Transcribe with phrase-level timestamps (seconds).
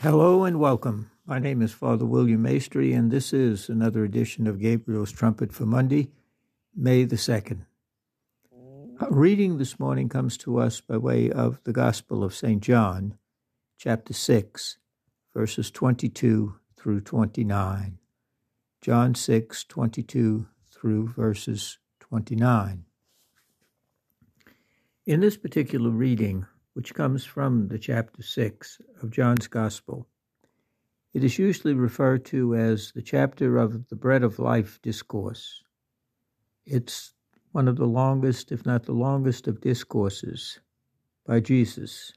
[0.00, 1.10] Hello and welcome.
[1.26, 5.66] My name is Father William Maestri, and this is another edition of Gabriel's Trumpet for
[5.66, 6.12] Monday,
[6.72, 7.62] May the 2nd.
[9.00, 12.62] Our reading this morning comes to us by way of the Gospel of St.
[12.62, 13.18] John,
[13.76, 14.78] chapter 6,
[15.34, 17.98] verses 22 through 29.
[18.80, 22.84] John 6, 22 through verses 29.
[25.06, 26.46] In this particular reading,
[26.78, 30.06] which comes from the chapter 6 of John's Gospel.
[31.12, 35.64] It is usually referred to as the chapter of the Bread of Life discourse.
[36.64, 37.14] It's
[37.50, 40.60] one of the longest, if not the longest, of discourses
[41.26, 42.12] by Jesus,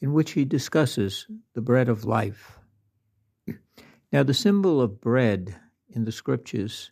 [0.00, 2.58] in which he discusses the bread of life.
[4.12, 5.54] Now, the symbol of bread
[5.88, 6.90] in the scriptures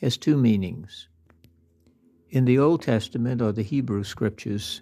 [0.00, 1.10] has two meanings.
[2.30, 4.80] In the Old Testament or the Hebrew scriptures,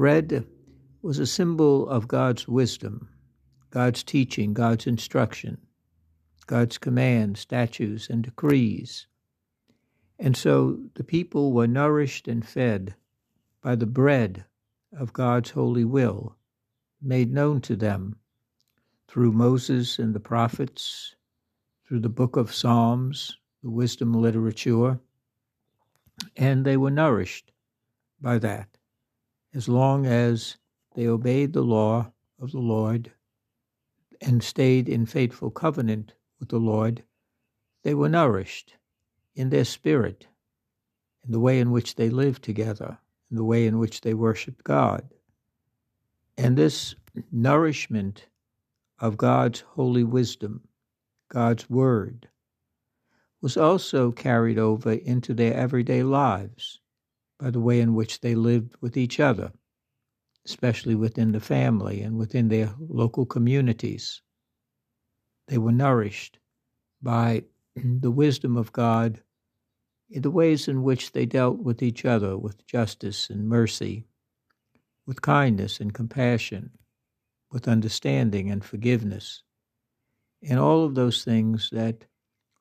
[0.00, 0.46] Bread
[1.02, 3.10] was a symbol of God's wisdom,
[3.68, 5.58] God's teaching, God's instruction,
[6.46, 9.06] God's commands, statutes, and decrees.
[10.18, 12.94] And so the people were nourished and fed
[13.60, 14.46] by the bread
[14.90, 16.34] of God's holy will
[17.02, 18.16] made known to them
[19.06, 21.14] through Moses and the prophets,
[21.86, 24.98] through the book of Psalms, the wisdom literature,
[26.38, 27.52] and they were nourished
[28.18, 28.69] by that
[29.54, 30.56] as long as
[30.94, 33.12] they obeyed the law of the Lord
[34.20, 37.02] and stayed in faithful covenant with the Lord,
[37.82, 38.76] they were nourished
[39.34, 40.28] in their spirit,
[41.24, 42.98] in the way in which they lived together,
[43.30, 45.08] in the way in which they worshiped God.
[46.36, 46.94] And this
[47.32, 48.26] nourishment
[48.98, 50.68] of God's holy wisdom,
[51.28, 52.28] God's word,
[53.40, 56.79] was also carried over into their everyday lives
[57.40, 59.50] by the way in which they lived with each other,
[60.44, 64.20] especially within the family and within their local communities.
[65.48, 66.38] They were nourished
[67.02, 67.44] by
[67.76, 69.22] the wisdom of God
[70.10, 74.04] in the ways in which they dealt with each other with justice and mercy,
[75.06, 76.70] with kindness and compassion,
[77.50, 79.42] with understanding and forgiveness,
[80.42, 82.04] and all of those things that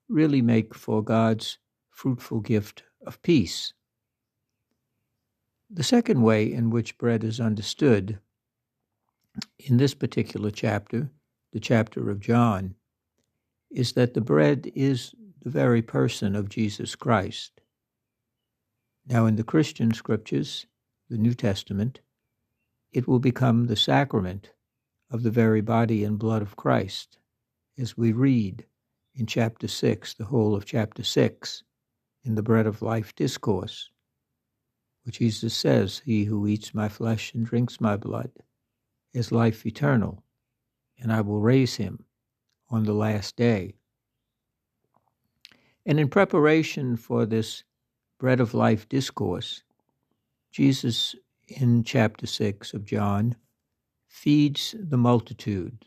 [0.07, 1.57] really make for God's
[1.89, 3.73] fruitful gift of peace.
[5.71, 8.19] The second way in which bread is understood
[9.59, 11.11] in this particular chapter,
[11.53, 12.73] the chapter of John,
[13.69, 15.13] is that the bread is
[15.43, 17.61] the very person of Jesus Christ.
[19.05, 20.65] Now, in the Christian scriptures,
[21.07, 21.99] the New Testament,
[22.91, 24.51] it will become the sacrament
[25.11, 27.19] of the very body and blood of Christ,
[27.77, 28.65] as we read
[29.13, 31.63] in chapter 6, the whole of chapter 6,
[32.23, 33.91] in the Bread of Life discourse.
[35.07, 38.31] Jesus says, He who eats my flesh and drinks my blood
[39.13, 40.23] is life eternal,
[40.99, 42.05] and I will raise him
[42.69, 43.75] on the last day.
[45.85, 47.63] And in preparation for this
[48.19, 49.63] bread of life discourse,
[50.51, 51.15] Jesus
[51.47, 53.35] in chapter 6 of John
[54.07, 55.85] feeds the multitude,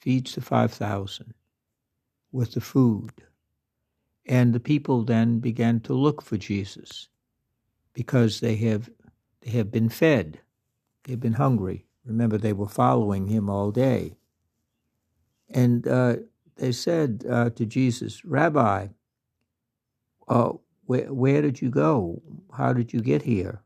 [0.00, 1.34] feeds the 5,000
[2.30, 3.12] with the food.
[4.24, 7.08] And the people then began to look for Jesus
[7.94, 8.90] because they have
[9.42, 10.40] they have been fed.
[11.04, 11.86] They've been hungry.
[12.04, 14.16] Remember, they were following him all day.
[15.48, 16.16] And uh,
[16.56, 18.88] they said uh, to Jesus, Rabbi,
[20.28, 20.52] uh,
[20.84, 22.22] where, where did you go?
[22.56, 23.62] How did you get here?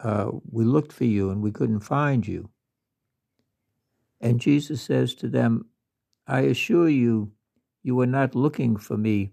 [0.00, 2.50] Uh, we looked for you and we couldn't find you.
[4.20, 5.66] And Jesus says to them,
[6.26, 7.32] I assure you,
[7.82, 9.32] you are not looking for me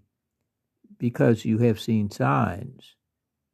[0.98, 2.96] because you have seen signs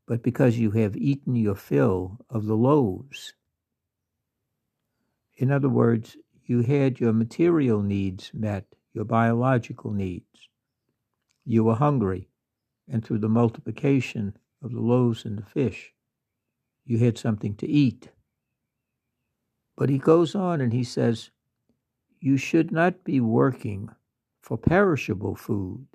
[0.06, 3.34] but because you have eaten your fill of the loaves.
[5.36, 10.48] In other words, you had your material needs met, your biological needs.
[11.44, 12.28] You were hungry,
[12.88, 15.92] and through the multiplication of the loaves and the fish,
[16.84, 18.10] you had something to eat.
[19.76, 21.30] But he goes on and he says,
[22.20, 23.90] You should not be working
[24.40, 25.88] for perishable food,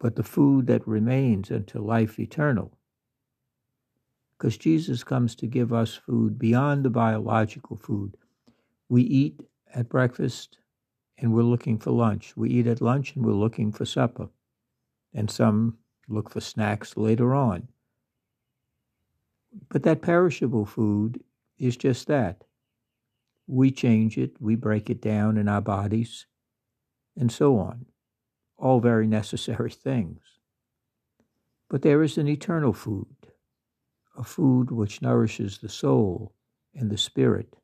[0.00, 2.73] but the food that remains unto life eternal
[4.44, 8.14] because Jesus comes to give us food beyond the biological food.
[8.90, 9.40] We eat
[9.74, 10.58] at breakfast
[11.16, 12.36] and we're looking for lunch.
[12.36, 14.28] We eat at lunch and we're looking for supper.
[15.14, 15.78] And some
[16.10, 17.68] look for snacks later on.
[19.70, 21.24] But that perishable food
[21.58, 22.44] is just that.
[23.46, 26.26] We change it, we break it down in our bodies,
[27.16, 27.86] and so on.
[28.58, 30.20] All very necessary things.
[31.70, 33.06] But there is an eternal food
[34.16, 36.32] a food which nourishes the soul
[36.74, 37.56] and the spirit,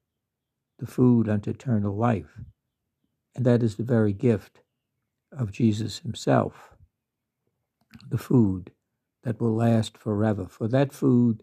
[0.79, 2.39] the food unto eternal life.
[3.35, 4.61] And that is the very gift
[5.33, 6.75] of Jesus himself,
[8.09, 8.73] the food
[9.23, 10.47] that will last forever.
[10.47, 11.43] For that food,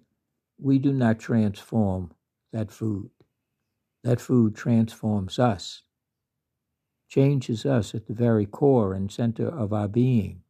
[0.60, 2.12] we do not transform
[2.52, 3.10] that food.
[4.04, 5.84] That food transforms us,
[7.10, 10.42] changes us at the very core and center of our being.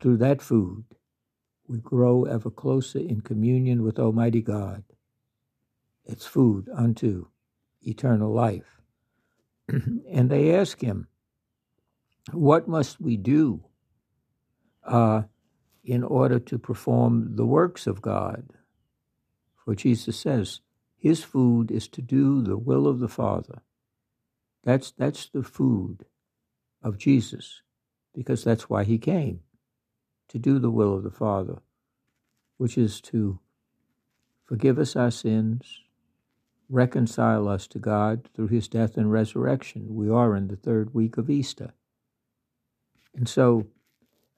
[0.00, 0.84] Through that food,
[1.70, 4.82] we grow ever closer in communion with Almighty God.
[6.04, 7.28] It's food unto
[7.80, 8.80] eternal life.
[9.68, 11.06] and they ask him,
[12.32, 13.62] What must we do
[14.84, 15.22] uh,
[15.84, 18.48] in order to perform the works of God?
[19.64, 20.62] For Jesus says,
[20.96, 23.62] His food is to do the will of the Father.
[24.64, 26.04] That's, that's the food
[26.82, 27.62] of Jesus,
[28.12, 29.42] because that's why he came
[30.30, 31.58] to do the will of the Father,
[32.56, 33.38] which is to
[34.44, 35.82] forgive us our sins,
[36.68, 39.94] reconcile us to God through his death and resurrection.
[39.94, 41.72] We are in the third week of Easter.
[43.14, 43.66] And so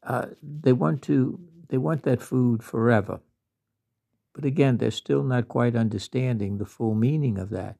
[0.03, 3.21] uh, they want to they want that food forever.
[4.35, 7.77] But again, they're still not quite understanding the full meaning of that.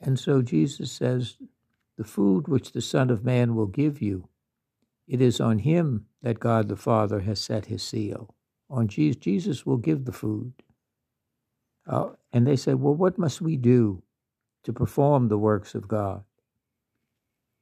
[0.00, 1.36] And so Jesus says,
[1.96, 4.29] The food which the Son of Man will give you,
[5.10, 8.32] it is on him that God the Father has set his seal.
[8.70, 10.52] On Jesus, Jesus will give the food.
[11.84, 14.04] Uh, and they say, Well, what must we do
[14.62, 16.22] to perform the works of God?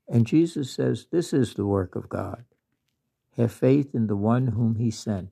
[0.07, 2.45] And Jesus says, This is the work of God.
[3.39, 5.31] Have faith in the one whom he sent.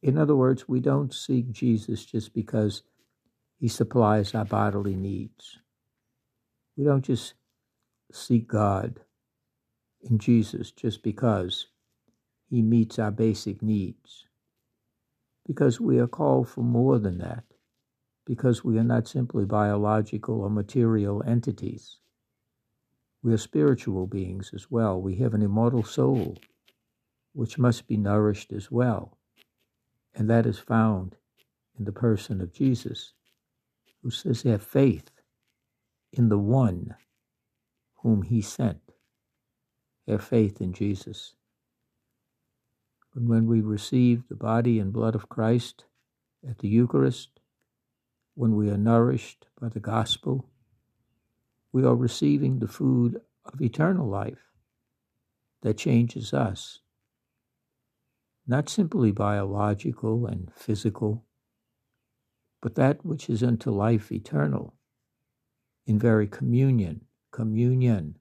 [0.00, 2.84] In other words, we don't seek Jesus just because
[3.58, 5.58] he supplies our bodily needs.
[6.76, 7.34] We don't just
[8.12, 9.00] seek God
[10.02, 11.66] in Jesus just because
[12.48, 14.26] he meets our basic needs.
[15.46, 17.44] Because we are called for more than that.
[18.24, 21.98] Because we are not simply biological or material entities.
[23.22, 25.00] We are spiritual beings as well.
[25.00, 26.38] We have an immortal soul,
[27.32, 29.16] which must be nourished as well.
[30.14, 31.16] And that is found
[31.78, 33.12] in the person of Jesus,
[34.02, 35.10] who says, Have faith
[36.12, 36.94] in the one
[37.96, 38.85] whom he sent.
[40.08, 41.34] Have faith in Jesus.
[43.14, 45.84] And when we receive the body and blood of Christ
[46.48, 47.40] at the Eucharist,
[48.34, 50.48] when we are nourished by the gospel,
[51.72, 54.52] we are receiving the food of eternal life
[55.62, 56.80] that changes us.
[58.46, 61.24] Not simply biological and physical,
[62.60, 64.74] but that which is unto life eternal,
[65.84, 68.18] in very communion, communion,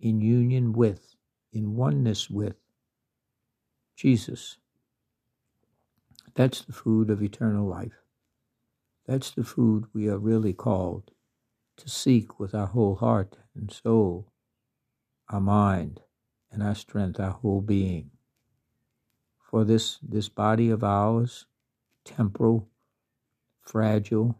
[0.00, 1.16] in union with,
[1.52, 2.56] in oneness with
[3.96, 4.58] Jesus.
[6.34, 8.02] That's the food of eternal life.
[9.06, 11.10] That's the food we are really called
[11.78, 14.32] to seek with our whole heart and soul,
[15.28, 16.00] our mind,
[16.50, 18.10] and our strength, our whole being.
[19.38, 21.46] For this, this body of ours,
[22.04, 22.68] temporal,
[23.60, 24.38] fragile,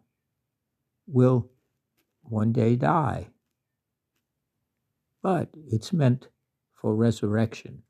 [1.06, 1.49] will
[2.23, 3.29] one day die.
[5.26, 6.28] But it's meant
[6.73, 7.82] for resurrection.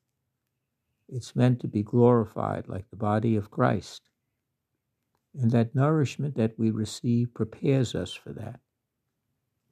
[1.06, 4.08] It's meant to be glorified like the body of Christ.
[5.38, 8.60] And that nourishment that we receive prepares us for that,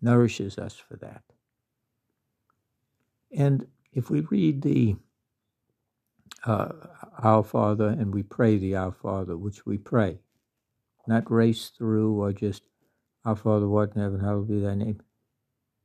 [0.02, 1.22] nourishes us for that.
[3.34, 4.96] And if we read the
[6.44, 6.68] uh,
[7.22, 10.18] Our Father and we pray the Our Father, which we pray,
[11.06, 12.64] not race through or just
[13.24, 15.00] Our Father, what in heaven, hallowed be thy name,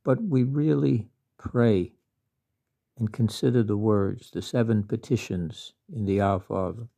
[0.04, 1.08] but we really
[1.40, 1.92] pray
[2.98, 6.88] and consider the words, the seven petitions in the Our Father.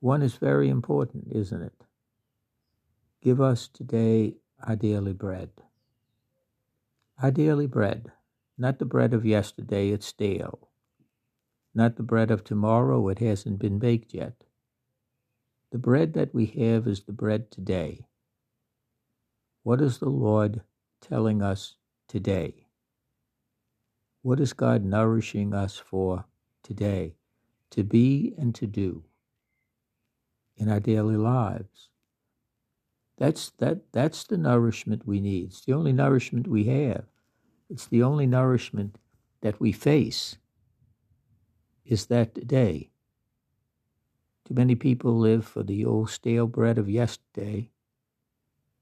[0.00, 1.84] One is very important, isn't it?
[3.20, 5.50] Give us today our daily bread.
[7.22, 8.10] Our daily bread,
[8.56, 10.70] not the bread of yesterday, it's stale.
[11.74, 14.44] Not the bread of tomorrow, it hasn't been baked yet.
[15.70, 18.06] The bread that we have is the bread today.
[19.62, 20.62] What is the Lord
[21.00, 21.76] telling us
[22.08, 22.61] today?
[24.22, 26.26] What is God nourishing us for
[26.62, 27.16] today
[27.70, 29.02] to be and to do
[30.56, 31.90] in our daily lives?
[33.18, 35.48] That's, that, that's the nourishment we need.
[35.48, 37.04] It's the only nourishment we have.
[37.68, 38.96] It's the only nourishment
[39.40, 40.36] that we face
[41.84, 42.90] is that day.
[44.46, 47.71] Too many people live for the old stale bread of yesterday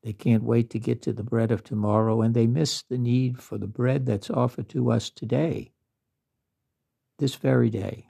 [0.03, 3.39] they can't wait to get to the bread of tomorrow, and they miss the need
[3.39, 5.73] for the bread that's offered to us today,
[7.19, 8.09] this very day.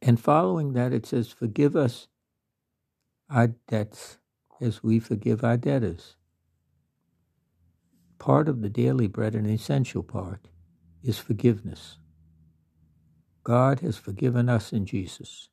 [0.00, 2.08] And following that, it says, Forgive us
[3.30, 4.18] our debts
[4.60, 6.16] as we forgive our debtors.
[8.18, 10.48] Part of the daily bread, an essential part,
[11.02, 11.98] is forgiveness.
[13.42, 15.48] God has forgiven us in Jesus.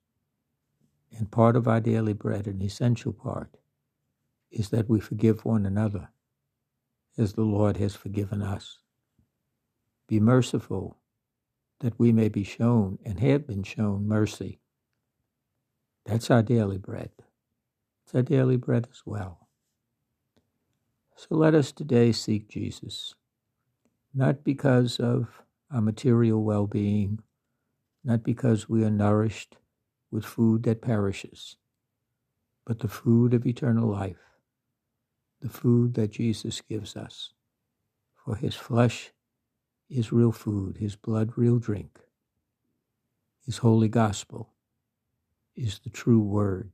[1.18, 3.58] And part of our daily bread, an essential part,
[4.52, 6.10] is that we forgive one another
[7.18, 8.80] as the Lord has forgiven us.
[10.08, 10.98] Be merciful
[11.80, 14.60] that we may be shown and have been shown mercy.
[16.06, 17.12] That's our daily bread.
[18.04, 19.48] It's our daily bread as well.
[21.16, 23.14] So let us today seek Jesus,
[24.14, 27.20] not because of our material well being,
[28.04, 29.58] not because we are nourished
[30.12, 31.58] with food that perishes,
[32.66, 34.29] but the food of eternal life,
[35.42, 37.34] the food that Jesus gives us.
[38.16, 39.12] For his flesh
[39.90, 42.00] is real food, his blood real drink.
[43.46, 44.54] His holy gospel
[45.56, 46.72] is the true word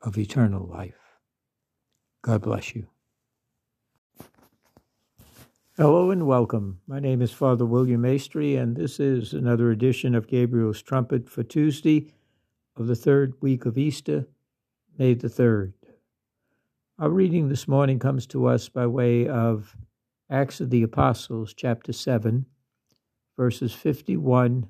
[0.00, 1.18] of eternal life.
[2.22, 2.88] God bless you.
[5.76, 6.80] Hello and welcome.
[6.88, 11.44] My name is Father William Maestri, and this is another edition of Gabriel's Trumpet for
[11.44, 12.12] Tuesday
[12.76, 14.26] of the third week of Easter,
[14.98, 15.74] May the 3rd.
[17.00, 19.76] Our reading this morning comes to us by way of
[20.28, 22.44] Acts of the Apostles, chapter 7,
[23.36, 24.68] verses 51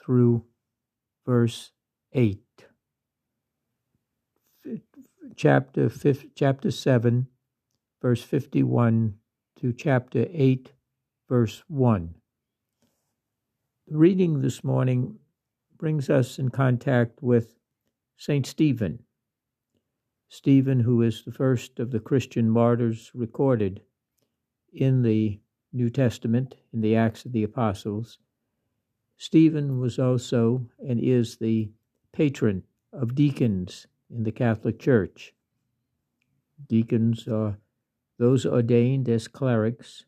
[0.00, 0.44] through
[1.26, 1.72] verse
[2.12, 2.38] 8.
[5.34, 5.90] Chapter,
[6.36, 7.26] chapter 7,
[8.00, 9.14] verse 51
[9.60, 10.72] to chapter 8,
[11.28, 12.14] verse 1.
[13.88, 15.18] The reading this morning
[15.76, 17.56] brings us in contact with
[18.16, 18.46] St.
[18.46, 19.00] Stephen.
[20.28, 23.80] Stephen, who is the first of the Christian martyrs recorded
[24.72, 25.40] in the
[25.72, 28.18] New Testament, in the Acts of the Apostles.
[29.16, 31.70] Stephen was also and is the
[32.12, 35.34] patron of deacons in the Catholic Church.
[36.68, 37.58] Deacons are
[38.18, 40.04] those ordained as clerics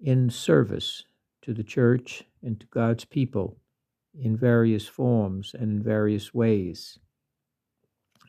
[0.00, 1.04] in service
[1.42, 3.58] to the church and to God's people
[4.18, 6.98] in various forms and in various ways.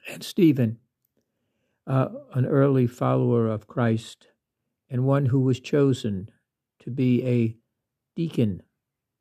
[0.07, 0.79] And Stephen,
[1.87, 4.27] uh, an early follower of Christ
[4.89, 6.29] and one who was chosen
[6.79, 7.57] to be a
[8.15, 8.61] deacon,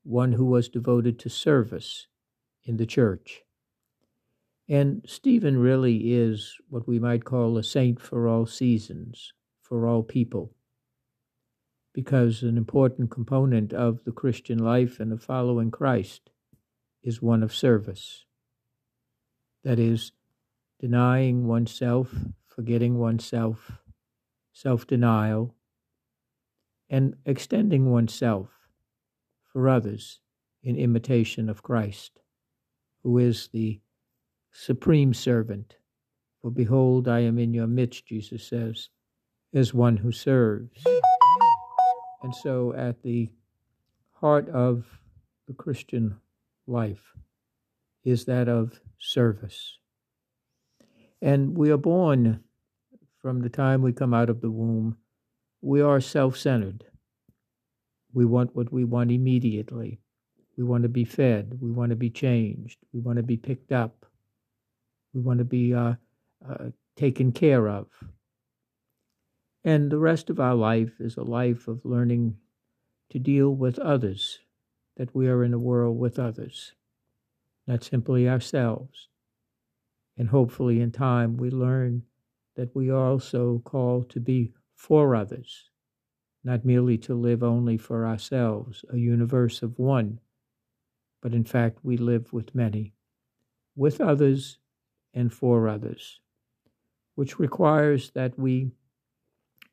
[0.02, 2.06] one who was devoted to service
[2.64, 3.42] in the church.
[4.68, 10.02] And Stephen really is what we might call a saint for all seasons for all
[10.02, 10.54] people.
[11.92, 16.30] Because an important component of the Christian life and of following Christ
[17.02, 18.24] is one of service.
[19.62, 20.12] That is,
[20.80, 22.14] denying oneself,
[22.54, 23.72] forgetting oneself,
[24.52, 25.54] self denial,
[26.88, 28.48] and extending oneself
[29.42, 30.20] for others
[30.62, 32.20] in imitation of Christ,
[33.02, 33.80] who is the
[34.52, 35.76] supreme servant.
[36.40, 38.88] For behold, I am in your midst, Jesus says,
[39.52, 40.84] as one who serves.
[42.22, 43.30] And so, at the
[44.12, 44.86] heart of
[45.46, 46.16] the Christian
[46.66, 47.14] life
[48.04, 49.78] is that of service.
[51.24, 52.44] And we are born
[53.22, 54.98] from the time we come out of the womb,
[55.62, 56.84] we are self centered.
[58.12, 60.00] We want what we want immediately.
[60.58, 61.56] We want to be fed.
[61.62, 62.76] We want to be changed.
[62.92, 64.04] We want to be picked up.
[65.14, 65.94] We want to be uh,
[66.46, 67.86] uh, taken care of.
[69.64, 72.36] And the rest of our life is a life of learning
[73.08, 74.40] to deal with others,
[74.98, 76.74] that we are in a world with others,
[77.66, 79.08] not simply ourselves.
[80.16, 82.02] And hopefully, in time, we learn
[82.56, 85.70] that we are also called to be for others,
[86.44, 90.20] not merely to live only for ourselves, a universe of one,
[91.20, 92.94] but in fact, we live with many,
[93.74, 94.58] with others
[95.12, 96.20] and for others,
[97.14, 98.70] which requires that we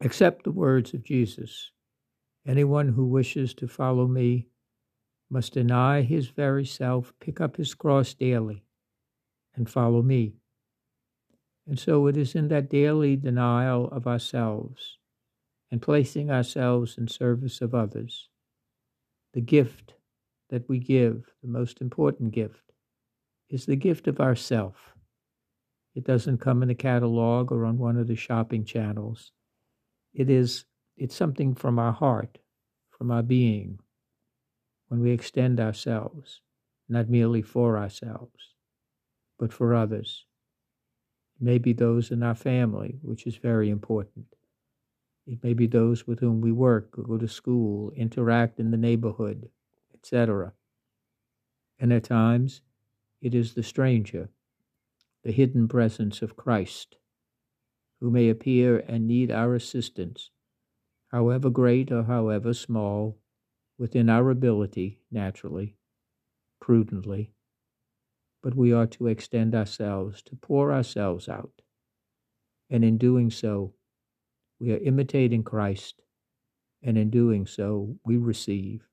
[0.04, 1.70] Accept the words of Jesus.
[2.44, 4.48] Anyone who wishes to follow me
[5.30, 8.64] must deny his very self, pick up his cross daily,
[9.56, 10.34] and follow me.
[11.68, 14.98] And so it is in that daily denial of ourselves
[15.72, 18.30] and placing ourselves in service of others,
[19.34, 19.94] the gift
[20.50, 22.74] that we give, the most important gift,
[23.50, 24.94] is the gift of ourself.
[25.96, 29.32] It doesn't come in a catalog or on one of the shopping channels.
[30.14, 30.66] It is
[30.98, 32.38] it's something from our heart,
[32.90, 33.80] from our being,
[34.88, 36.42] when we extend ourselves,
[36.90, 38.51] not merely for ourselves,
[39.42, 40.28] but for others.
[41.40, 44.28] Maybe those in our family, which is very important.
[45.26, 48.78] It may be those with whom we work, or go to school, interact in the
[48.78, 49.50] neighborhood,
[49.96, 50.54] etc.
[51.80, 52.62] And at times,
[53.20, 54.30] it is the stranger,
[55.24, 56.98] the hidden presence of Christ,
[58.00, 60.30] who may appear and need our assistance,
[61.08, 63.18] however great or however small,
[63.80, 65.78] within our ability, naturally,
[66.60, 67.34] prudently,
[68.42, 71.62] but we are to extend ourselves, to pour ourselves out.
[72.70, 73.74] And in doing so,
[74.60, 76.02] we are imitating Christ,
[76.82, 78.88] and in doing so, we receive.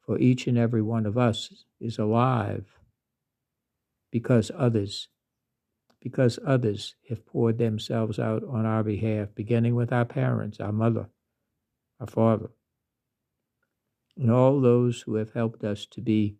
[0.00, 2.78] For each and every one of us is alive
[4.10, 5.08] because others,
[6.00, 11.08] because others have poured themselves out on our behalf, beginning with our parents, our mother,
[11.98, 12.50] our father,
[14.16, 16.36] and all those who have helped us to be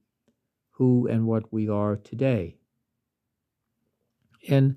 [0.75, 2.57] who and what we are today.
[4.49, 4.77] And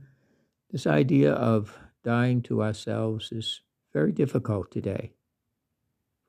[0.72, 3.62] this idea of dying to ourselves is
[3.94, 5.14] very difficult today.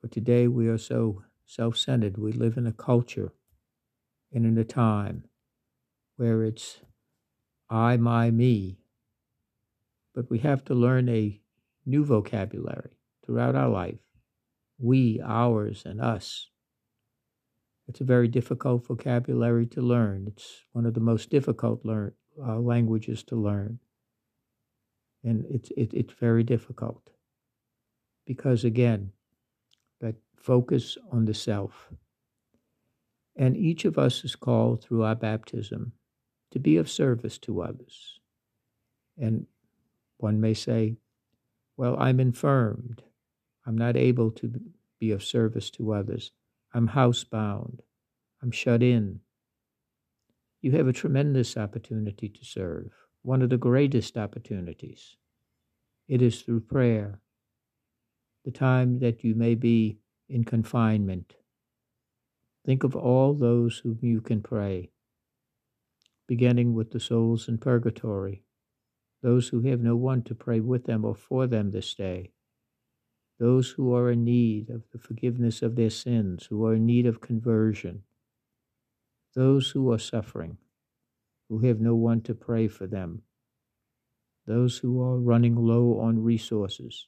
[0.01, 2.19] For today we are so self centered.
[2.19, 3.33] We live in a culture
[4.33, 5.25] and in a time
[6.17, 6.81] where it's
[7.71, 8.79] I, my, me.
[10.15, 11.41] But we have to learn a
[11.85, 13.99] new vocabulary throughout our life
[14.79, 16.49] we, ours, and us.
[17.89, 20.27] It's a very difficult vocabulary to learn.
[20.29, 23.79] It's one of the most difficult learn, uh, languages to learn.
[25.25, 27.11] And it's, it, it's very difficult
[28.27, 29.13] because, again,
[30.01, 31.89] that focus on the self.
[33.35, 35.93] And each of us is called through our baptism
[36.51, 38.21] to be of service to others.
[39.17, 39.47] And
[40.19, 40.97] one may say,
[41.77, 43.03] Well, I'm infirmed.
[43.67, 44.53] I'm not able to
[45.01, 46.33] be of service to others.
[46.75, 47.81] I'm housebound.
[48.43, 49.21] I'm shut in.
[50.61, 52.91] You have a tremendous opportunity to serve,
[53.23, 55.17] one of the greatest opportunities.
[56.09, 57.21] It is through prayer.
[58.45, 59.99] The time that you may be
[60.29, 61.35] in confinement.
[62.67, 64.91] Think of all those whom you can pray,
[66.27, 68.43] beginning with the souls in purgatory,
[69.23, 72.33] those who have no one to pray with them or for them this day
[73.39, 77.07] those who are in need of the forgiveness of their sins, who are in need
[77.07, 78.03] of conversion,
[79.35, 80.59] those who are suffering,
[81.49, 83.23] who have no one to pray for them,
[84.47, 87.07] those who are running low on resources.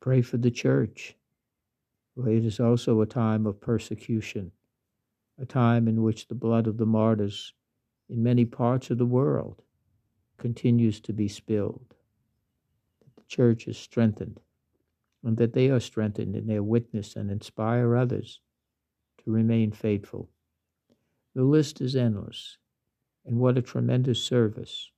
[0.00, 1.14] Pray for the church.
[2.14, 4.50] For it is also a time of persecution,
[5.40, 7.52] a time in which the blood of the martyrs
[8.08, 9.62] in many parts of the world
[10.36, 11.94] continues to be spilled.
[13.16, 14.40] The church is strengthened
[15.24, 18.40] and that they are strengthened in their witness and inspire others
[19.24, 20.28] to remain faithful.
[21.34, 22.58] The list is endless,
[23.24, 24.90] and what a tremendous service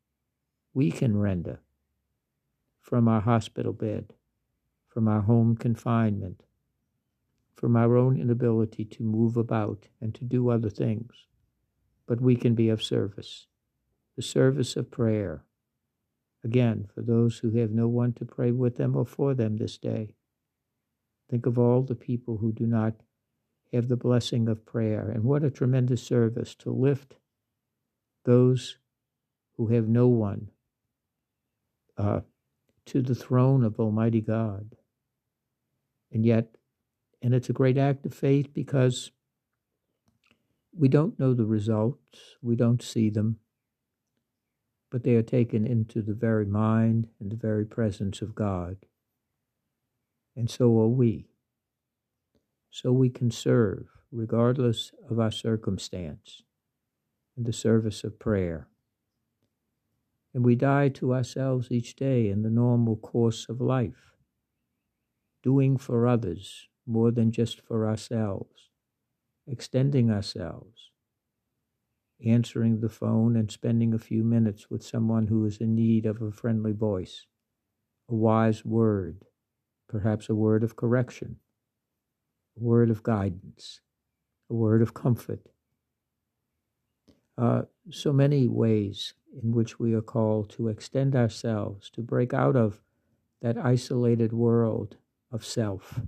[0.73, 1.61] we can render
[2.81, 4.13] from our hospital bed,
[4.89, 6.43] from our home confinement,
[7.55, 11.27] from our own inability to move about and to do other things.
[12.07, 13.47] But we can be of service,
[14.17, 15.45] the service of prayer,
[16.43, 19.77] Again, for those who have no one to pray with them or for them this
[19.77, 20.15] day,
[21.31, 22.95] think of all the people who do not
[23.73, 25.11] have the blessing of prayer.
[25.11, 27.17] And what a tremendous service to lift
[28.25, 28.79] those
[29.57, 30.49] who have no one
[31.99, 32.21] uh,
[32.87, 34.77] to the throne of Almighty God.
[36.11, 36.57] And yet,
[37.23, 39.13] and it's a great act of faith because
[40.75, 43.37] we don't know the results, we don't see them,
[44.91, 48.77] but they are taken into the very mind and the very presence of God.
[50.37, 51.29] And so are we.
[52.71, 56.43] So we can serve, regardless of our circumstance,
[57.37, 58.69] in the service of prayer.
[60.35, 64.15] And we die to ourselves each day in the normal course of life,
[65.43, 68.69] doing for others more than just for ourselves,
[69.47, 70.90] extending ourselves,
[72.25, 76.21] answering the phone and spending a few minutes with someone who is in need of
[76.21, 77.27] a friendly voice,
[78.09, 79.25] a wise word,
[79.89, 81.37] perhaps a word of correction,
[82.57, 83.81] a word of guidance,
[84.51, 85.49] a word of comfort.
[87.39, 92.57] Uh, so many ways in which we are called to extend ourselves, to break out
[92.57, 92.83] of
[93.41, 94.97] that isolated world
[95.33, 96.01] of self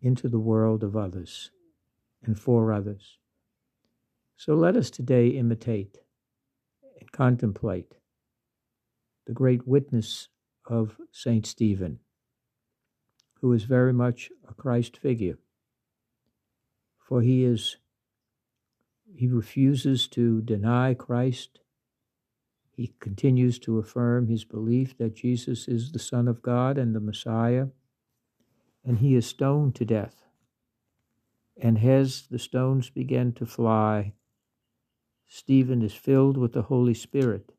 [0.00, 1.50] into the world of others
[2.24, 3.18] and for others.
[4.44, 5.98] So let us today imitate
[6.98, 7.94] and contemplate
[9.24, 10.30] the great witness
[10.66, 11.46] of St.
[11.46, 12.00] Stephen,
[13.40, 15.38] who is very much a Christ figure.
[16.98, 17.76] For he is
[19.14, 21.60] he refuses to deny Christ.
[22.72, 27.00] He continues to affirm his belief that Jesus is the Son of God and the
[27.00, 27.68] Messiah,
[28.84, 30.24] and he is stoned to death.
[31.56, 34.14] And as the stones begin to fly,
[35.34, 37.54] Stephen is filled with the Holy Spirit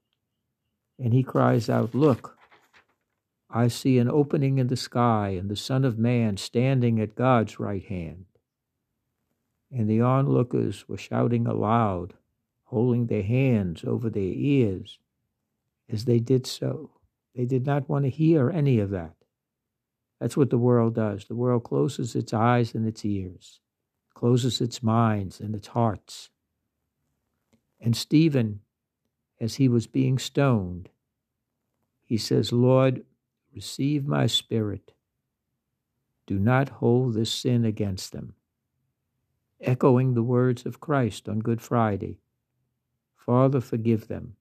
[0.99, 2.37] and he cries out, Look,
[3.49, 7.59] I see an opening in the sky and the Son of Man standing at God's
[7.59, 8.25] right hand.
[9.71, 12.13] And the onlookers were shouting aloud,
[12.65, 14.99] holding their hands over their ears
[15.89, 16.91] as they did so.
[17.33, 19.15] They did not want to hear any of that.
[20.21, 21.25] That's what the world does.
[21.25, 23.61] The world closes its eyes and its ears,
[24.13, 26.29] closes its minds and its hearts.
[27.83, 28.61] And Stephen,
[29.41, 30.87] as he was being stoned,
[32.01, 33.03] he says, Lord,
[33.53, 34.93] receive my spirit.
[36.25, 38.35] Do not hold this sin against them.
[39.59, 42.19] Echoing the words of Christ on Good Friday
[43.17, 44.35] Father, forgive them,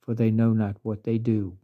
[0.00, 1.56] for they know not what they do.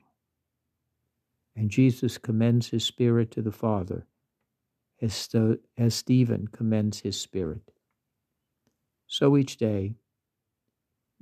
[1.55, 4.07] And Jesus commends his spirit to the Father
[5.01, 5.29] as,
[5.77, 7.71] as Stephen commends his spirit.
[9.07, 9.95] So each day,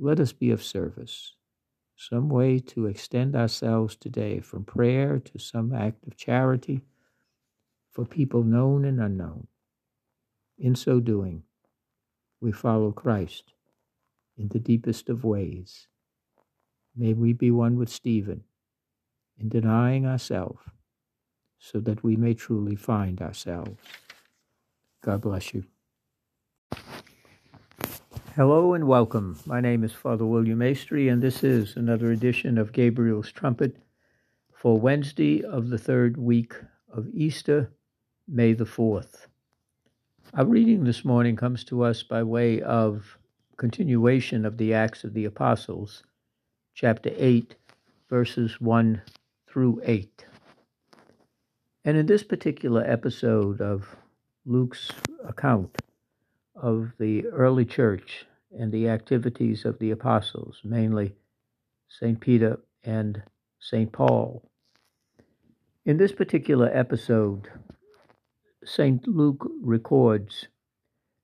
[0.03, 1.35] let us be of service
[1.95, 6.81] some way to extend ourselves today from prayer to some act of charity
[7.91, 9.47] for people known and unknown.
[10.59, 11.43] In so doing,
[12.41, 13.53] we follow Christ
[14.39, 15.89] in the deepest of ways.
[16.97, 18.45] May we be one with Stephen
[19.39, 20.63] in denying ourselves
[21.59, 23.77] so that we may truly find ourselves.
[25.03, 25.65] God bless you.
[28.41, 29.39] Hello and welcome.
[29.45, 33.77] My name is Father William Maestri, and this is another edition of Gabriel's Trumpet
[34.55, 36.55] for Wednesday of the third week
[36.91, 37.71] of Easter,
[38.27, 39.27] May the 4th.
[40.33, 43.19] Our reading this morning comes to us by way of
[43.59, 46.03] continuation of the Acts of the Apostles,
[46.73, 47.55] chapter 8,
[48.09, 49.03] verses 1
[49.51, 50.25] through 8.
[51.85, 53.97] And in this particular episode of
[54.47, 54.91] Luke's
[55.27, 55.77] account,
[56.61, 61.15] of the early church and the activities of the apostles, mainly
[61.89, 62.21] St.
[62.21, 63.23] Peter and
[63.59, 63.93] St.
[63.93, 64.49] Paul.
[65.85, 67.49] In this particular episode,
[68.65, 69.07] St.
[69.07, 70.49] Luke records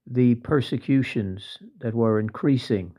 [0.07, 2.95] the persecutions that were increasing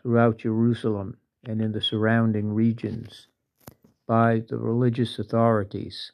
[0.00, 3.28] throughout Jerusalem and in the surrounding regions
[4.06, 6.12] by the religious authorities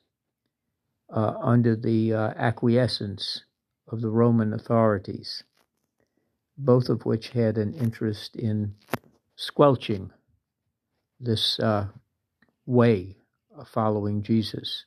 [1.10, 3.44] uh, under the uh, acquiescence
[3.90, 5.44] of the Roman authorities,
[6.58, 8.74] both of which had an interest in
[9.36, 10.10] squelching
[11.20, 11.86] this uh,
[12.66, 13.16] way
[13.56, 14.84] of following Jesus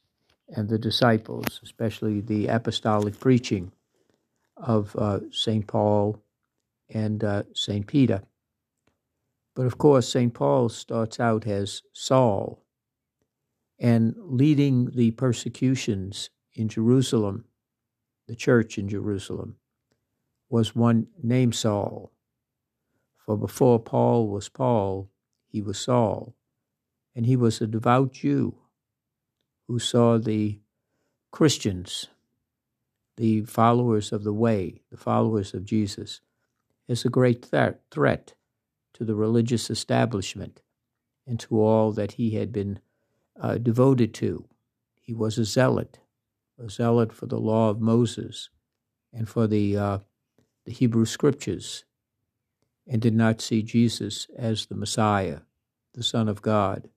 [0.50, 3.72] and the disciples, especially the apostolic preaching
[4.58, 5.66] of uh, St.
[5.66, 6.22] Paul
[6.90, 7.88] and uh, St.
[7.88, 8.22] Peter.
[9.56, 10.34] But of course, St.
[10.34, 12.64] Paul starts out as Saul
[13.80, 17.46] and leading the persecutions in Jerusalem
[18.28, 19.58] the church in Jerusalem,
[20.52, 22.12] was one named Saul.
[23.26, 25.10] For before Paul was Paul,
[25.48, 26.36] he was Saul,
[27.16, 28.56] and he was a devout Jew
[29.68, 30.60] who saw the
[31.32, 32.08] Christians,
[33.16, 36.20] the followers of the way, the followers of Jesus,
[36.90, 38.34] as a great th- threat
[38.94, 40.62] to the religious establishment
[41.26, 42.80] and to all that he had been
[43.40, 44.46] uh, devoted to.
[45.02, 46.00] He was a zealot
[46.64, 48.50] a zealot for the law of Moses
[49.14, 49.98] and for the, uh,
[50.66, 51.86] the Hebrew scriptures,
[52.88, 55.40] and did not see Jesus as the Messiah,
[55.94, 56.90] the Son of God,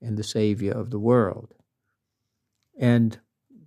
[0.00, 1.54] and the Savior of the world.
[2.78, 3.18] And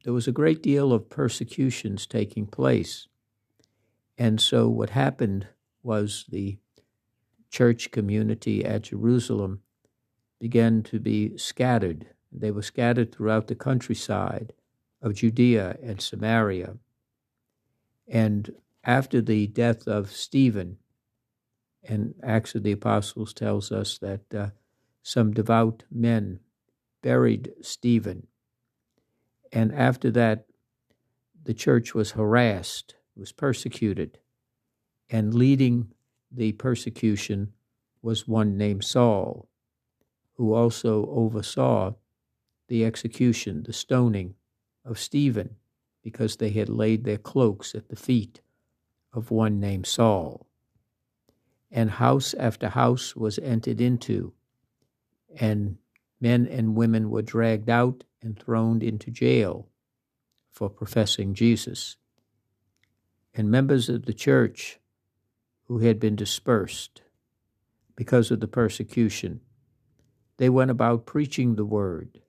[0.04, 3.08] there was a great deal of persecutions taking place.
[4.18, 5.48] And so what happened
[5.84, 6.58] was the
[7.50, 9.62] church community at Jerusalem
[10.40, 12.08] began to be scattered.
[12.32, 14.54] They were scattered throughout the countryside
[15.02, 16.78] of Judea and Samaria.
[18.08, 20.78] And after the death of Stephen,
[21.84, 24.50] and Acts of the Apostles tells us that uh,
[25.04, 26.40] some devout men
[27.02, 28.28] buried Stephen.
[29.52, 30.46] And after that,
[31.44, 34.20] the church was harassed, was persecuted,
[35.10, 35.94] and leading
[36.32, 37.54] the persecution
[38.02, 39.50] was one named Saul,
[40.36, 41.94] who also oversaw
[42.68, 44.36] the execution, the stoning
[44.86, 45.58] of Stephen
[46.04, 48.42] because they had laid their cloaks at the feet
[49.14, 50.48] of one named Saul.
[51.72, 54.34] And house after house was entered into,
[55.40, 55.78] and
[56.20, 59.68] men and women were dragged out and thrown into jail
[60.52, 61.96] for professing Jesus.
[63.34, 64.80] And members of the church
[65.64, 67.02] who had been dispersed
[67.96, 69.40] because of the persecution,
[70.38, 72.22] they went about preaching the word.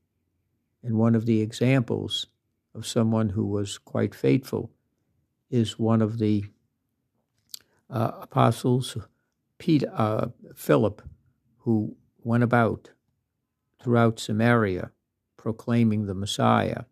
[0.82, 2.28] And one of the examples
[2.74, 4.70] of someone who was quite faithful
[5.50, 6.44] is one of the
[7.92, 8.96] uh, apostles,
[9.58, 11.02] Peter, uh, Philip,
[11.58, 12.90] who went about
[13.80, 14.90] throughout Samaria,
[15.36, 16.84] proclaiming the Messiah.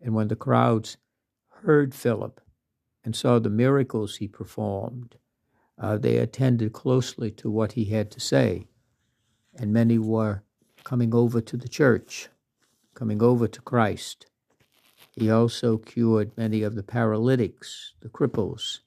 [0.00, 0.96] And when the crowds
[1.62, 2.40] heard Philip
[3.04, 5.16] and saw the miracles he performed,
[5.78, 8.68] uh, they attended closely to what he had to say.
[9.58, 10.42] And many were
[10.84, 12.28] coming over to the church,
[12.94, 14.26] coming over to Christ.
[15.10, 18.80] He also cured many of the paralytics, the cripples.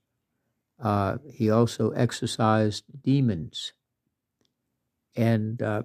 [0.82, 3.74] Uh, he also exorcised demons.
[5.16, 5.84] And uh,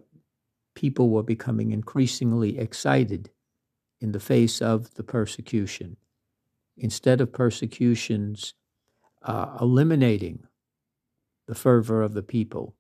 [0.75, 3.31] people were becoming increasingly excited
[4.01, 5.97] in the face of the persecution.
[6.77, 8.55] Instead of persecutions
[9.23, 10.45] uh, eliminating
[11.47, 12.75] the fervor of the people,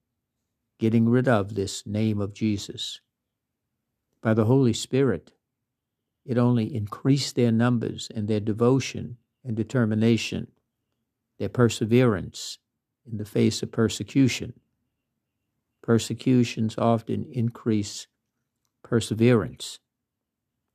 [0.79, 3.01] getting rid of this name of Jesus,
[4.21, 5.33] by the Holy Spirit,
[6.25, 10.49] it only increased their numbers and their devotion and determination,
[11.39, 12.59] their perseverance
[13.11, 14.55] in the face of persecution.
[15.83, 18.07] Persecutions often increase
[18.83, 19.81] perseverance.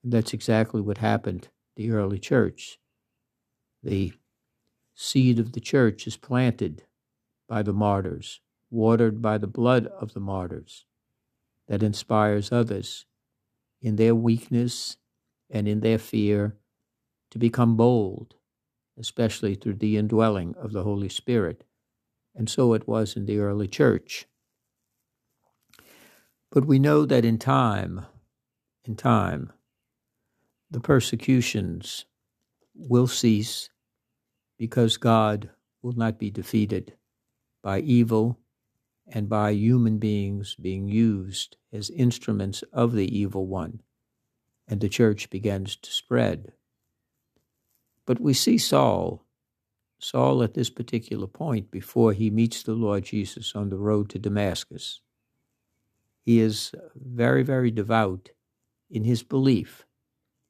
[0.03, 2.79] And that's exactly what happened the early church.
[3.81, 4.13] The
[4.93, 6.83] seed of the church is planted
[7.47, 10.85] by the martyrs, watered by the blood of the martyrs,
[11.67, 13.05] that inspires others
[13.81, 14.97] in their weakness
[15.49, 16.55] and in their fear
[17.31, 18.35] to become bold,
[18.99, 21.63] especially through the indwelling of the Holy Spirit.
[22.35, 24.27] And so it was in the early church.
[26.51, 28.05] But we know that in time,
[28.83, 29.51] in time,
[30.71, 32.05] the persecutions
[32.75, 33.69] will cease
[34.57, 35.49] because God
[35.81, 36.93] will not be defeated
[37.63, 38.39] by evil
[39.07, 43.81] and by human beings being used as instruments of the evil one
[44.69, 46.53] and the church begins to spread.
[48.09, 49.23] But we see Saul,
[49.99, 54.17] Saul at this particular point before he meets the Lord Jesus on the road to
[54.17, 55.01] Damascus.
[56.25, 58.29] He is very, very devout
[58.89, 59.85] in his belief.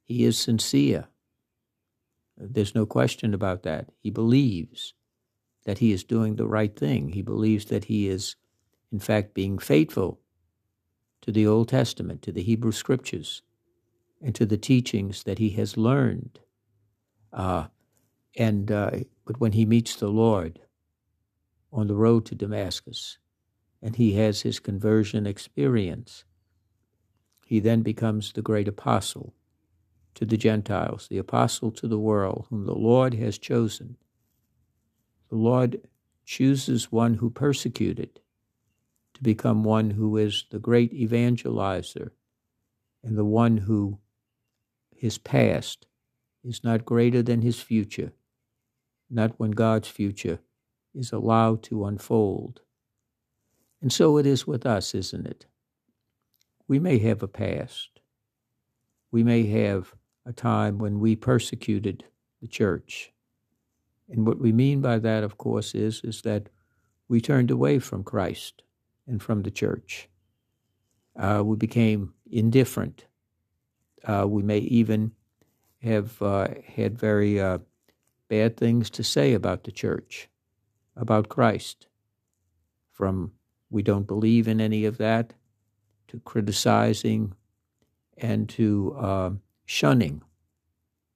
[0.06, 1.10] He is sincere.
[2.38, 3.90] There's no question about that.
[4.00, 4.94] He believes
[5.66, 7.10] that he is doing the right thing.
[7.10, 8.38] He believes that he is,
[8.90, 10.22] in fact, being faithful
[11.24, 13.42] to the Old Testament, to the Hebrew Scriptures
[14.22, 16.40] and to the teachings that he has learned.
[17.32, 17.68] Uh,
[18.38, 18.92] and uh,
[19.26, 20.60] but when he meets the Lord
[21.72, 23.18] on the road to Damascus,
[23.82, 26.26] and he has his conversion experience,
[27.46, 29.34] he then becomes the great apostle
[30.16, 33.98] to the Gentiles, the apostle to the world, whom the Lord has chosen.
[35.30, 35.88] The Lord
[36.26, 38.20] chooses one who persecuted
[39.14, 42.12] to become one who is the great evangelizer
[43.04, 44.00] and the one who
[44.96, 45.86] his past
[46.44, 48.14] is not greater than his future,
[49.10, 50.40] not when God's future
[50.96, 52.62] is allowed to unfold.
[53.82, 55.46] And so it is with us, isn't it?
[56.68, 58.00] We may have a past.
[59.12, 62.06] We may have a time when we persecuted
[62.42, 63.12] the church.
[64.10, 66.50] And what we mean by that, of course, is, is that
[67.08, 68.64] we turned away from Christ
[69.08, 70.10] and from the church.
[71.16, 73.06] Uh, we became indifferent
[74.08, 75.12] uh, we may even
[75.82, 77.60] have uh, had very uh,
[78.28, 80.30] bad things to say about the church,
[80.96, 81.88] about Christ,
[82.92, 83.32] from
[83.70, 85.34] we don't believe in any of that,
[86.08, 87.34] to criticizing
[88.18, 89.32] and to uh,
[89.66, 90.22] shunning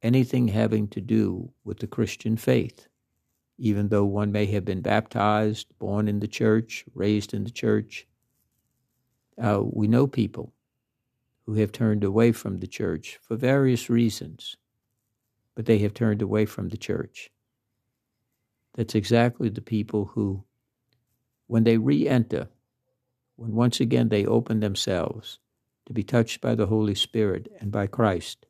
[0.01, 2.87] anything having to do with the Christian faith,
[3.57, 8.05] even though one may have been baptized, born in the church, raised in the church.
[9.41, 10.52] Uh, we know people
[11.45, 14.55] who have turned away from the church for various reasons,
[15.55, 17.29] but they have turned away from the church.
[18.75, 20.43] That's exactly the people who,
[21.47, 22.47] when they re enter,
[23.35, 25.39] when once again they open themselves
[25.85, 28.45] to be touched by the Holy Spirit and by Christ,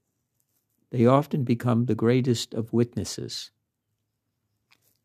[0.92, 3.50] they often become the greatest of witnesses.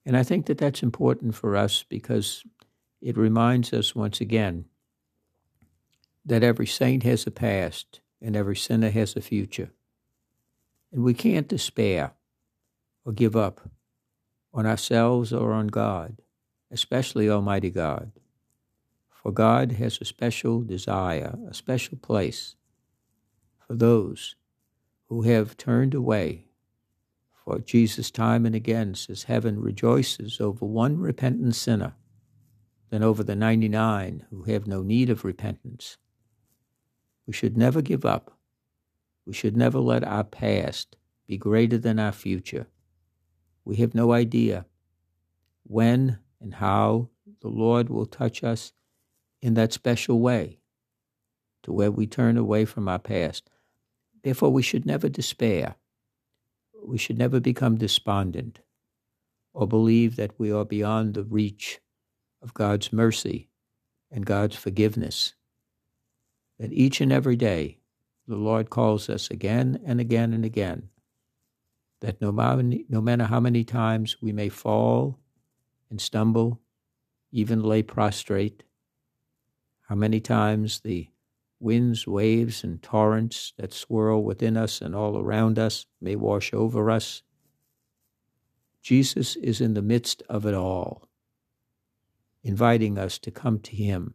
[0.05, 2.45] And I think that that's important for us because
[3.01, 4.67] it reminds us once again
[6.29, 9.71] that every saint has a past and every sinner has a future.
[10.93, 12.13] And we can't despair
[13.05, 13.71] or give up
[14.53, 16.21] on ourselves or on God,
[16.71, 18.13] especially Almighty God.
[19.09, 22.57] For God has a special desire, a special place
[23.67, 24.37] for those
[25.07, 26.45] who have turned away.
[27.45, 31.95] For Jesus, time and again, says, Heaven rejoices over one repentant sinner
[32.91, 35.97] than over the 99 who have no need of repentance.
[37.29, 38.41] We should never give up.
[39.27, 40.97] We should never let our past
[41.29, 42.69] be greater than our future.
[43.65, 44.67] We have no idea
[45.65, 47.11] when and how
[47.43, 48.73] the Lord will touch us
[49.43, 50.59] in that special way.
[51.65, 53.51] to where we turn away from our past.
[54.25, 55.77] Therefore, we should never despair.
[56.85, 58.61] We should never become despondent
[59.53, 61.81] or believe that we are beyond the reach
[62.43, 63.51] of God's mercy
[64.11, 65.35] and God's forgiveness.
[66.59, 67.79] That each and every day
[68.27, 70.89] the Lord calls us again and again and again.
[72.01, 75.19] That no matter, no matter how many times we may fall
[75.91, 76.61] and stumble,
[77.33, 78.65] even lay prostrate,
[79.89, 81.09] how many times the
[81.61, 86.91] winds, waves, and torrents that swirl within us and all around us may wash over
[86.91, 87.23] us.
[88.83, 91.09] Jesus is in the midst of it all,
[92.43, 94.15] inviting us to come to Him,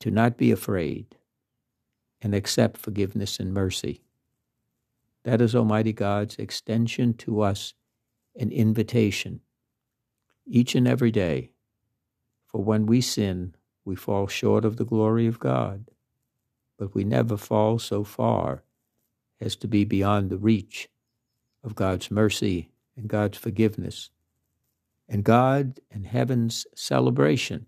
[0.00, 1.16] to not be afraid,
[2.22, 4.02] and accept forgiveness and mercy.
[5.24, 7.74] That is Almighty God's extension to us,
[8.36, 9.40] an invitation,
[10.46, 11.50] each and every day.
[12.46, 13.54] For when we sin,
[13.84, 15.90] we fall short of the glory of God
[16.82, 18.64] but we never fall so far
[19.40, 20.88] as to be beyond the reach
[21.62, 24.10] of God's mercy and God's forgiveness
[25.08, 27.66] and God and heaven's celebration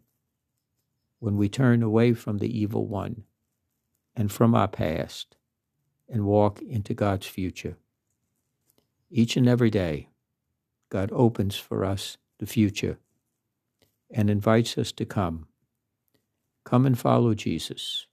[1.21, 3.23] when we turn away from the evil one
[4.17, 5.37] and from our past
[6.09, 7.77] and walk into God's future.
[9.11, 10.09] Each and every day,
[10.91, 12.99] God opens for us the future
[14.11, 15.47] and invites us to come.
[16.65, 18.07] Come and follow Jesus.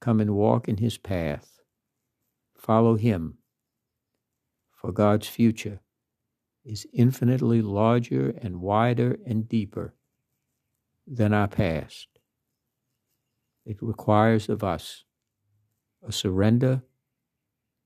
[0.00, 1.60] Come and walk in his path.
[2.56, 3.38] Follow him.
[4.72, 5.80] For God's future
[6.64, 9.94] is infinitely larger and wider and deeper
[11.06, 12.08] than our past.
[13.64, 15.04] It requires of us
[16.06, 16.82] a surrender,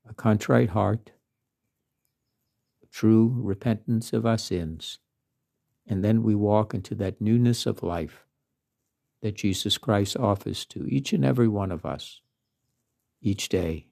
[0.09, 1.13] a contrite heart,
[2.83, 4.99] a true repentance of our sins,
[5.87, 8.27] and then we walk into that newness of life
[9.23, 12.21] that Jesus Christ offers to each and every one of us
[13.23, 13.87] each day.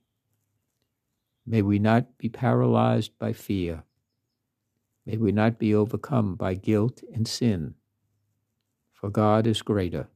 [1.46, 3.84] May we not be paralyzed by fear.
[5.06, 7.74] May we not be overcome by guilt and sin.
[8.92, 10.08] For God is greater,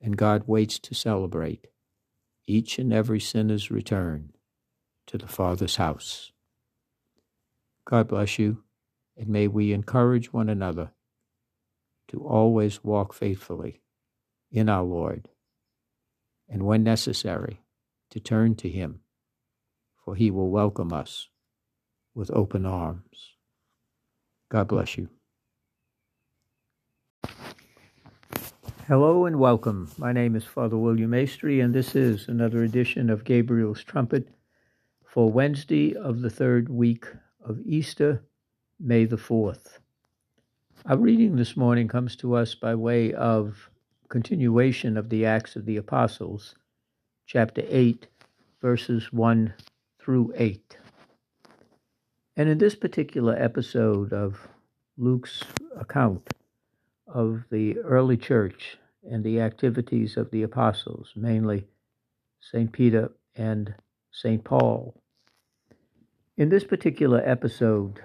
[0.00, 1.68] and God waits to celebrate
[2.50, 4.32] each and every sinner's return
[5.06, 6.32] to the Father's house.
[7.84, 8.64] God bless you,
[9.16, 10.92] and may we encourage one another
[12.08, 13.82] to always walk faithfully
[14.50, 15.28] in our Lord,
[16.48, 17.60] and when necessary,
[18.10, 19.00] to turn to Him,
[20.04, 21.28] for He will welcome us
[22.14, 23.36] with open arms.
[24.48, 25.08] God bless you.
[28.90, 29.88] Hello and welcome.
[29.98, 34.26] My name is Father William Maestri, and this is another edition of Gabriel's Trumpet
[35.04, 37.06] for Wednesday of the third week
[37.40, 38.24] of Easter,
[38.80, 39.78] May the 4th.
[40.86, 43.70] Our reading this morning comes to us by way of
[44.08, 46.56] continuation of the Acts of the Apostles,
[47.26, 48.08] chapter 8,
[48.60, 49.54] verses 1
[50.00, 50.78] through 8.
[52.36, 54.48] And in this particular episode of
[54.98, 55.44] Luke's
[55.78, 56.28] account
[57.12, 61.66] of the early church and the activities of the apostles, mainly
[62.40, 62.72] St.
[62.72, 63.74] Peter and
[64.10, 64.42] St.
[64.44, 65.00] Paul,
[66.40, 68.00] in this particular episode,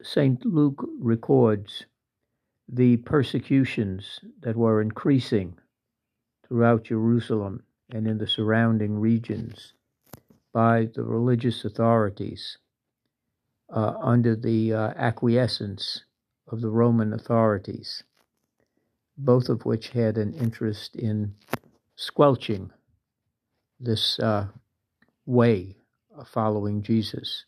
[0.00, 0.46] St.
[0.46, 1.86] Luke records
[2.68, 5.58] the persecutions that were increasing
[6.46, 9.72] throughout Jerusalem and in the surrounding regions
[10.52, 12.58] by the religious authorities
[13.70, 16.04] uh, under the uh, acquiescence
[16.48, 18.04] of the Roman authorities,
[19.16, 21.34] both of which had an interest in
[21.96, 22.70] squelching
[23.80, 24.46] this uh,
[25.24, 25.76] way
[26.16, 27.44] of following Jesus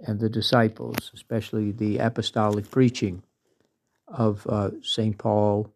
[0.00, 3.22] and the disciples, especially the apostolic preaching
[4.08, 5.16] of uh, St.
[5.18, 5.72] Paul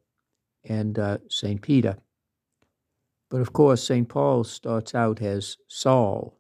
[0.65, 1.61] and uh, St.
[1.61, 1.97] Peter.
[3.31, 4.09] But of course, St.
[4.09, 6.39] Paul starts out as Saul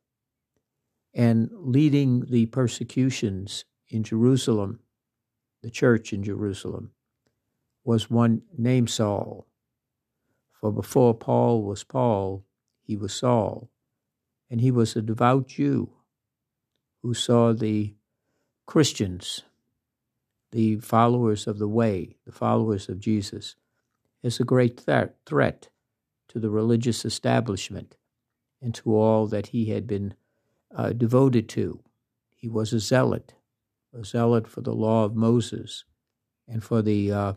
[1.14, 4.80] and leading the persecutions in Jerusalem,
[5.64, 6.90] the church in Jerusalem,
[7.84, 9.46] was one named Saul.
[10.52, 12.44] For before Paul was Paul,
[12.82, 13.70] he was Saul,
[14.50, 15.90] and he was a devout Jew
[17.02, 17.94] who saw the
[18.66, 19.42] Christians
[20.52, 23.56] the followers of the way, the followers of Jesus,
[24.22, 25.68] as a great th- threat
[26.28, 27.96] to the religious establishment
[28.60, 30.12] and to all that he had been
[30.74, 31.80] uh, devoted to.
[32.36, 33.32] He was a zealot,
[33.94, 35.84] a zealot for the law of Moses
[36.48, 37.32] and for the, uh,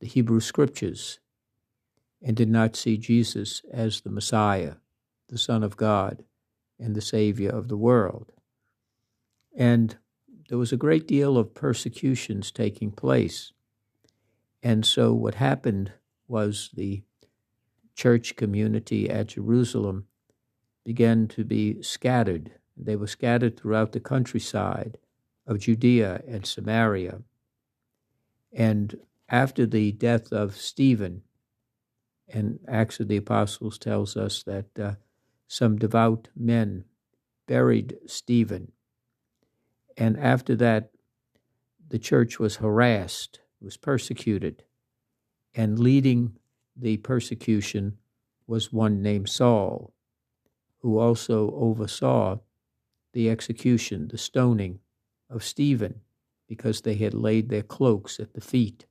[0.00, 1.20] the Hebrew scriptures,
[2.22, 4.74] and did not see Jesus as the Messiah,
[5.28, 6.24] the Son of God,
[6.78, 8.32] and the Savior of the world.
[9.56, 9.96] And
[10.48, 13.52] there was a great deal of persecutions taking place.
[14.62, 15.92] And so what happened
[16.26, 17.02] was the
[17.94, 20.06] church community at Jerusalem
[20.84, 22.52] began to be scattered.
[22.76, 24.98] They were scattered throughout the countryside
[25.46, 27.22] of Judea and Samaria.
[28.52, 31.22] And after the death of Stephen,
[32.28, 34.94] and Acts of the Apostles tells us that uh,
[35.46, 36.84] some devout men
[37.46, 38.72] buried Stephen.
[39.96, 40.90] And after that,
[41.88, 44.64] the church was harassed, was persecuted,
[45.54, 46.38] and leading
[46.76, 47.98] the persecution
[48.46, 49.92] was one named Saul,
[50.78, 52.38] who also oversaw
[53.12, 54.80] the execution, the stoning
[55.34, 56.00] of Stephen,
[56.46, 58.86] because they had laid their cloaks at the feet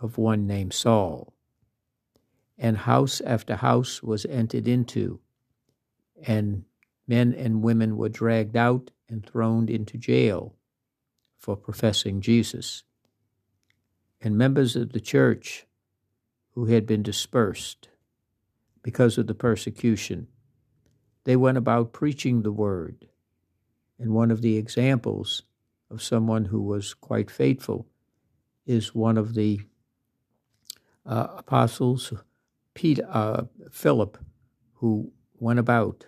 [0.00, 1.34] of one named Saul.
[2.58, 5.20] And house after house was entered into,
[6.26, 6.64] and
[7.06, 10.54] men and women were dragged out and thrown into jail
[11.36, 12.82] for professing Jesus.
[14.20, 15.66] And members of the church
[16.52, 17.90] who had been dispersed
[18.82, 20.28] because of the persecution,
[21.24, 23.08] they went about preaching the word.
[23.98, 25.42] And one of the examples
[25.90, 27.86] of someone who was quite faithful
[28.66, 29.60] is one of the
[31.04, 32.12] uh, apostles,
[32.74, 34.18] Peter, uh, Philip,
[34.74, 36.06] who went about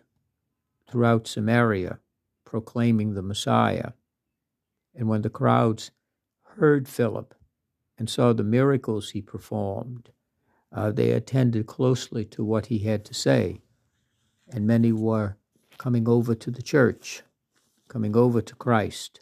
[0.91, 1.99] throughout Samaria
[2.45, 3.93] proclaiming the Messiah.
[4.95, 5.91] And when the crowds
[6.57, 7.35] heard Philip
[7.99, 10.11] and saw the miracles he performed,
[10.73, 13.61] uh, they attended closely to what he had to say.
[14.49, 15.37] And many were
[15.77, 17.23] coming over to the church,
[17.87, 19.21] coming over to Christ.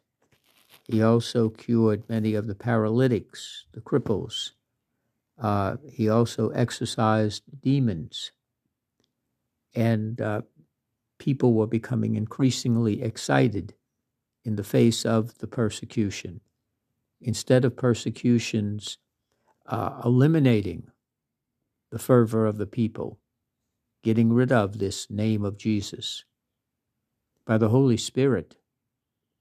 [0.89, 4.53] He also cured many of the paralytics, the cripples.
[5.41, 8.31] Uh, he also exorcised demons.
[9.75, 10.43] And uh,
[11.19, 13.75] people were becoming increasingly excited
[14.45, 16.41] in the face of the persecution.
[17.21, 18.99] Instead of persecutions
[19.67, 20.85] uh, eliminating
[21.91, 23.19] the fervor of the people,
[24.05, 26.25] getting rid of this name of Jesus,
[27.45, 28.57] by the Holy Spirit,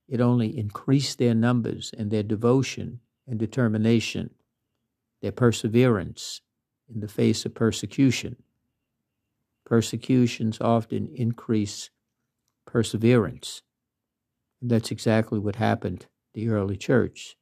[0.07, 4.29] it only increased their numbers and their devotion and determination,
[5.21, 6.41] their perseverance
[6.93, 8.35] in the face of persecution.
[9.65, 11.89] Persecutions often increase
[12.65, 13.63] perseverance.
[14.61, 17.35] And that's exactly what happened the early church.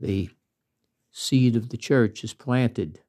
[0.00, 0.30] The
[1.10, 3.00] seed of the church is planted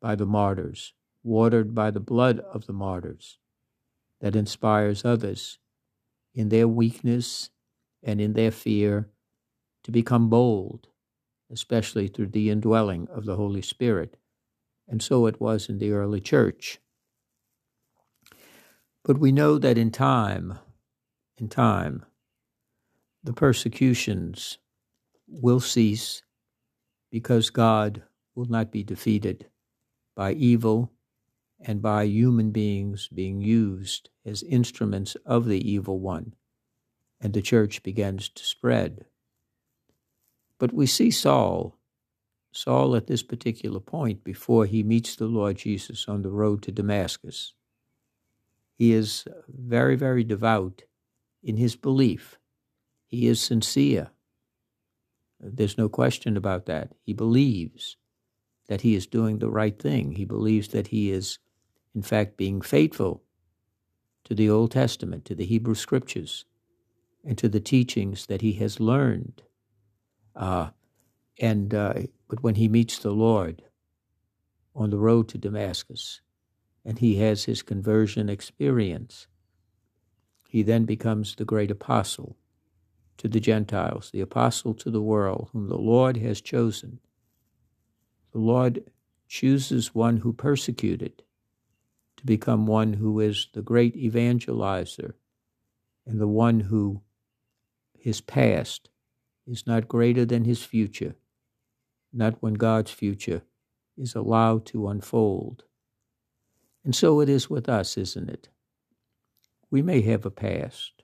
[0.00, 3.38] by the martyrs, watered by the blood of the martyrs,
[4.20, 5.58] that inspires others
[6.34, 7.50] in their weakness
[8.02, 9.08] and in their fear
[9.84, 10.88] to become bold,
[11.50, 14.16] especially through the indwelling of the Holy Spirit.
[14.88, 16.80] And so it was in the early church.
[19.04, 20.58] But we know that in time,
[21.38, 22.04] in time,
[23.22, 24.58] the persecutions
[25.26, 26.22] will cease
[27.10, 28.02] because God
[28.34, 29.46] will not be defeated
[30.16, 30.92] by evil
[31.60, 36.34] and by human beings being used as instruments of the evil one,
[37.20, 39.04] and the church begins to spread.
[40.58, 41.76] But we see Saul,
[42.52, 46.72] Saul at this particular point before he meets the Lord Jesus on the road to
[46.72, 47.54] Damascus.
[48.76, 50.82] He is very, very devout
[51.42, 52.38] in his belief.
[53.06, 54.10] He is sincere.
[55.38, 56.92] There's no question about that.
[57.02, 57.96] He believes
[58.68, 60.12] that he is doing the right thing.
[60.12, 61.38] He believes that he is,
[61.94, 63.22] in fact, being faithful
[64.24, 66.44] to the Old Testament, to the Hebrew Scriptures,
[67.24, 69.42] and to the teachings that he has learned.
[70.34, 70.70] Uh,
[71.38, 71.94] and uh,
[72.28, 73.62] but when he meets the Lord
[74.74, 76.20] on the road to Damascus,
[76.84, 79.26] and he has his conversion experience.
[80.48, 82.36] He then becomes the great apostle
[83.18, 87.00] to the Gentiles, the apostle to the world, whom the Lord has chosen.
[88.32, 88.90] The Lord
[89.28, 91.22] chooses one who persecuted
[92.16, 95.12] to become one who is the great evangelizer
[96.06, 97.02] and the one who
[98.00, 98.88] his past
[99.46, 101.16] is not greater than his future,
[102.12, 103.42] not when God's future
[103.96, 105.64] is allowed to unfold.
[106.84, 108.48] And so it is with us, isn't it?
[109.70, 111.02] We may have a past.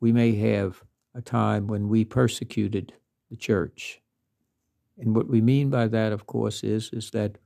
[0.00, 0.82] We may have
[1.14, 2.92] a time when we persecuted
[3.30, 4.00] the church.
[4.98, 7.38] And what we mean by that, of course, is, is that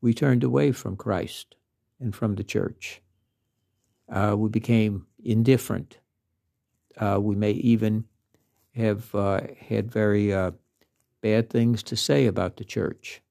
[0.00, 1.56] we turned away from Christ
[1.98, 3.02] and from the church.
[4.10, 5.99] Uh, we became indifferent.
[7.00, 8.04] Uh, we may even
[8.76, 10.50] have uh, had very uh,
[11.22, 13.22] bad things to say about the church,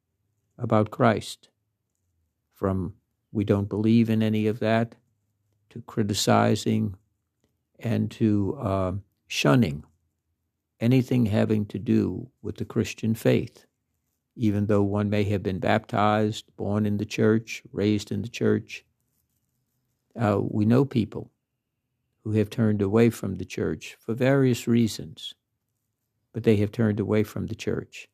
[0.58, 1.50] about Christ,
[2.56, 2.96] from
[3.32, 4.96] we don't believe in any of that,
[5.70, 6.96] to criticizing
[7.80, 8.92] and to uh,
[9.28, 9.84] shunning
[10.80, 13.66] anything having to do with the Christian faith,
[14.36, 18.84] even though one may have been baptized, born in the church, raised in the church.
[20.20, 21.32] Uh, we know people
[22.24, 25.34] who have turned away from the church for various reasons,
[26.34, 28.08] but they have turned away from the church.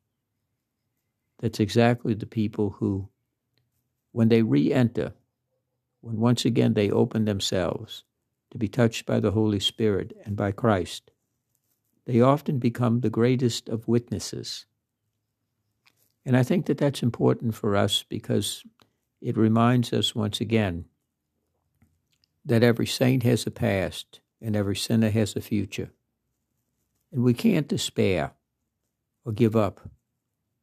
[1.40, 3.08] That's exactly the people who,
[4.12, 5.12] when they re enter,
[6.00, 8.04] when once again they open themselves
[8.50, 11.10] to be touched by the Holy Spirit and by Christ,
[12.06, 14.66] they often become the greatest of witnesses
[16.26, 18.64] and I think that that's important for us because
[19.22, 20.86] it reminds us once again
[22.46, 25.90] that every saint has a past and every sinner has a future.
[27.12, 28.32] And we can't despair
[29.24, 29.90] or give up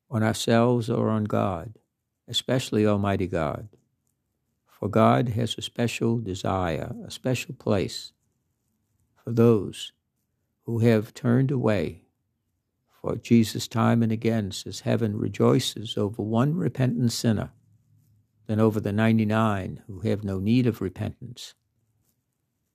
[0.09, 1.77] on ourselves or on God,
[2.27, 3.67] especially Almighty God.
[4.65, 8.13] For God has a special desire, a special place
[9.23, 9.91] for those
[10.65, 12.03] who have turned away
[13.03, 17.51] for Jesus time and again says, Heaven rejoices over one repentant sinner
[18.47, 21.53] than over the 99 who have no need of repentance.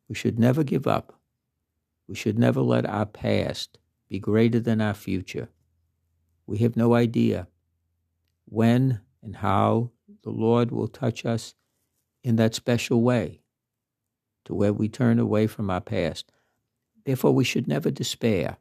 [0.08, 1.20] We should never give up.
[2.06, 3.78] We should never let our past
[4.08, 5.48] be greater than our future.
[6.46, 7.48] We have no idea
[8.46, 9.90] when and how
[10.22, 11.54] the Lord will touch us
[12.24, 13.42] in that special way
[14.46, 16.32] to where we turn away from our past.
[17.04, 18.56] Therefore, we should never despair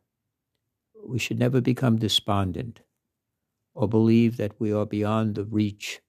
[1.08, 2.82] we should never become despondent
[3.74, 6.02] or believe that we are beyond the reach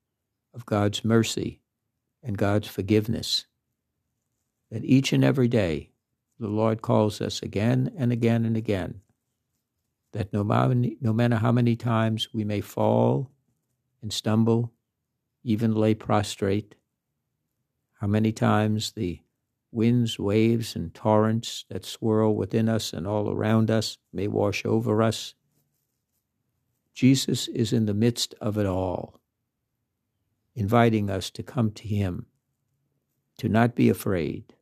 [0.52, 1.60] of God's mercy
[2.22, 3.46] and God's forgiveness.
[4.70, 5.90] That each and every day
[6.38, 9.00] the Lord calls us again and again and again.
[10.12, 13.30] That no matter, no matter how many times we may fall
[14.02, 14.72] and stumble,
[15.42, 16.74] even lay prostrate,
[18.00, 19.20] how many times the
[19.70, 25.02] Winds, waves, and torrents that swirl within us and all around us may wash over
[25.02, 25.34] us.
[26.94, 29.20] Jesus is in the midst of it all,
[30.54, 32.26] inviting us to come to Him,
[33.36, 34.54] to not be afraid,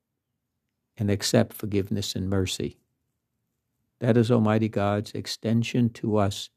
[0.99, 2.78] and accept forgiveness and mercy.
[4.01, 6.51] That is Almighty God's extension to us,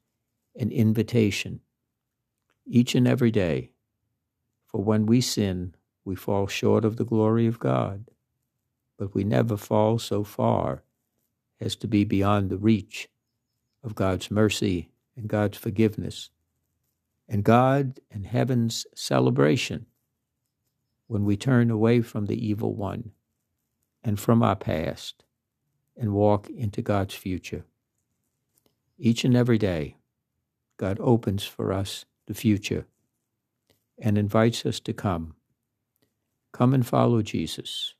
[0.58, 1.60] an invitation,
[2.66, 3.72] each and every day.
[4.66, 5.74] For when we sin,
[6.04, 8.10] we fall short of the glory of God
[9.00, 10.82] but we never fall so far
[11.58, 13.08] as to be beyond the reach
[13.82, 16.28] of God's mercy and God's forgiveness
[17.26, 19.86] and God and heaven's celebration
[21.06, 23.12] when we turn away from the evil one
[24.02, 25.24] and from our past
[25.96, 27.64] and walk into God's future.
[28.98, 29.96] Each and every day,
[30.76, 32.86] God opens for us the future
[33.98, 35.34] and invites us to come.
[36.52, 37.94] Come and follow Jesus.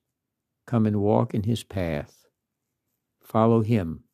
[0.67, 2.27] Come and walk in his path.
[3.21, 4.05] Follow him.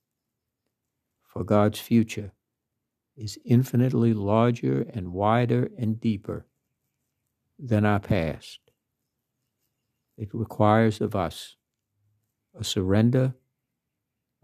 [1.22, 2.32] For God's future
[3.16, 6.46] is infinitely larger and wider and deeper
[7.58, 8.60] than our past.
[10.18, 11.56] It requires of us
[12.58, 13.34] a surrender,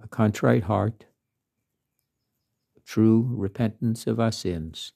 [0.03, 1.07] a contrite heart,
[2.77, 4.93] a true repentance of our sins,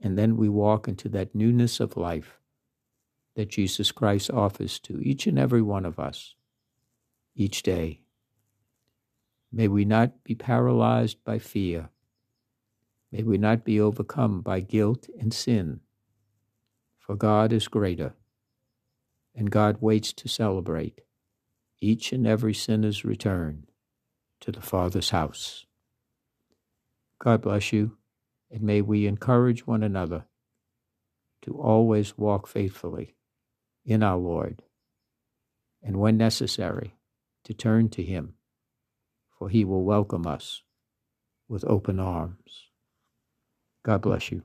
[0.00, 2.38] and then we walk into that newness of life
[3.34, 6.34] that Jesus Christ offers to each and every one of us
[7.34, 8.00] each day.
[9.50, 11.90] May we not be paralyzed by fear.
[13.10, 15.80] May we not be overcome by guilt and sin.
[16.98, 18.14] For God is greater,
[19.34, 21.02] and God waits to celebrate
[21.82, 23.66] each and every sinner's return
[24.40, 25.66] to the Father's house.
[27.18, 27.96] God bless you,
[28.50, 30.26] and may we encourage one another
[31.42, 33.16] to always walk faithfully
[33.84, 34.62] in our Lord,
[35.82, 36.94] and when necessary,
[37.44, 38.34] to turn to Him,
[39.36, 40.62] for He will welcome us
[41.48, 42.68] with open arms.
[43.84, 44.44] God bless you.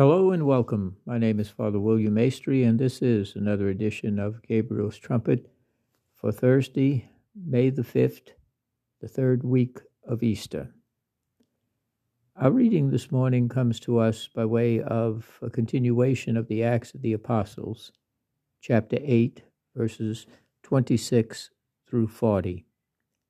[0.00, 0.96] Hello and welcome.
[1.04, 5.52] My name is Father William Maestri, and this is another edition of Gabriel's Trumpet
[6.14, 8.30] for Thursday, May the 5th,
[9.02, 9.76] the third week
[10.08, 10.72] of Easter.
[12.34, 16.94] Our reading this morning comes to us by way of a continuation of the Acts
[16.94, 17.92] of the Apostles,
[18.62, 19.42] chapter 8,
[19.76, 20.26] verses
[20.62, 21.50] 26
[21.86, 22.64] through 40.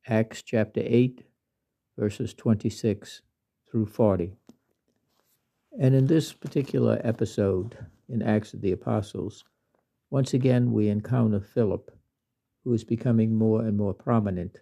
[0.07, 1.25] Acts chapter 8,
[1.99, 3.23] verses 26
[3.69, 4.37] through 40.
[5.79, 9.45] And in this particular episode in Acts of the Apostles,
[10.11, 11.93] once again we encounter Philip,
[12.65, 14.61] who is becoming more and more prominent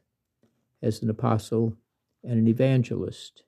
[0.82, 1.74] as an apostle
[2.22, 3.44] and an evangelist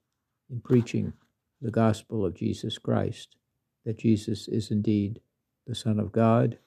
[0.50, 1.12] in preaching
[1.60, 3.36] the gospel of Jesus Christ,
[3.84, 5.20] that Jesus is indeed
[5.66, 6.58] the Son of God,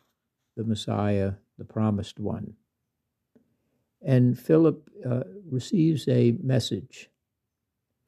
[0.55, 2.53] the Messiah, the promised one.
[4.05, 7.09] And Philip uh, receives a message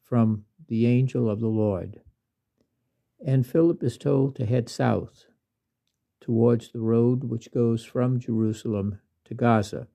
[0.04, 2.02] from the angel of the Lord.
[3.24, 5.26] And Philip is told to head south
[6.22, 9.88] towards the road which goes from Jerusalem to Gaza,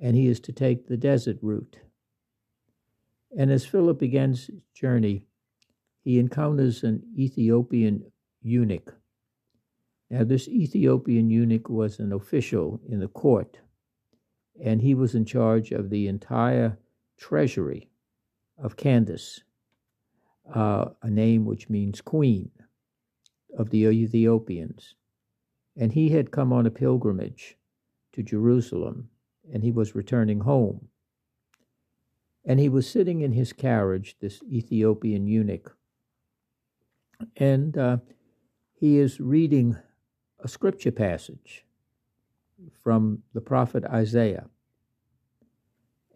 [0.00, 1.80] and he is to take the desert route.
[3.36, 5.26] And as Philip begins his journey,
[6.02, 8.10] he encounters an Ethiopian
[8.40, 8.94] eunuch.
[10.10, 13.58] Now, this Ethiopian eunuch was an official in the court,
[14.62, 16.78] and he was in charge of the entire
[17.18, 17.90] treasury
[18.56, 19.42] of Candace,
[20.54, 22.50] uh, a name which means queen
[23.56, 24.94] of the Ethiopians.
[25.76, 27.56] And he had come on a pilgrimage
[28.12, 29.10] to Jerusalem,
[29.52, 30.88] and he was returning home.
[32.44, 35.76] And he was sitting in his carriage, this Ethiopian eunuch,
[37.36, 37.98] and uh,
[38.74, 39.76] he is reading
[40.40, 41.64] a scripture passage
[42.82, 44.46] from the prophet Isaiah.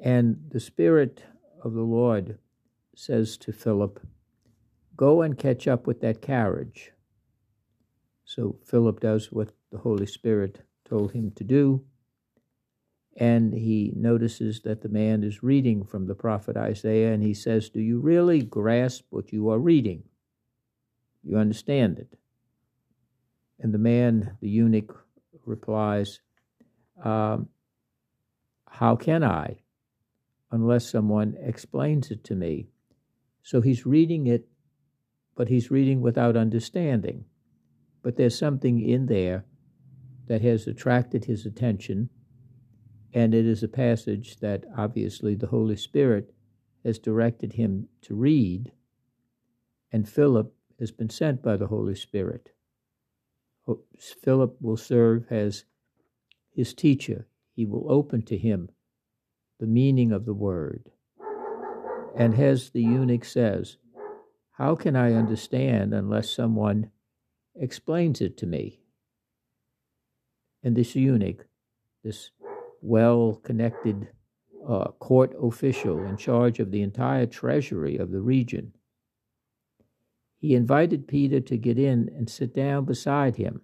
[0.00, 1.24] And the Spirit
[1.62, 2.38] of the Lord
[2.94, 4.00] says to Philip,
[5.02, 6.92] Go and catch up with that carriage.
[8.24, 11.84] So Philip does what the Holy Spirit told him to do.
[13.16, 17.68] And he notices that the man is reading from the prophet Isaiah, and he says,
[17.68, 20.04] Do you really grasp what you are reading?
[21.24, 22.16] You understand it?
[23.58, 25.04] And the man, the eunuch,
[25.44, 26.20] replies,
[27.02, 27.48] um,
[28.68, 29.62] How can I,
[30.52, 32.68] unless someone explains it to me?
[33.42, 34.46] So he's reading it,
[35.34, 37.24] but he's reading without understanding.
[38.02, 39.44] But there's something in there
[40.26, 42.10] that has attracted his attention,
[43.12, 46.34] and it is a passage that obviously the Holy Spirit
[46.84, 48.72] has directed him to read,
[49.92, 52.50] and Philip has been sent by the Holy Spirit.
[53.98, 55.64] Philip will serve as
[56.50, 57.28] his teacher.
[57.54, 58.70] He will open to him
[59.60, 60.90] the meaning of the word.
[62.16, 63.76] And as the eunuch says,
[64.52, 66.90] How can I understand unless someone
[67.54, 68.80] explains it to me?
[70.62, 71.46] And this eunuch,
[72.04, 72.30] this
[72.80, 74.08] well connected
[74.68, 78.72] uh, court official in charge of the entire treasury of the region,
[80.36, 83.62] he invited Peter to get in and sit down beside him.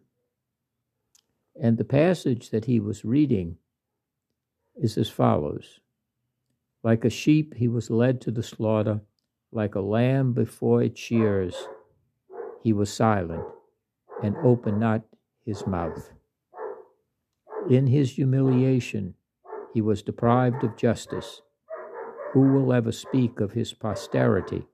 [1.61, 3.59] And the passage that he was reading
[4.77, 5.81] is as follows
[6.85, 9.01] Like a sheep, he was led to the slaughter,
[9.53, 11.55] like a lamb before its shears,
[12.63, 13.45] he was silent
[14.23, 15.03] and opened not
[15.45, 16.11] his mouth.
[17.71, 19.15] In his humiliation,
[19.75, 21.43] he was deprived of justice.
[22.33, 24.67] Who will ever speak of his posterity?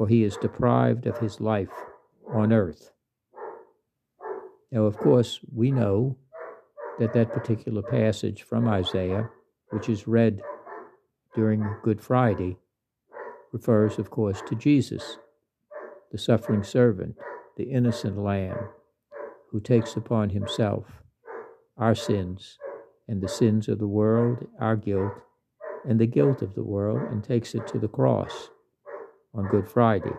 [0.00, 1.68] for he is deprived of his life
[2.32, 2.90] on earth.
[4.72, 6.16] Now, of course, we know
[6.98, 9.28] that that particular passage from Isaiah,
[9.68, 10.40] which is read
[11.34, 12.56] during Good Friday,
[13.52, 15.18] refers, of course, to Jesus,
[16.12, 17.16] the suffering servant,
[17.56, 18.68] the innocent lamb,
[19.50, 20.84] who takes upon himself
[21.76, 22.58] our sins
[23.08, 25.12] and the sins of the world, our guilt,
[25.84, 28.50] and the guilt of the world, and takes it to the cross
[29.34, 30.12] on Good Friday.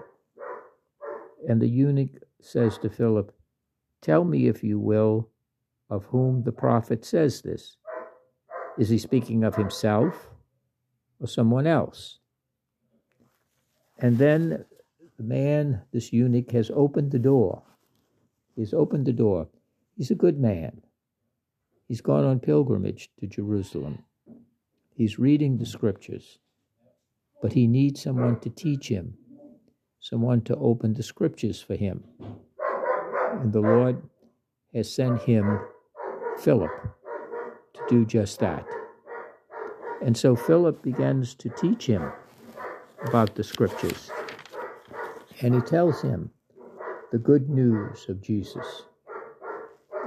[1.47, 3.33] And the eunuch says to Philip,
[4.01, 5.29] Tell me, if you will,
[5.89, 7.77] of whom the prophet says this.
[8.79, 10.29] Is he speaking of himself
[11.19, 12.20] or someone else?
[14.01, 14.65] And then
[15.17, 17.63] the man, this eunuch, has opened the door.
[18.55, 19.47] He's opened the door.
[19.95, 20.81] He's a good man.
[21.87, 24.03] He's gone on pilgrimage to Jerusalem.
[24.95, 26.39] He's reading the scriptures
[27.41, 29.15] but he needs someone to teach him,
[29.99, 32.03] someone to open the scriptures for him.
[33.33, 34.01] And the Lord
[34.73, 35.59] has sent him
[36.39, 36.71] Philip
[37.73, 38.65] to do just that.
[40.03, 42.11] And so Philip begins to teach him
[43.05, 44.11] about the scriptures.
[45.41, 46.29] And he tells him
[47.11, 48.83] the good news of Jesus.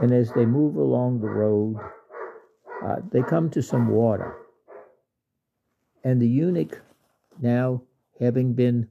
[0.01, 1.77] And as they move along the road,
[2.85, 4.37] uh, they come to some water.
[6.03, 6.83] And the eunuch
[7.41, 7.83] now
[8.21, 8.89] having been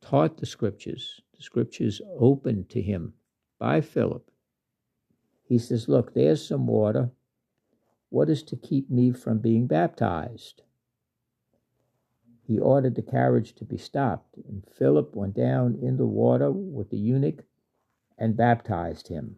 [0.00, 3.14] taught the scriptures, the scriptures opened to him
[3.58, 4.28] by Philip,
[5.44, 7.10] he says, Look, there's some water.
[8.08, 10.62] What is to keep me from being baptized?
[12.46, 16.90] He ordered the carriage to be stopped, and Philip went down in the water with
[16.90, 17.44] the eunuch
[18.18, 19.36] and baptized him.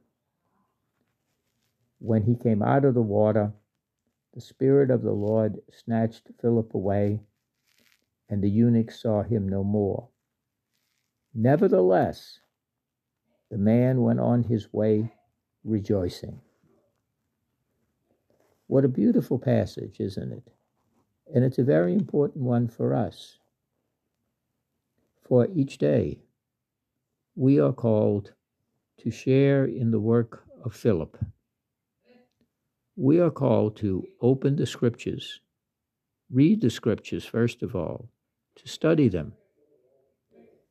[1.99, 3.53] When he came out of the water,
[4.33, 7.21] the Spirit of the Lord snatched Philip away
[8.29, 10.09] and the eunuch saw him no more.
[11.35, 12.41] Nevertheless,
[13.51, 15.13] the man went on his way
[15.63, 16.41] rejoicing.
[18.67, 20.49] What a beautiful passage, isn't it?
[21.33, 23.39] And it's a very important one for us.
[25.23, 26.21] For each day,
[27.35, 28.33] we are called
[28.99, 31.19] to share in the work of Philip.
[32.97, 35.41] We are called to open the scriptures,
[36.31, 38.09] read the scriptures first of all,
[38.57, 39.33] to study them.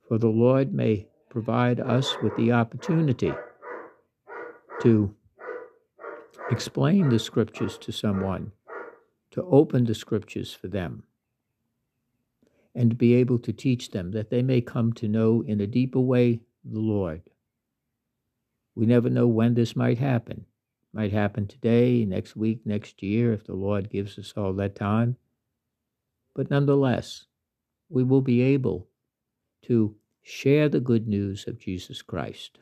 [0.08, 3.34] For the Lord may provide us with the opportunity
[4.82, 5.16] to
[6.52, 8.52] explain the scriptures to someone,
[9.34, 11.04] to open the scriptures for them,
[12.74, 16.00] and be able to teach them that they may come to know in a deeper
[16.00, 17.22] way the Lord.
[18.76, 20.46] We never know when this might happen.
[20.94, 25.18] Might happen today, next week, next year, if the Lord gives us all that time.
[26.36, 27.26] But nonetheless,
[27.90, 28.88] we will be able
[29.64, 32.60] to share the good news of Jesus Christ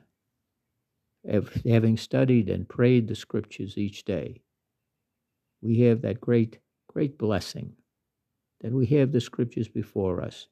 [1.65, 4.41] having studied and prayed the scriptures each day,
[5.61, 7.73] we have that great, great blessing
[8.61, 10.47] that we have the scriptures before us.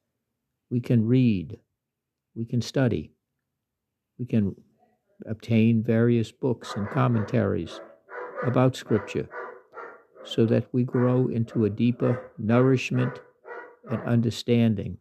[0.70, 1.60] We can read,
[2.36, 3.12] we can study,
[4.18, 4.55] we can
[5.26, 7.80] obtain various books and commentaries
[8.45, 9.28] about scripture
[10.24, 13.20] so that we grow into a deeper nourishment
[13.89, 14.97] and understanding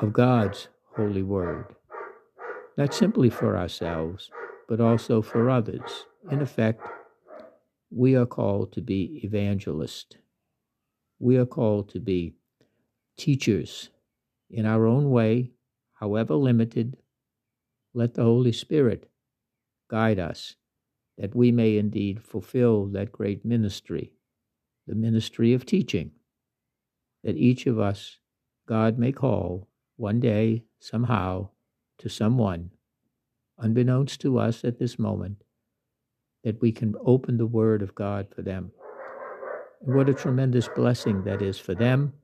[0.00, 1.74] of God's holy word,
[2.76, 4.30] not simply for ourselves
[4.70, 6.06] but also for others.
[6.30, 6.86] In effect,
[7.90, 10.16] we are called to be evangelists.
[11.18, 12.34] We are called to be
[13.16, 13.90] teachers
[14.48, 15.52] in our own way,
[15.94, 16.96] however limited.
[17.92, 19.10] Let the Holy Spirit
[19.88, 20.56] guide us
[21.18, 24.12] that we may indeed fulfill that great ministry,
[24.86, 26.12] the ministry of teaching,
[27.22, 28.18] that each of us,
[28.66, 31.50] God may call one day, somehow,
[31.98, 32.70] to someone
[33.58, 35.44] unbeknownst to us at this moment,
[36.44, 38.72] that we can open the Word of God for them.
[39.80, 42.14] What a tremendous blessing that is for them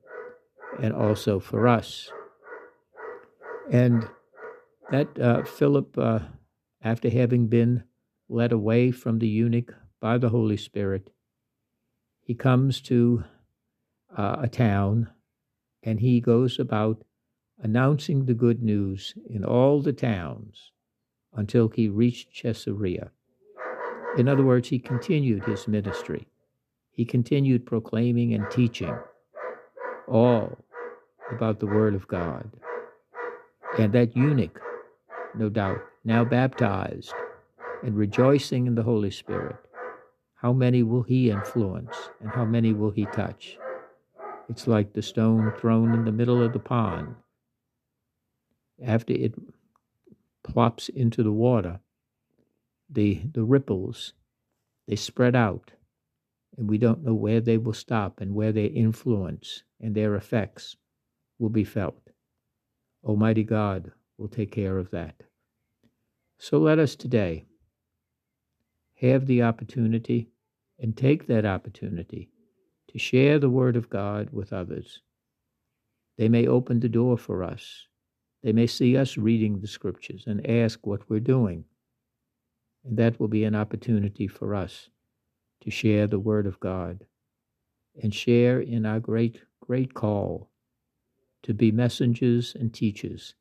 [0.81, 2.11] and also for us.
[3.71, 4.07] And
[4.91, 6.19] that uh, Philip, uh,
[6.81, 7.83] after having been
[8.29, 11.09] led away from the eunuch by the Holy Spirit,
[12.21, 13.23] he comes to
[14.15, 15.09] uh, a town
[15.83, 17.03] and he goes about
[17.59, 20.71] announcing the good news in all the towns
[21.33, 23.11] until he reached Caesarea.
[24.17, 26.27] In other words, he continued his ministry.
[26.91, 28.97] He continued proclaiming and teaching
[30.07, 30.57] all
[31.31, 32.49] about the Word of God.
[33.77, 34.59] And that eunuch,
[35.35, 37.13] no doubt, now baptized
[37.83, 39.57] and rejoicing in the Holy Spirit,
[40.35, 43.57] how many will he influence and how many will he touch?
[44.49, 47.15] It's like the stone thrown in the middle of the pond.
[48.83, 49.35] After it
[50.43, 51.81] plops into the water,
[52.89, 54.13] the, the ripples,
[54.87, 55.71] they spread out,
[56.57, 60.75] and we don't know where they will stop and where their influence and their effects
[61.39, 62.09] will be felt.
[63.03, 65.15] Almighty God will take care of that.
[66.39, 67.45] So let us today
[68.95, 70.29] have the opportunity
[70.79, 72.29] and take that opportunity
[72.89, 75.01] to share the Word of God with others.
[76.17, 77.87] They may open the door for us
[78.43, 81.65] they may see us reading the scriptures and ask what we're doing.
[82.87, 84.87] And that will be an opportunity for us
[85.59, 87.05] to share the Word of God
[88.01, 90.49] and share in our great, great call
[91.43, 93.35] to be messengers and teachers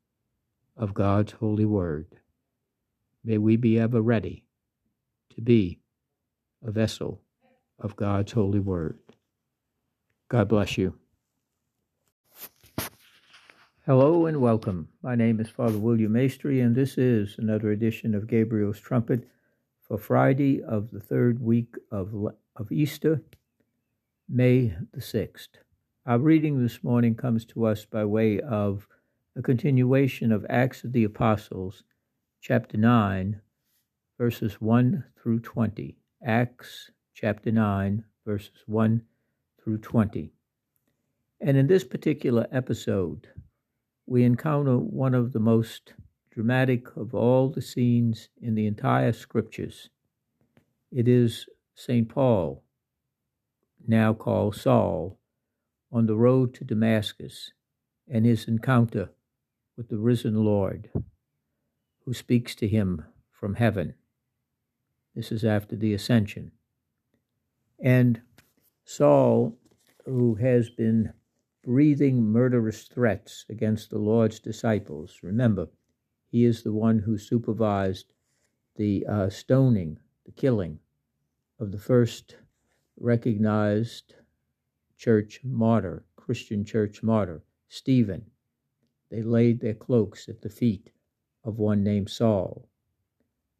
[0.76, 2.06] of God's holy Word.
[3.22, 4.44] May we be ever ready
[5.36, 5.78] to be
[6.64, 7.20] a vessel
[7.78, 8.98] of God's holy Word.
[10.28, 10.98] God bless you.
[13.84, 14.88] Hello and welcome.
[15.02, 19.28] My name is Father William Maestri, and this is another edition of Gabriel's Trumpet
[19.86, 22.12] for Friday of the third week of,
[22.56, 23.22] of Easter,
[24.28, 25.48] May the 6th.
[26.04, 28.88] Our reading this morning comes to us by way of
[29.36, 31.84] a continuation of Acts of the Apostles,
[32.40, 33.40] chapter 9,
[34.18, 35.96] verses 1 through 20.
[36.24, 39.02] Acts chapter 9, verses 1
[39.62, 40.32] through 20.
[41.40, 43.28] And in this particular episode,
[44.06, 45.94] we encounter one of the most
[46.36, 49.88] dramatic of all the scenes in the entire scriptures.
[50.92, 52.10] It is St.
[52.10, 52.62] Paul,
[53.88, 55.18] now called Saul,
[55.90, 57.52] on the road to Damascus
[58.06, 59.08] and his encounter
[59.78, 60.90] with the risen Lord,
[62.04, 63.94] who speaks to him from heaven.
[65.14, 66.52] This is after the ascension.
[67.82, 68.20] And
[68.84, 69.56] Saul,
[70.04, 71.14] who has been
[71.64, 75.20] breathing murderous threats against the Lord's disciples.
[75.22, 75.68] Remember,
[76.28, 78.12] he is the one who supervised
[78.76, 80.78] the uh, stoning, the killing
[81.58, 82.36] of the first
[82.98, 84.14] recognized
[84.96, 88.30] church martyr, Christian church martyr, Stephen.
[89.10, 90.90] they laid their cloaks at the feet
[91.44, 92.68] of one named Saul.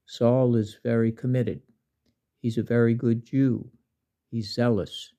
[0.04, 1.62] Saul is very committed.
[2.40, 3.70] He's a very good Jew.
[4.30, 5.12] He's zealous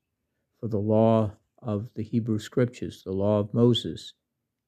[0.60, 4.14] for the law of the Hebrew scriptures, the law of Moses,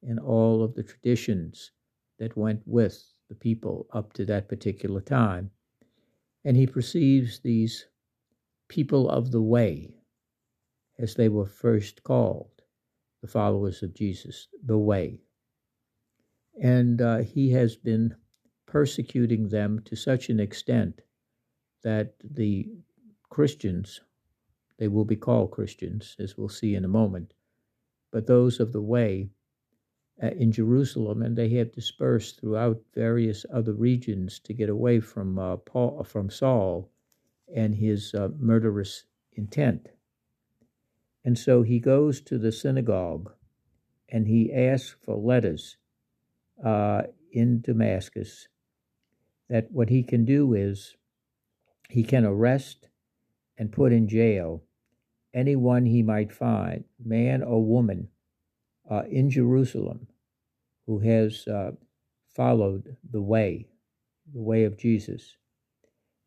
[0.01, 1.71] and all of the traditions
[2.20, 5.51] that went with the people up to that particular time.
[6.45, 7.88] And he perceives these
[8.67, 9.95] people of the way,
[10.97, 12.61] as they were first called,
[13.22, 15.22] the followers of Jesus, the way.
[16.61, 18.15] And uh, he has been
[18.65, 21.01] persecuting them to such an extent
[21.84, 22.70] that the
[23.30, 24.01] Christians,
[24.78, 27.34] they will be called Christians, as we'll see in a moment,
[28.11, 29.30] but those of the way
[30.22, 35.39] uh, in Jerusalem, and they have dispersed throughout various other regions to get away from
[35.39, 36.89] uh, Paul, from Saul,
[37.53, 39.89] and his uh, murderous intent.
[41.24, 43.32] And so he goes to the synagogue,
[44.09, 45.78] and he asks for letters
[46.63, 48.47] uh, in Damascus.
[49.49, 50.95] That what he can do is
[51.89, 52.89] he can arrest
[53.57, 54.63] and put in jail
[55.34, 58.09] anyone he might find, man or woman,
[58.89, 60.07] uh, in Jerusalem
[60.89, 61.71] who has uh,
[62.35, 63.67] followed the way,
[64.33, 65.37] the way of Jesus.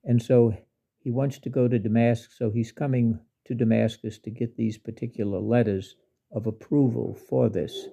[0.05, 0.57] And so
[1.01, 5.41] he wants to go to Damascus, so he's coming to Damascus to get these particular
[5.41, 5.97] letters
[6.31, 7.89] of approval for this.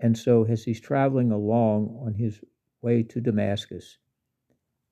[0.00, 2.40] And so, as he's traveling along on his
[2.82, 3.98] way to Damascus,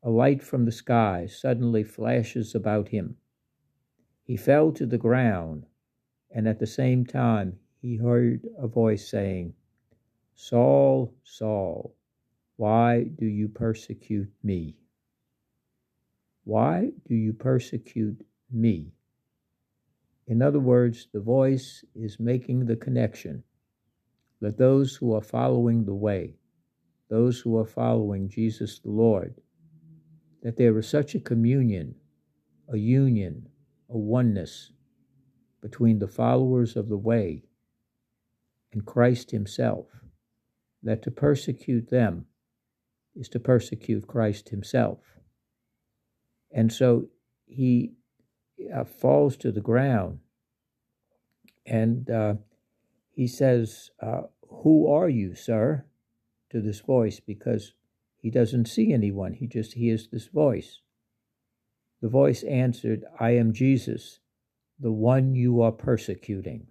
[0.05, 3.17] a light from the sky suddenly flashes about him.
[4.23, 5.67] He fell to the ground,
[6.31, 9.53] and at the same time he heard a voice saying,
[10.37, 11.97] Saul, Saul,
[12.57, 14.77] why do you persecute me?
[16.45, 18.93] Why do you persecute me?
[20.29, 23.43] In other words, the voice is making the connection
[24.41, 26.35] that those who are following the way,
[27.09, 29.35] those who are following Jesus the Lord,
[30.43, 31.97] that there is such a communion,
[32.73, 33.49] a union,
[33.89, 34.71] a oneness
[35.61, 37.43] between the followers of the way
[38.73, 39.87] and Christ Himself
[40.83, 42.27] that to persecute them
[43.15, 44.99] is to persecute Christ himself.
[46.51, 47.09] And so
[47.47, 47.93] he
[48.75, 50.21] uh, falls to the ground
[51.65, 52.35] and uh,
[53.11, 54.23] he says, uh,
[54.63, 55.85] Who are you, sir?
[56.51, 57.73] to this voice because
[58.19, 60.81] he doesn't see anyone, he just hears this voice.
[62.03, 64.21] The voice answered, I am Jesus,
[64.79, 66.67] the one you are persecuting.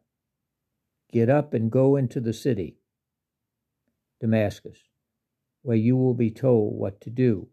[1.12, 2.78] Get up and go into the city
[4.22, 4.78] Damascus,
[5.64, 7.47] where you will be told what to do.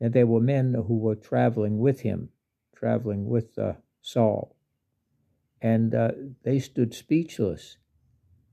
[0.00, 2.30] And there were men who were traveling with him,
[2.74, 4.56] traveling with uh, Saul.
[5.62, 6.10] And uh,
[6.42, 7.78] they stood speechless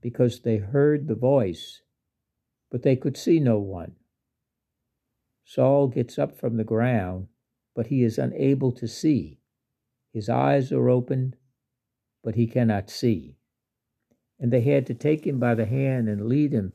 [0.00, 1.82] because they heard the voice,
[2.70, 3.96] but they could see no one.
[5.44, 7.26] Saul gets up from the ground,
[7.74, 9.40] but he is unable to see.
[10.12, 11.36] His eyes are opened,
[12.22, 13.36] but he cannot see
[14.42, 16.72] and they had to take him by the hand and lead him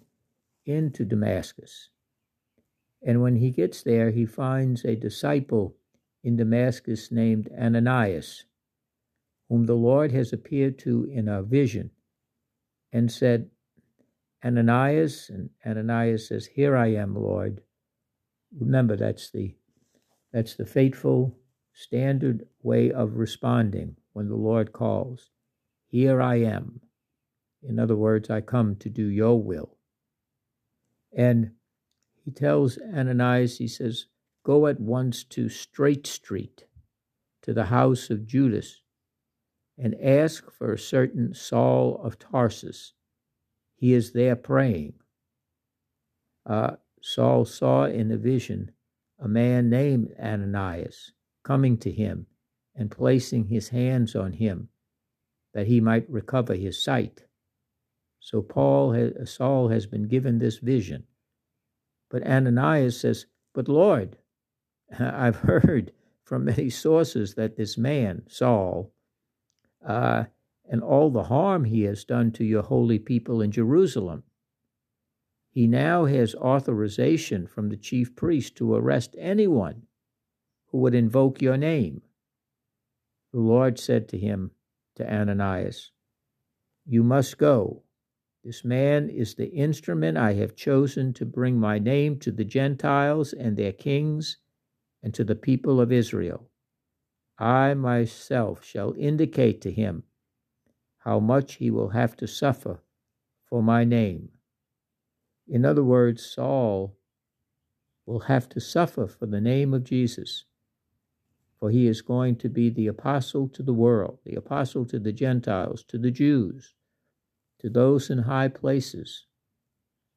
[0.65, 1.89] into Damascus.
[3.05, 5.75] And when he gets there, he finds a disciple
[6.23, 8.45] in Damascus named Ananias,
[9.49, 11.91] whom the Lord has appeared to in a vision
[12.93, 13.49] and said,
[14.45, 17.61] Ananias, and Ananias says, Here I am, Lord.
[18.57, 19.55] Remember, that's the
[20.31, 21.35] that's the faithful
[21.73, 25.31] standard way of responding when the Lord calls.
[25.87, 26.81] Here I am.
[27.67, 29.77] In other words, I come to do your will.
[31.15, 31.51] And
[32.23, 34.05] he tells Ananias, he says,
[34.43, 36.65] Go at once to Straight Street,
[37.41, 38.81] to the house of Judas,
[39.77, 42.93] and ask for a certain Saul of Tarsus.
[43.75, 44.93] He is there praying.
[46.45, 48.71] Uh, Saul saw in a vision
[49.19, 51.11] a man named Ananias
[51.43, 52.27] coming to him
[52.73, 54.69] and placing his hands on him
[55.53, 57.26] that he might recover his sight.
[58.27, 61.05] So Paul has, Saul has been given this vision.
[62.09, 64.17] But Ananias says, But Lord,
[64.99, 65.93] I've heard
[66.25, 68.91] from many sources that this man, Saul,
[69.87, 70.25] uh,
[70.69, 74.23] and all the harm he has done to your holy people in Jerusalem,
[75.49, 79.83] he now has authorization from the chief priest to arrest anyone
[80.65, 82.01] who would invoke your name.
[83.31, 84.51] The Lord said to him,
[84.97, 85.91] to Ananias,
[86.85, 87.83] You must go
[88.47, 93.33] this man is the instrument I have chosen to bring my name to the Gentiles
[93.33, 94.37] and their kings
[95.03, 96.47] and to the people of Israel.
[97.37, 100.03] I myself shall indicate to him
[100.99, 102.79] how much he will have to suffer
[103.43, 104.29] for my name.
[105.45, 106.95] In other words, Saul
[108.05, 110.45] will have to suffer for the name of Jesus,
[111.59, 115.11] for he is going to be the apostle to the world, the apostle to the
[115.11, 116.75] Gentiles, to the Jews,
[117.59, 119.25] to those in high places,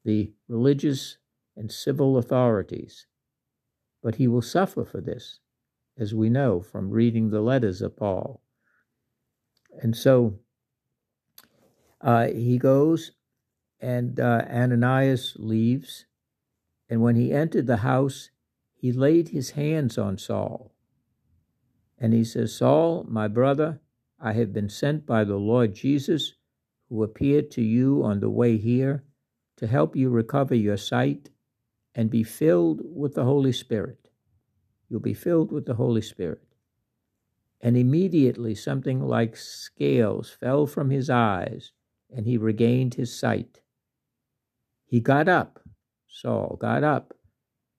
[0.05, 1.19] the religious
[1.57, 3.07] and civil authorities.
[4.03, 5.41] But he will suffer for this,
[5.99, 8.43] as we know from reading the letters of Paul.
[9.83, 10.39] And so
[12.01, 13.13] uh, he goes,
[13.81, 16.07] and uh, Ananias leaves.
[16.89, 18.31] And when he entered the house,
[18.75, 20.73] he laid his hands on Saul.
[21.99, 23.81] And he says, Saul, my brother,
[24.19, 26.35] I have been sent by the Lord Jesus,
[26.91, 29.05] who appeared to you on the way here,
[29.57, 31.31] to help you recover your sight
[31.95, 34.11] and be filled with the Holy Spirit.
[34.89, 36.43] You'll be filled with the Holy Spirit.
[37.61, 41.73] And immediately something like scales fell from his eyes,
[42.11, 43.61] and he regained his sight.
[44.85, 45.61] He got up,
[46.09, 47.15] Saul got up,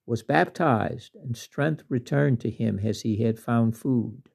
[0.05, 4.29] was baptized, and strength returned to him as he had found food.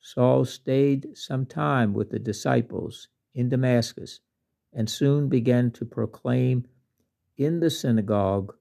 [0.00, 4.20] Saul stayed some time with the disciples in Damascus
[4.72, 6.66] and soon began to proclaim
[7.36, 8.54] in the synagogue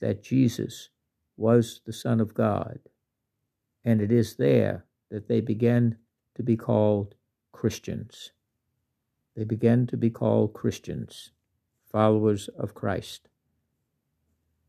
[0.00, 0.88] that Jesus
[1.36, 2.80] was the Son of God.
[3.84, 5.96] And it is there that they began
[6.34, 7.14] to be called
[7.52, 8.32] Christians.
[9.36, 11.32] They began to be called Christians,
[11.90, 13.28] followers of Christ.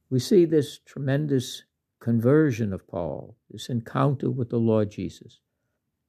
[0.09, 1.63] We see this tremendous
[1.99, 5.39] conversion of Paul, this encounter with the Lord Jesus,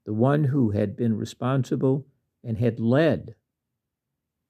[0.05, 2.07] the one who had been responsible
[2.45, 3.35] and had led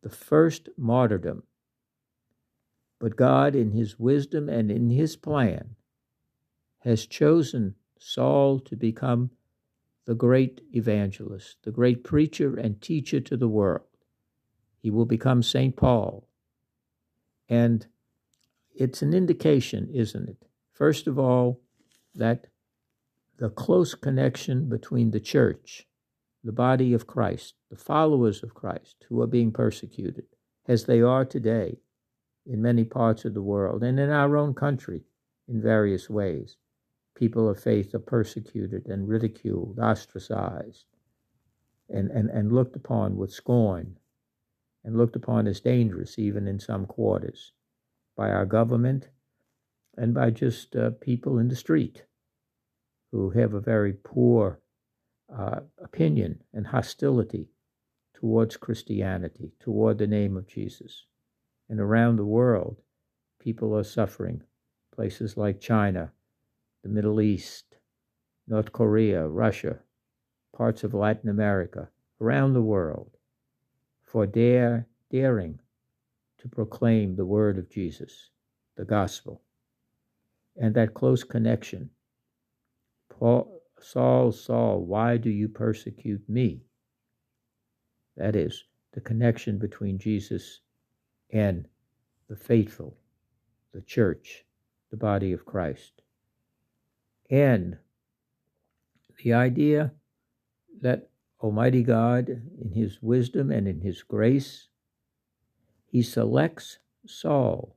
[0.02, 1.44] the first martyrdom.
[2.98, 5.76] But God, in His wisdom and in His plan,
[6.80, 9.30] has chosen Saul to become
[10.04, 13.86] the great evangelist, the great preacher and teacher to the world.
[14.80, 15.76] He will become St.
[15.76, 16.28] Paul.
[17.48, 17.86] And
[18.74, 20.44] it's an indication, isn't it?
[20.72, 21.60] First of all,
[22.14, 22.46] that
[23.38, 25.86] the close connection between the church,
[26.44, 30.26] the body of Christ, the followers of Christ who are being persecuted,
[30.66, 31.78] as they are today
[32.46, 35.02] in many parts of the world and in our own country
[35.48, 36.56] in various ways.
[37.14, 40.86] People of faith are persecuted and ridiculed, ostracized,
[41.88, 43.98] and, and, and looked upon with scorn,
[44.84, 47.52] and looked upon as dangerous even in some quarters
[48.16, 49.10] by our government
[49.96, 52.04] and by just uh, people in the street
[53.12, 54.58] who have a very poor
[55.36, 57.48] uh, opinion and hostility
[58.14, 61.06] towards Christianity, toward the name of Jesus.
[61.68, 62.80] And around the world,
[63.38, 64.42] people are suffering.
[64.94, 66.12] Places like China,
[66.82, 67.76] the Middle East,
[68.46, 69.78] North Korea, Russia,
[70.54, 71.88] parts of Latin America,
[72.20, 73.10] around the world,
[74.04, 75.58] for dare, daring
[76.38, 78.30] to proclaim the word of Jesus,
[78.76, 79.40] the gospel,
[80.56, 81.90] and that close connection.
[83.08, 83.51] Paul,
[83.82, 86.62] Saul, Saul, why do you persecute me?
[88.16, 90.60] That is the connection between Jesus
[91.30, 91.66] and
[92.28, 92.96] the faithful,
[93.72, 94.44] the church,
[94.90, 96.02] the body of Christ.
[97.30, 97.78] And
[99.22, 99.92] the idea
[100.80, 101.08] that
[101.40, 104.68] Almighty God, in His wisdom and in His grace,
[105.86, 107.76] He selects Saul,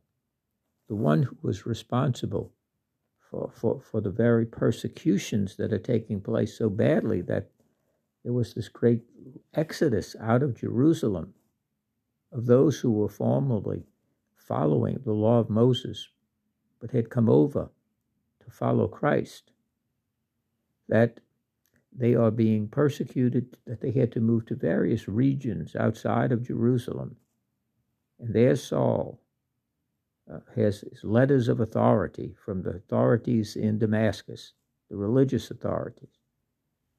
[0.88, 2.55] the one who was responsible
[3.36, 7.50] for, for, for the very persecutions that are taking place so badly that
[8.24, 9.02] there was this great
[9.54, 11.34] exodus out of Jerusalem
[12.32, 13.84] of those who were formerly
[14.36, 16.08] following the law of Moses
[16.80, 17.70] but had come over
[18.44, 19.52] to follow Christ,
[20.88, 21.20] that
[21.92, 27.16] they are being persecuted, that they had to move to various regions outside of Jerusalem.
[28.20, 29.20] And there Saul
[30.32, 34.54] uh, has letters of authority from the authorities in Damascus,
[34.90, 36.10] the religious authorities.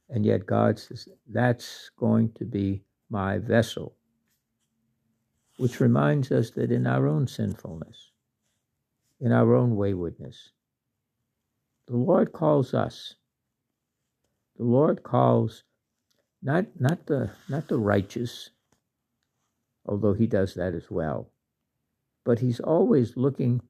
[0.09, 3.97] And yet God says, that's going to be my vessel.
[5.57, 8.13] Which reminds us that in our own sinfulness,
[9.21, 10.51] in our own waywardness,
[11.89, 13.15] the Lord calls us.
[14.57, 15.65] The Lord calls
[16.43, 18.51] not, not, the, not the righteous,
[19.87, 21.31] although he does that as well,
[22.27, 23.63] but he's always looking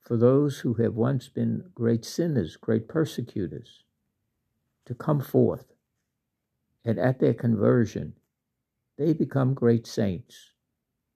[0.00, 3.84] for those who have once been great sinners, great persecutors,
[4.86, 5.74] to come forth.
[6.86, 8.14] And at their conversion,
[8.96, 10.52] they become great saints,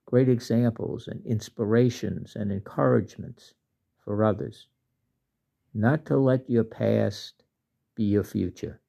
[0.05, 3.55] great examples and inspirations and encouragements
[4.05, 4.69] for others
[5.75, 7.43] not to let your past
[7.95, 8.81] be your future.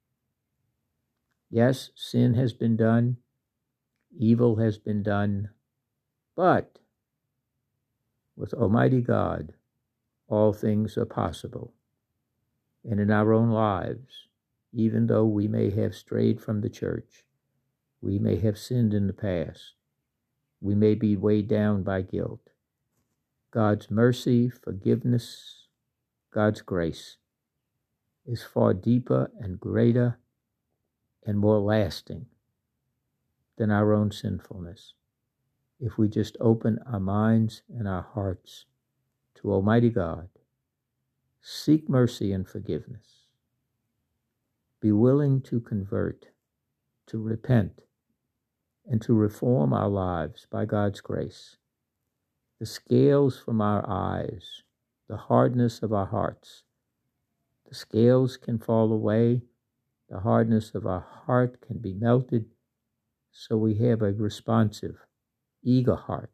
[1.50, 3.18] Yes, sin has been done,
[4.18, 5.50] evil has been done,
[6.36, 6.80] But
[8.38, 9.54] with Almighty God,
[10.28, 11.74] all things are possible.
[12.86, 14.28] And in our own lives,
[14.72, 17.26] even though we may have strayed from the church,
[18.00, 19.74] we may have sinned in the past,
[20.62, 22.52] we may be weighed down by guilt.
[23.52, 25.68] God's mercy, forgiveness,
[26.32, 27.18] God's grace
[28.26, 30.20] is far deeper and greater
[31.26, 32.28] and more lasting
[33.58, 34.94] than our own sinfulness
[35.80, 38.66] if we just open our minds and our hearts
[39.36, 40.30] to Almighty God,
[41.42, 43.28] seek mercy and forgiveness,
[44.82, 46.28] be willing to convert,
[47.08, 47.82] to repent,
[48.86, 51.58] and to reform our lives by God's grace.
[52.60, 54.64] The scales from our eyes,
[55.08, 56.64] the hardness of our hearts,
[57.70, 59.42] the scales can fall away,
[60.10, 62.46] the hardness of our heart can be melted,
[63.32, 64.96] so we have a responsive,
[65.68, 66.32] eager heart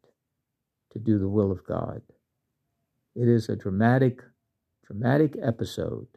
[0.92, 2.02] to do the will of God.
[3.16, 4.22] It is a dramatic,
[4.86, 6.08] dramatic episode,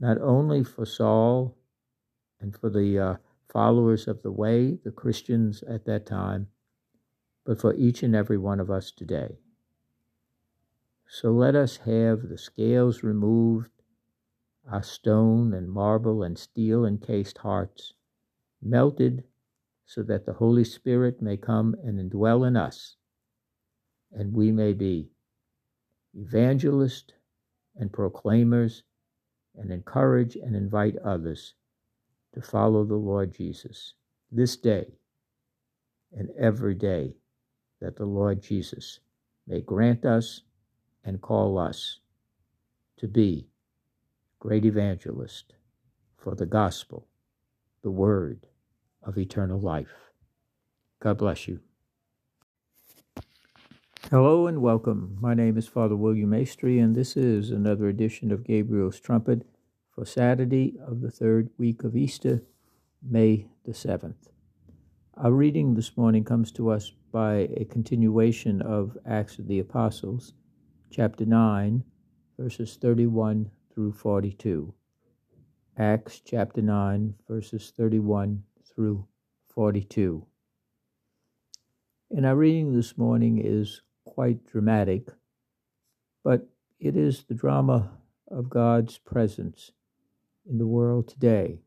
[0.00, 1.56] not only for Saul
[2.40, 3.16] and for the uh,
[3.48, 6.48] followers of the way, the Christians at that time,
[7.44, 9.38] but for each and every one of us today.
[11.06, 13.70] So let us have the scales removed,
[14.68, 17.92] our stone and marble and steel encased hearts
[18.60, 19.22] melted
[19.86, 22.96] so that the Holy Spirit may come and indwell in us,
[24.12, 25.10] and we may be
[26.14, 27.12] evangelists
[27.76, 28.82] and proclaimers
[29.56, 31.54] and encourage and invite others
[32.32, 33.94] to follow the Lord Jesus
[34.30, 34.86] this day
[36.16, 37.14] and every day
[37.80, 39.00] that the Lord Jesus
[39.46, 40.42] may grant us
[41.04, 42.00] and call us
[42.98, 43.48] to be
[44.38, 45.52] great evangelists
[46.16, 47.06] for the gospel,
[47.82, 48.46] the word
[49.04, 50.10] of eternal life.
[51.00, 51.60] God bless you.
[54.10, 55.16] Hello and welcome.
[55.20, 59.46] My name is Father William Maestri, and this is another edition of Gabriel's Trumpet
[59.94, 62.42] for Saturday of the third week of Easter,
[63.02, 64.28] May the 7th.
[65.16, 70.34] Our reading this morning comes to us by a continuation of Acts of the Apostles,
[70.90, 71.84] chapter 9,
[72.38, 74.74] verses 31 through 42.
[75.78, 78.42] Acts chapter 9, verses 31
[78.74, 79.06] through
[79.54, 80.26] 42.
[82.10, 85.08] And our reading this morning is quite dramatic,
[86.22, 86.48] but
[86.78, 87.90] it is the drama
[88.30, 89.72] of God's presence
[90.48, 91.58] in the world today,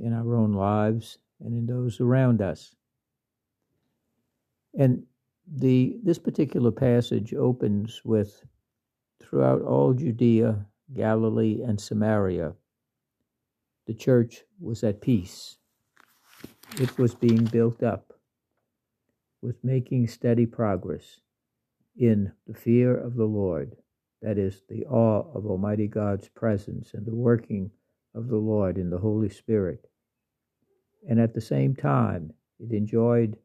[0.00, 2.74] in our own lives, and in those around us.
[4.78, 5.04] And
[5.46, 8.44] the this particular passage opens with
[9.20, 12.54] throughout all Judea, Galilee, and Samaria,
[13.86, 15.58] the church was at peace.
[16.80, 18.14] It was being built up,
[19.42, 21.20] was making steady progress
[21.96, 23.76] in the fear of the Lord,
[24.22, 27.70] that is, the awe of Almighty God's presence and the working
[28.14, 29.86] of the Lord in the Holy Spirit.
[31.08, 33.36] And at the same time, it enjoyed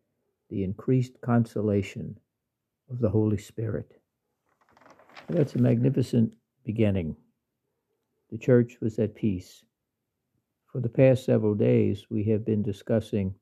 [0.49, 2.17] the increased consolation
[2.89, 3.99] of the Holy Spirit.
[5.27, 7.17] That's a magnificent beginning.
[8.31, 9.63] The church was at peace.
[10.77, 13.33] For the past several days, we have been discussing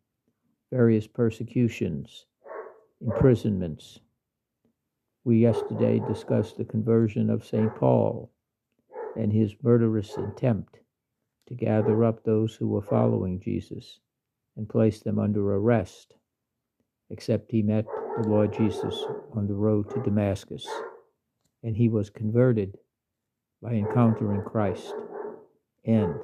[0.72, 2.28] various persecutions,
[3.02, 4.00] imprisonments.
[5.26, 7.76] We yesterday discussed the conversion of St.
[7.76, 8.32] Paul
[9.18, 10.80] and his murderous attempt
[11.48, 14.00] to gather up those who were following Jesus
[14.56, 16.14] and place them under arrest,
[17.10, 17.86] except he met
[18.16, 19.04] the Lord Jesus
[19.34, 20.66] on the road to Damascus,
[21.64, 22.78] and he was converted
[23.62, 24.94] by encountering Christ
[25.84, 26.16] and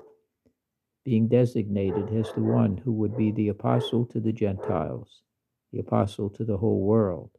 [1.03, 5.23] being designated as the one who would be the apostle to the Gentiles,
[5.71, 7.31] the apostle to the whole world,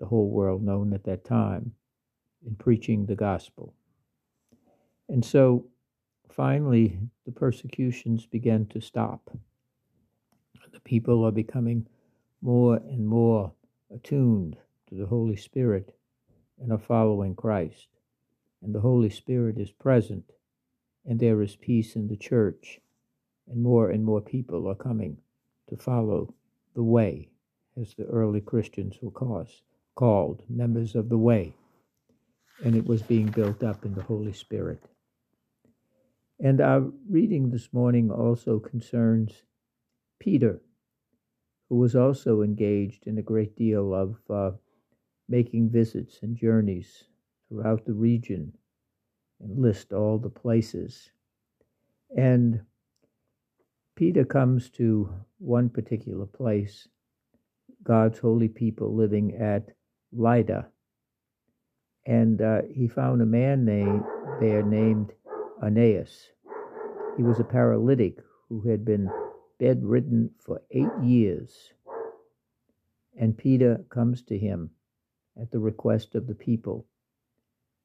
[0.00, 1.72] the whole world known at that time,
[2.46, 3.74] in preaching the gospel.
[5.08, 5.66] And so
[6.30, 9.30] finally, the persecutions began to stop.
[10.72, 11.86] The people are becoming
[12.40, 13.52] more and more
[13.92, 14.56] attuned
[14.88, 15.96] to the Holy Spirit
[16.60, 17.88] and are following Christ.
[18.62, 20.32] And the Holy Spirit is present,
[21.08, 22.80] and there is peace in the church,
[23.48, 25.16] and more and more people are coming
[25.66, 26.34] to follow
[26.74, 27.30] the way,
[27.80, 29.46] as the early Christians were
[29.94, 31.54] called, members of the way.
[32.62, 34.84] And it was being built up in the Holy Spirit.
[36.38, 39.44] And our reading this morning also concerns
[40.18, 40.60] Peter,
[41.70, 44.56] who was also engaged in a great deal of uh,
[45.26, 47.04] making visits and journeys
[47.48, 48.52] throughout the region
[49.40, 51.10] and list all the places.
[52.16, 52.60] And
[53.94, 56.88] Peter comes to one particular place,
[57.82, 59.70] God's holy people living at
[60.12, 60.68] Lydda.
[62.06, 65.12] And uh, he found a man there named
[65.62, 66.28] Aeneas.
[67.16, 69.10] He was a paralytic who had been
[69.58, 71.72] bedridden for eight years.
[73.20, 74.70] And Peter comes to him
[75.40, 76.86] at the request of the people.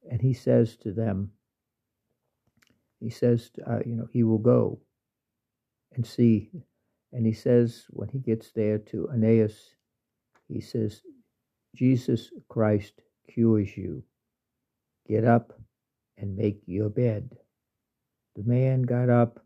[0.10, 1.32] And he says to them,
[3.04, 4.80] he says, uh, you know, he will go
[5.94, 6.50] and see.
[7.12, 9.76] And he says, when he gets there to Aeneas,
[10.48, 11.02] he says,
[11.76, 12.94] Jesus Christ
[13.30, 14.04] cures you.
[15.10, 15.52] Get up
[16.18, 17.36] and make your bed.
[18.38, 19.42] The man got up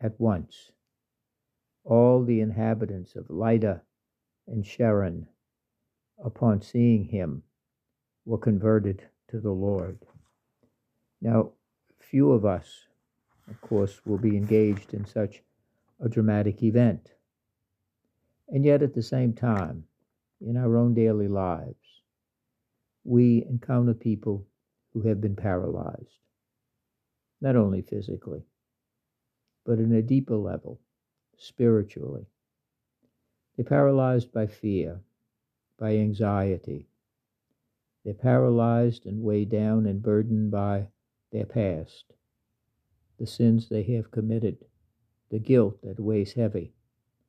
[0.00, 0.70] at once.
[1.82, 3.82] All the inhabitants of Lydda
[4.46, 5.26] and Sharon,
[6.24, 7.42] upon seeing him,
[8.24, 9.98] were converted to the Lord.
[11.20, 11.50] Now,
[12.10, 12.86] few of us,
[13.48, 15.42] of course, will be engaged in such
[16.00, 17.12] a dramatic event.
[18.48, 19.84] And yet, at the same time,
[20.40, 22.02] in our own daily lives,
[23.04, 24.46] we encounter people
[24.92, 26.18] who have been paralyzed,
[27.40, 28.44] not only physically,
[29.64, 30.80] but in a deeper level,
[31.36, 32.26] spiritually.
[33.56, 35.00] They're paralyzed by fear,
[35.78, 36.86] by anxiety.
[38.04, 40.88] They're paralyzed and weighed down and burdened by
[41.34, 42.04] their past,
[43.18, 44.56] the sins they have committed,
[45.30, 46.72] the guilt that weighs heavy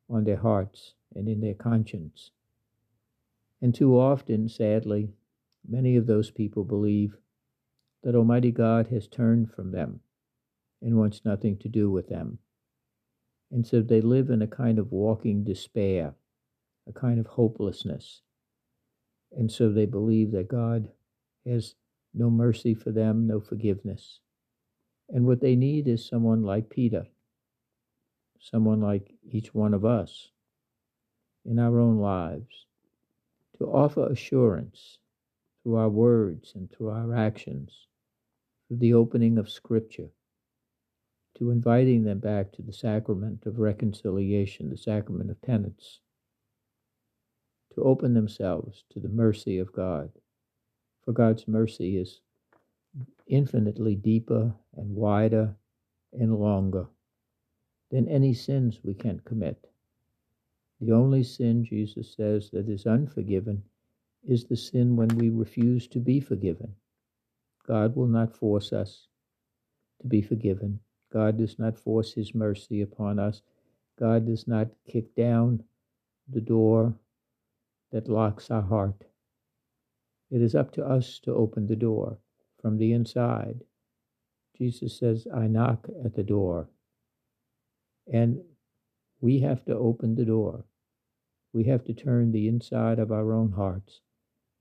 [0.09, 2.29] on their hearts and in their conscience.
[3.61, 5.09] And too often, sadly,
[5.67, 7.17] many of those people believe
[8.03, 10.01] that Almighty God has turned from them
[10.81, 12.37] and wants nothing to do with them.
[13.51, 16.13] And so they live in a kind of walking despair,
[16.87, 18.21] a kind of hopelessness.
[19.35, 20.89] And so they believe that God
[21.45, 21.73] has
[22.15, 24.19] no mercy for them, no forgiveness.
[25.09, 27.05] And what they need is someone like Peter,
[28.39, 30.29] someone like each one of us
[31.45, 32.65] in our own lives,
[33.57, 34.97] to offer assurance
[35.61, 37.87] through our words and through our actions
[38.67, 40.09] through the opening of Scripture,
[41.37, 45.99] to inviting them back to the sacrament of reconciliation, the sacrament of penance,
[47.73, 50.09] to open themselves to the mercy of God.
[51.05, 52.21] For God's mercy is
[53.27, 55.55] infinitely deeper and wider
[56.13, 56.87] and longer
[57.91, 59.69] than any sins we can commit.
[60.81, 63.63] The only sin, Jesus says, that is unforgiven
[64.27, 66.73] is the sin when we refuse to be forgiven.
[67.67, 69.07] God will not force us
[70.01, 70.79] to be forgiven.
[71.13, 73.41] God does not force his mercy upon us.
[73.97, 75.63] God does not kick down
[76.27, 76.93] the door
[77.91, 79.05] that locks our heart.
[80.31, 82.19] It is up to us to open the door
[82.61, 83.61] from the inside.
[84.57, 86.69] Jesus says, I knock at the door.
[88.11, 88.41] And
[89.21, 90.65] we have to open the door.
[91.53, 94.01] We have to turn the inside of our own hearts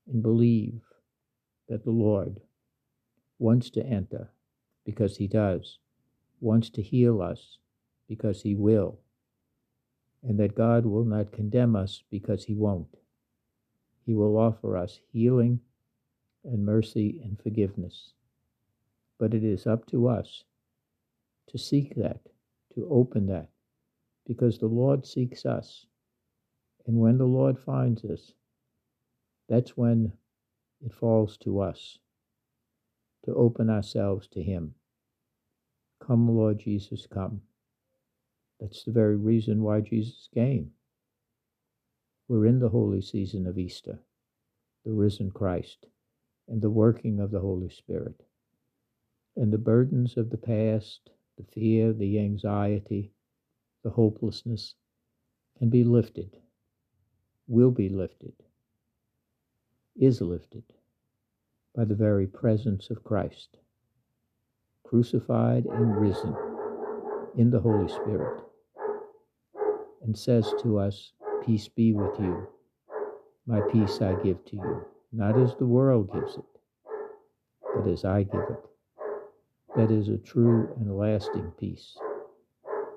[0.06, 0.80] and believe
[1.68, 2.40] that the Lord
[3.38, 4.30] wants to enter
[4.84, 5.78] because he does,
[6.40, 7.58] wants to heal us
[8.08, 9.00] because he will,
[10.22, 12.96] and that God will not condemn us because he won't.
[14.06, 15.60] He will offer us healing
[16.44, 18.12] and mercy and forgiveness.
[19.18, 20.44] But it is up to us
[21.48, 22.20] to seek that,
[22.74, 23.48] to open that,
[24.26, 25.86] because the Lord seeks us.
[26.86, 28.32] And when the Lord finds us,
[29.48, 30.12] that's when
[30.84, 31.98] it falls to us
[33.24, 34.74] to open ourselves to Him.
[36.06, 37.40] Come, Lord Jesus, come.
[38.60, 40.70] That's the very reason why Jesus came.
[42.26, 43.98] We're in the holy season of Easter,
[44.84, 45.86] the risen Christ,
[46.48, 48.22] and the working of the Holy Spirit.
[49.36, 53.12] And the burdens of the past, the fear, the anxiety,
[53.82, 54.74] the hopelessness
[55.58, 56.38] can be lifted,
[57.46, 58.32] will be lifted,
[59.94, 60.64] is lifted
[61.76, 63.58] by the very presence of Christ,
[64.82, 66.34] crucified and risen
[67.36, 68.42] in the Holy Spirit,
[70.02, 71.12] and says to us,
[71.46, 72.48] Peace be with you.
[73.46, 76.44] My peace I give to you, not as the world gives it,
[77.76, 78.64] but as I give it.
[79.76, 81.98] That is a true and lasting peace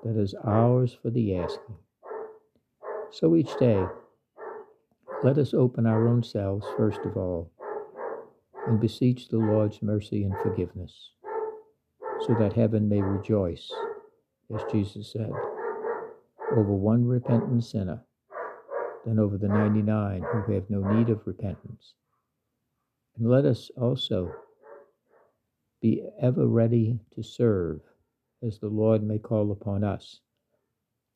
[0.02, 1.76] that is ours for the asking.
[3.10, 3.84] So each day,
[5.22, 7.50] let us open our own selves, first of all,
[8.66, 11.10] and beseech the Lord's mercy and forgiveness,
[12.26, 13.70] so that heaven may rejoice,
[14.54, 15.32] as Jesus said,
[16.50, 18.04] over one repentant sinner
[19.08, 21.94] than over the 99 who have no need of repentance.
[23.16, 24.34] And let us also
[25.80, 27.80] be ever ready to serve
[28.42, 30.20] as the Lord may call upon us,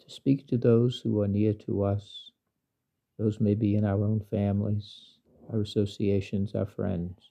[0.01, 2.31] to speak to those who are near to us,
[3.19, 5.19] Those may be in our own families,
[5.53, 7.31] our associations, our friends,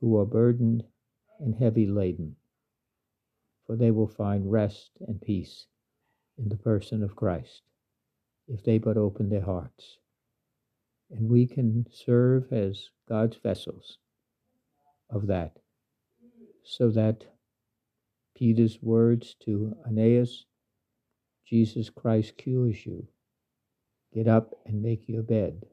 [0.00, 0.82] who are burdened
[1.38, 2.34] and heavy laden,
[3.64, 5.66] for they will find rest and peace
[6.36, 7.62] in the person of Christ
[8.52, 9.98] if they but open their hearts.
[11.10, 13.98] And we can serve as God's vessels
[15.10, 15.56] of that,
[16.64, 17.24] so that
[18.36, 20.44] Peter's words to Aeneas,
[21.46, 23.06] Jesus Christ cures you.
[24.14, 25.64] Get up and make your bed.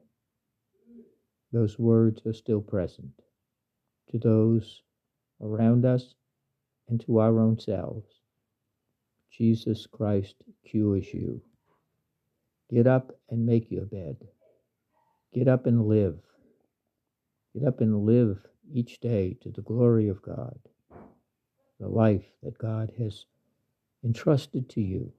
[1.52, 3.12] Those words are still present
[4.10, 4.82] to those
[5.40, 6.14] around us
[6.88, 8.08] and to our own selves.
[9.30, 11.42] Jesus Christ cures you.
[12.72, 14.16] Get up and make your bed.
[15.34, 16.18] Get up and live.
[17.54, 18.38] Get up and live
[18.72, 20.58] each day to the glory of God,
[21.80, 23.24] the life that God has
[24.04, 25.12] entrusted to you.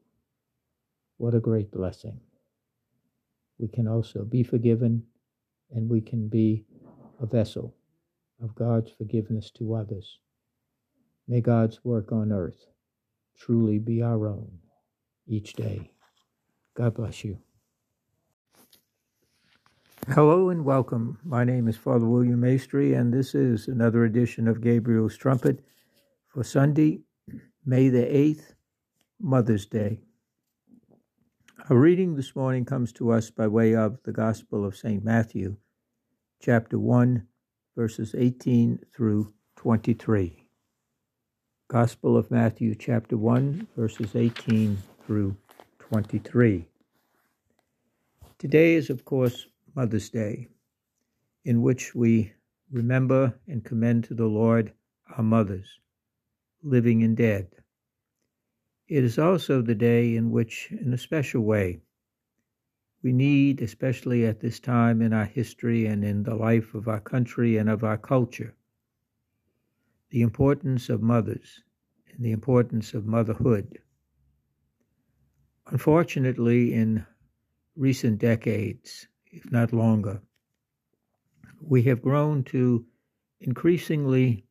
[1.17, 2.21] What a great blessing.
[3.59, 5.03] We can also be forgiven
[5.71, 6.65] and we can be
[7.21, 7.75] a vessel
[8.41, 10.19] of God's forgiveness to others.
[11.27, 12.65] May God's work on earth
[13.37, 14.51] truly be our own
[15.27, 15.91] each day.
[16.81, 17.37] God bless you.
[20.07, 21.19] Hello and welcome.
[21.23, 25.63] My name is Father William Maestri, and this is another edition of Gabriel's Trumpet
[26.27, 27.01] for Sunday,
[27.63, 28.55] May the 8th,
[29.19, 29.99] Mother's Day.
[31.69, 35.03] Our reading this morning comes to us by way of the Gospel of St.
[35.03, 35.57] Matthew,
[36.41, 37.27] chapter 1,
[37.77, 40.47] verses 18 through 23.
[41.67, 45.37] Gospel of Matthew, chapter 1, verses 18 through
[45.77, 46.65] 23.
[48.41, 49.45] Today is, of course,
[49.75, 50.47] Mother's Day,
[51.45, 52.33] in which we
[52.71, 54.73] remember and commend to the Lord
[55.15, 55.79] our mothers,
[56.63, 57.49] living and dead.
[58.87, 61.81] It is also the day in which, in a special way,
[63.03, 66.99] we need, especially at this time in our history and in the life of our
[66.99, 68.55] country and of our culture,
[70.09, 71.61] the importance of mothers
[72.11, 73.77] and the importance of motherhood.
[75.67, 77.05] Unfortunately, in
[77.75, 80.21] recent decades, if not longer,
[81.61, 82.85] we have grown to
[83.39, 84.45] increasingly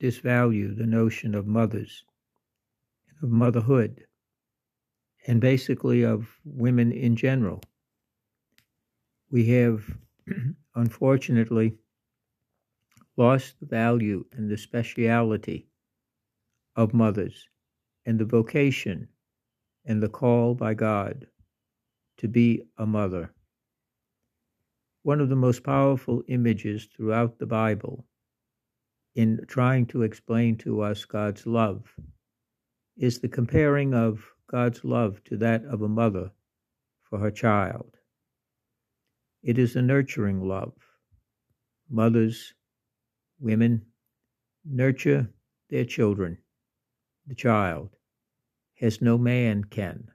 [0.00, 2.04] disvalue the notion of mothers,
[3.22, 4.04] of motherhood,
[5.26, 7.60] and basically of women in general.
[9.30, 9.84] We have,
[10.74, 11.76] unfortunately,
[13.16, 15.68] lost the value and the speciality
[16.76, 17.48] of mothers
[18.06, 19.08] and the vocation
[19.84, 21.26] and the call by God
[22.18, 23.32] to be a mother.
[25.02, 28.06] One of the most powerful images throughout the Bible
[29.14, 31.94] in trying to explain to us God's love
[32.96, 36.30] is the comparing of God's love to that of a mother
[37.08, 37.96] for her child.
[39.42, 40.74] It is a nurturing love.
[41.88, 42.54] Mothers,
[43.40, 43.86] women,
[44.64, 45.30] nurture
[45.70, 46.38] their children
[47.28, 47.90] the child,
[48.80, 50.08] as no man can,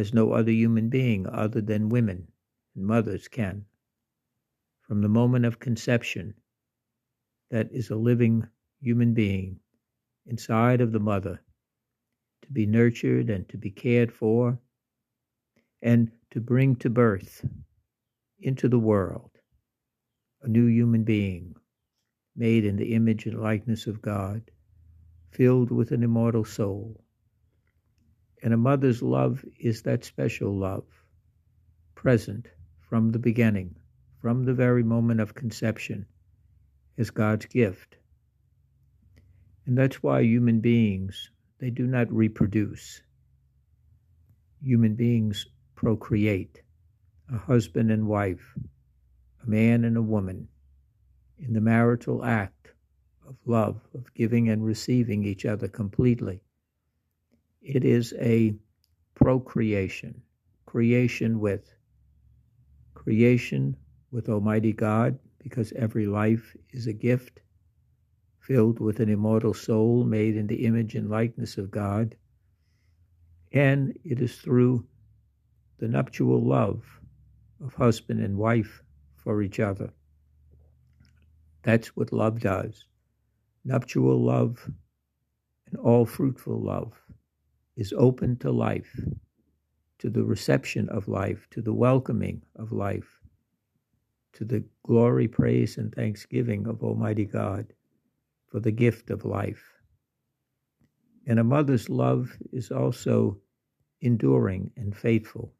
[0.00, 2.26] as no other human being other than women
[2.74, 3.66] and mothers can.
[4.80, 6.32] From the moment of conception,
[7.50, 8.46] that is a living
[8.80, 9.60] human being
[10.26, 11.38] inside of the mother
[12.42, 14.58] to be nurtured and to be cared for
[15.82, 17.44] and to bring to birth
[18.38, 19.30] into the world
[20.42, 21.54] a new human being
[22.34, 24.50] made in the image and likeness of God
[25.30, 27.04] filled with an immortal soul.
[28.42, 30.84] And a mother's love is that special love,
[31.94, 32.48] present
[32.80, 33.74] from the beginning,
[34.20, 36.06] from the very moment of conception,
[36.96, 37.96] as God's gift.
[39.66, 43.02] And that's why human beings, they do not reproduce.
[44.62, 46.62] Human beings procreate,
[47.32, 48.54] a husband and wife,
[49.42, 50.48] a man and a woman,
[51.38, 52.72] in the marital act
[53.28, 56.42] of love, of giving and receiving each other completely.
[57.62, 58.54] It is a
[59.14, 60.22] procreation,
[60.64, 61.74] creation with
[62.94, 63.76] creation
[64.10, 67.40] with Almighty God, because every life is a gift
[68.40, 72.16] filled with an immortal soul made in the image and likeness of God.
[73.52, 74.86] And it is through
[75.78, 76.84] the nuptial love
[77.62, 78.82] of husband and wife
[79.16, 79.90] for each other.
[81.62, 82.86] That's what love does.
[83.64, 84.70] Nuptial love
[85.66, 86.99] and all fruitful love
[87.80, 89.00] is open to life,
[90.00, 93.20] to the reception of life, to the welcoming of life,
[94.34, 97.66] to the glory, praise, and thanksgiving of Almighty God
[98.50, 99.64] for the gift of life.
[101.26, 103.38] And a mother's love is also
[104.02, 105.52] enduring and faithful.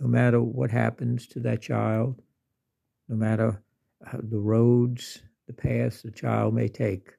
[0.00, 2.22] no matter what happens to that child,
[3.08, 3.62] no matter
[4.06, 7.10] uh, the roads, the paths the child may take.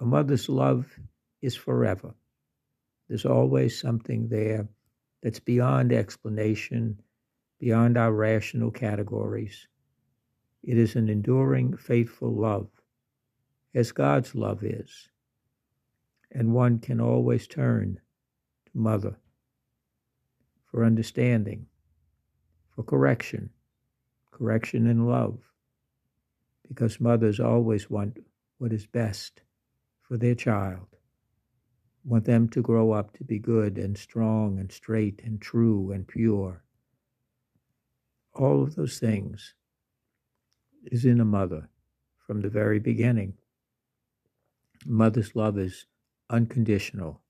[0.00, 0.86] A mother's love
[1.42, 2.14] is forever.
[3.08, 4.68] There's always something there
[5.22, 7.00] that's beyond explanation,
[7.58, 9.66] beyond our rational categories.
[10.62, 12.68] It is an enduring, faithful love,
[13.74, 15.08] as God's love is.
[16.32, 18.00] And one can always turn
[18.66, 19.16] to Mother
[20.70, 21.66] for understanding,
[22.74, 23.50] for correction,
[24.32, 25.38] correction in love,
[26.68, 28.18] because mothers always want
[28.58, 29.42] what is best
[30.02, 30.95] for their child,
[32.06, 36.06] want them to grow up to be good and strong and straight and true and
[36.06, 36.62] pure.
[38.32, 39.54] All of those things
[40.84, 41.68] is in a mother
[42.24, 43.34] from the very beginning.
[44.84, 45.86] Mother's love is
[46.30, 47.22] unconditional.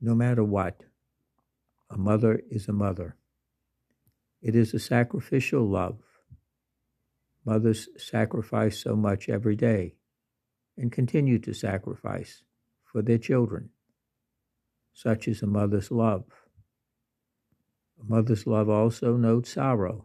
[0.00, 0.82] No matter what,
[1.90, 3.14] a mother is a mother.
[4.40, 5.98] It is a sacrificial love.
[7.44, 9.94] Mothers sacrifice so much every day
[10.76, 12.42] and continue to sacrifice
[12.92, 13.70] for their children.
[14.92, 16.24] Such is a mother's love.
[17.98, 20.04] A mother's love also notes sorrow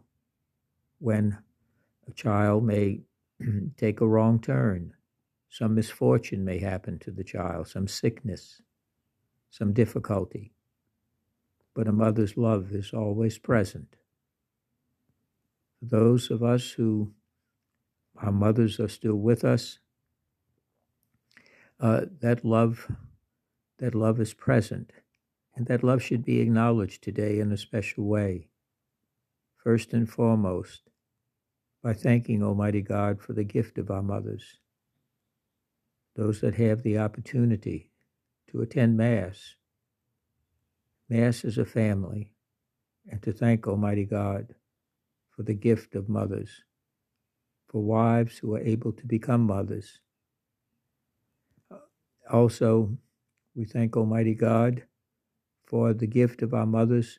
[0.98, 1.38] when
[2.08, 3.02] a child may
[3.76, 4.94] take a wrong turn.
[5.50, 8.62] Some misfortune may happen to the child, some sickness,
[9.50, 10.52] some difficulty.
[11.74, 13.96] But a mother's love is always present.
[15.78, 17.12] For those of us who,
[18.16, 19.78] our mothers are still with us,
[21.80, 22.90] uh, that love,
[23.78, 24.92] that love is present,
[25.54, 28.48] and that love should be acknowledged today in a special way.
[29.56, 30.82] First and foremost,
[31.82, 34.58] by thanking Almighty God for the gift of our mothers.
[36.16, 37.90] Those that have the opportunity
[38.50, 39.54] to attend Mass,
[41.08, 42.32] Mass as a family,
[43.08, 44.54] and to thank Almighty God
[45.30, 46.64] for the gift of mothers,
[47.68, 50.00] for wives who are able to become mothers.
[52.30, 52.96] Also,
[53.54, 54.84] we thank Almighty God
[55.66, 57.18] for the gift of our mothers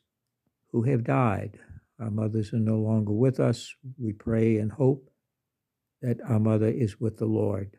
[0.71, 1.59] who have died
[1.99, 3.75] our mothers are no longer with us.
[3.97, 5.09] We pray and hope
[6.01, 7.77] that our mother is with the Lord,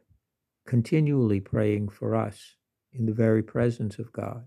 [0.66, 2.56] continually praying for us
[2.92, 4.44] in the very presence of God.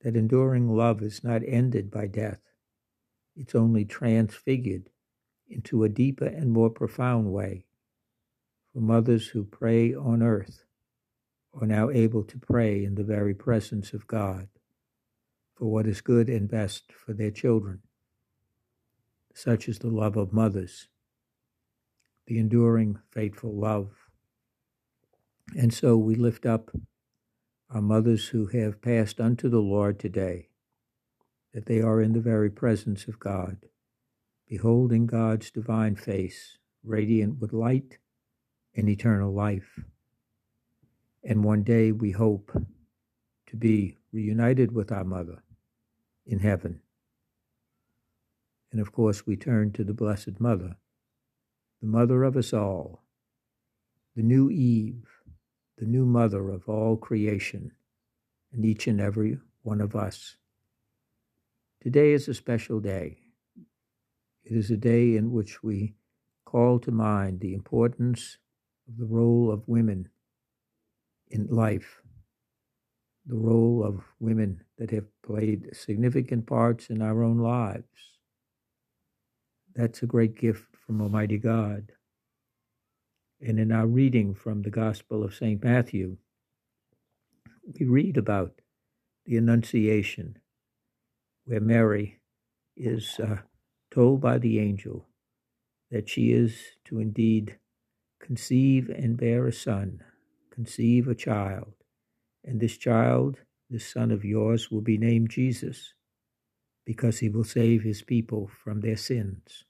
[0.00, 2.40] That enduring love is not ended by death,
[3.36, 4.90] it's only transfigured
[5.48, 7.66] into a deeper and more profound way.
[8.72, 10.64] For mothers who pray on earth
[11.60, 14.48] are now able to pray in the very presence of God
[15.54, 17.80] for what is good and best for their children
[19.34, 20.88] such is the love of mothers,
[22.26, 23.90] the enduring, faithful love.
[25.56, 26.70] And so we lift up
[27.68, 30.48] our mothers who have passed unto the Lord today,
[31.52, 33.66] that they are in the very presence of God,
[34.48, 37.98] beholding God's divine face, radiant with light
[38.76, 39.80] and eternal life.
[41.24, 42.52] And one day we hope
[43.46, 45.42] to be reunited with our mother
[46.26, 46.80] in heaven.
[48.70, 50.76] And of course, we turn to the Blessed Mother,
[51.80, 53.04] the mother of us all,
[54.16, 55.06] the new Eve,
[55.78, 57.72] the new mother of all creation,
[58.52, 60.36] and each and every one of us.
[61.80, 63.18] Today is a special day.
[64.44, 65.94] It is a day in which we
[66.44, 68.36] call to mind the importance
[68.88, 70.10] of the role of women
[71.30, 72.02] in life,
[73.26, 78.14] the role of women that have played significant parts in our own lives
[79.74, 81.92] that's a great gift from Almighty God.
[83.40, 85.62] And in our reading from the Gospel of St.
[85.62, 86.16] Matthew,
[87.78, 88.60] we read about
[89.26, 90.38] the Annunciation,
[91.44, 92.20] where Mary
[92.76, 93.38] is uh,
[93.90, 95.06] told by the angel
[95.90, 97.58] that she is to indeed
[98.20, 100.02] conceive and bear a son,
[100.54, 101.74] conceive a child,
[102.44, 103.38] and this child,
[103.70, 105.94] this son of yours, will be named Jesus
[106.86, 109.64] because he will save his people from their sins.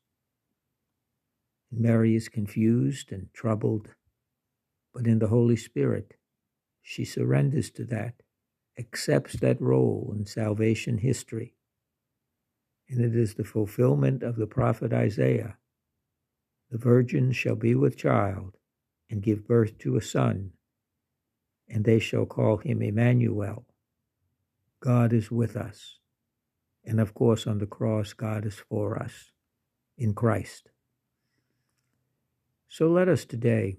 [1.73, 3.91] And Mary is confused and troubled,
[4.95, 6.15] but in the Holy Spirit,
[6.83, 8.23] she surrenders to that,
[8.79, 11.55] accepts that role in salvation history.
[12.89, 15.57] And it is the fulfillment of the prophet Isaiah
[16.71, 18.57] The virgin shall be with child
[19.11, 20.53] and give birth to a son,
[21.69, 23.67] and they shall call him Emmanuel.
[24.81, 25.99] God is with us.
[26.85, 29.33] And of course, on the cross, God is for us
[29.97, 30.71] in Christ.
[32.69, 33.79] So let us today,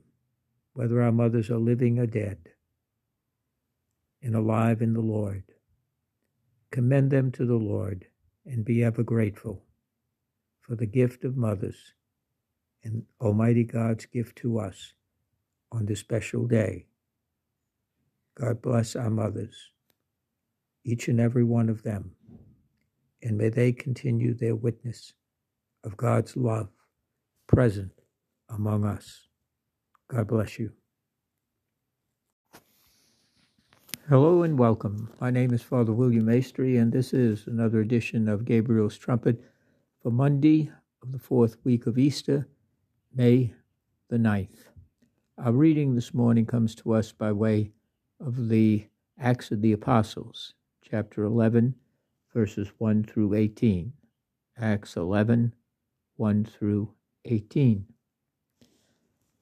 [0.74, 2.50] whether our mothers are living or dead,
[4.22, 5.44] and alive in the Lord,
[6.72, 8.08] commend them to the Lord
[8.46, 9.64] and be ever grateful
[10.62, 11.94] for the gift of mothers
[12.84, 14.94] and Almighty God's gift to us
[15.72, 16.86] on this special day.
[18.36, 19.72] God bless our mothers,
[20.84, 22.12] each and every one of them,
[23.24, 25.14] and may they continue their witness
[25.86, 26.68] of God's love
[27.48, 27.94] present
[28.50, 29.30] among us.
[30.10, 30.74] God bless you.
[34.10, 35.10] Hello and welcome.
[35.22, 39.42] My name is Father William Maestri, and this is another edition of Gabriel's Trumpet
[40.04, 40.70] for Monday
[41.02, 42.50] of the fourth week of Easter,
[43.14, 43.54] May
[44.10, 44.66] the 9th.
[45.38, 47.72] Our reading this morning comes to us by way
[48.26, 48.88] of the
[49.20, 51.76] Acts of the Apostles, chapter 11,
[52.34, 53.94] verses 1 through 18.
[54.58, 55.54] Acts 11,
[56.16, 56.90] 1 through
[57.26, 57.86] 18.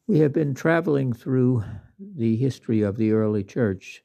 [0.06, 1.64] We have been traveling through
[1.98, 4.04] the history of the early church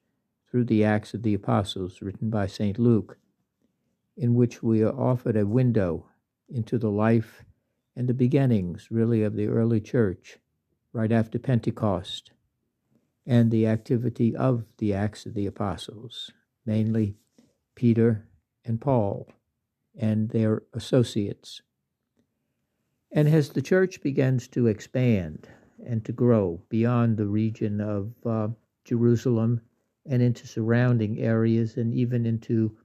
[0.48, 2.78] through the Acts of the Apostles, written by St.
[2.78, 3.18] Luke,
[4.16, 6.06] in which we are offered a window
[6.48, 7.42] into the life
[7.96, 10.38] and the beginnings, really, of the early church
[10.92, 12.30] right after Pentecost
[13.28, 16.32] and the activity of the Acts of the Apostles,
[16.64, 17.14] mainly
[17.74, 18.26] Peter
[18.64, 19.28] and Paul
[19.94, 21.60] and their associates.
[23.12, 25.46] And as the church begins to expand
[25.84, 28.48] and to grow beyond the region of uh,
[28.86, 29.60] Jerusalem
[30.06, 32.78] and into surrounding areas and even into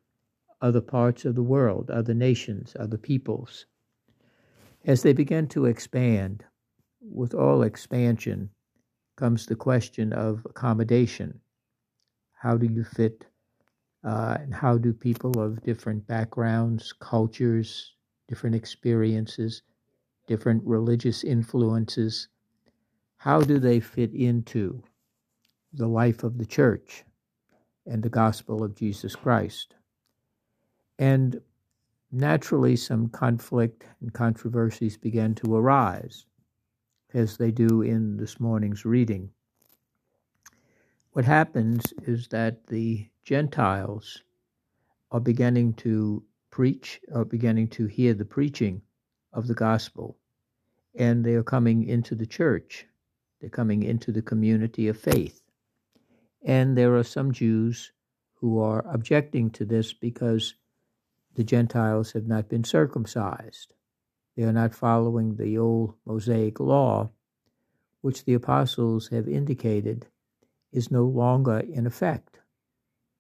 [0.61, 3.65] other parts of the world, other nations, other peoples.
[4.83, 6.43] As they begin to expand,
[6.99, 8.49] with all expansion
[9.15, 11.39] comes the question of accommodation.
[12.33, 13.25] How do you fit,
[14.03, 17.93] uh, and how do people of different backgrounds, cultures,
[18.27, 19.63] different experiences,
[20.27, 22.27] different religious influences,
[23.17, 24.83] how do they fit into
[25.73, 27.05] the life of the church?
[27.85, 29.75] and the gospel of Jesus Christ.
[30.99, 31.41] And
[32.11, 36.25] naturally, some conflict and controversies began to arise,
[37.13, 39.29] as they do in this morning's reading.
[41.11, 44.23] What happens is that the Gentiles
[45.11, 48.81] are beginning to preach, are beginning to hear the preaching
[49.31, 50.17] of the gospel,
[50.95, 52.85] and they are coming into the church.
[53.39, 55.41] They're coming into the community of faith.
[56.43, 57.91] And there are some Jews
[58.35, 60.55] who are objecting to this because
[61.35, 63.73] the Gentiles have not been circumcised.
[64.35, 67.11] They are not following the old Mosaic law,
[68.01, 70.07] which the apostles have indicated
[70.71, 72.39] is no longer in effect.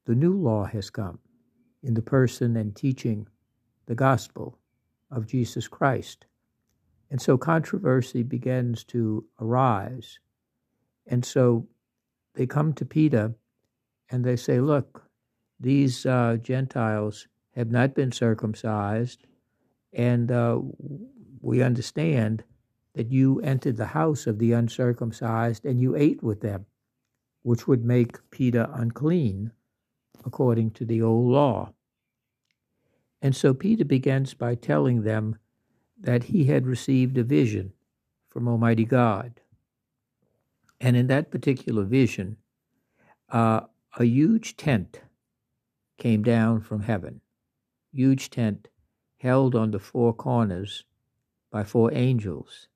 [0.05, 1.19] The new law has come
[1.81, 3.27] in the person and teaching
[3.85, 4.57] the gospel
[5.11, 6.25] of Jesus Christ.
[7.11, 10.19] And so controversy begins to arise.
[11.05, 11.67] And so
[12.33, 13.35] they come to Peter
[14.09, 15.03] and they say, Look,
[15.59, 19.27] these uh, Gentiles have not been circumcised,
[19.93, 20.59] and uh,
[21.41, 22.43] we understand
[22.95, 26.65] that you entered the house of the uncircumcised and you ate with them,
[27.41, 29.51] which would make Peter unclean
[30.25, 31.71] according to the old law.
[33.21, 35.37] And so Peter begins by telling them
[35.99, 37.73] that he had received a vision
[38.29, 39.39] from Almighty God.
[40.81, 42.37] And in that particular vision,
[43.29, 43.61] uh,
[43.97, 45.01] a huge tent
[45.97, 47.21] came down from heaven,
[47.91, 48.67] huge tent
[49.23, 50.83] held on the four corners
[51.49, 52.67] by four angels.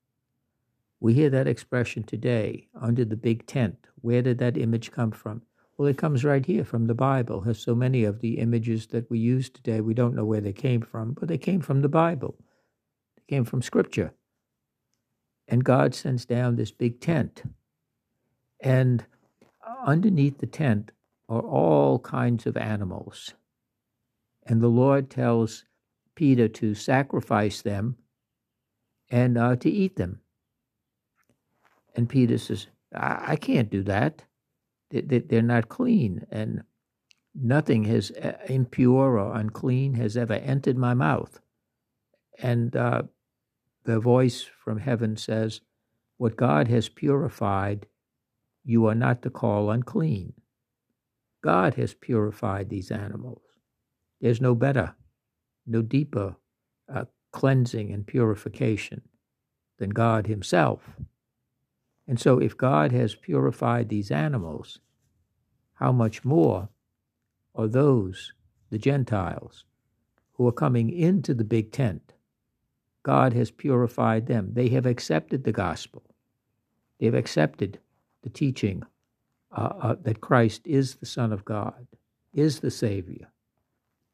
[1.01, 3.87] We hear that expression today, under the big tent.
[3.99, 5.41] Where did that image come from?
[5.77, 7.41] Well, it comes right here from the Bible.
[7.41, 10.53] Has so many of the images that we use today, we don't know where they
[10.53, 12.35] came from, but they came from the Bible.
[13.17, 14.13] They came from Scripture.
[15.49, 17.43] And God sends down this big tent.
[18.61, 19.05] And
[19.85, 20.91] underneath the tent
[21.27, 23.33] are all kinds of animals.
[24.45, 25.65] And the Lord tells
[26.17, 27.95] Peter to sacrifice them
[29.11, 30.19] and uh, to eat them.
[31.95, 34.23] And Peter says, I, I can't do that.
[34.89, 36.63] They, they're not clean, and
[37.35, 41.39] nothing has uh, impure or unclean has ever entered my mouth.
[42.39, 43.03] And uh,
[43.83, 45.61] the voice from heaven says,
[46.17, 47.85] What God has purified,
[48.65, 50.33] you are not to call unclean.
[51.43, 53.43] God has purified these animals.
[54.19, 54.95] There's no better,
[55.67, 56.35] no deeper
[56.93, 59.01] uh, cleansing and purification
[59.77, 60.95] than God Himself.
[62.07, 64.79] And so, if God has purified these animals,
[65.73, 66.69] how much more
[67.53, 68.33] are those,
[68.69, 69.65] the Gentiles,
[70.33, 72.13] who are coming into the big tent?
[73.03, 74.51] God has purified them.
[74.53, 76.03] They have accepted the gospel,
[76.99, 77.79] they've accepted
[78.23, 78.83] the teaching
[79.55, 81.87] uh, uh, that Christ is the Son of God,
[82.33, 83.27] is the Savior,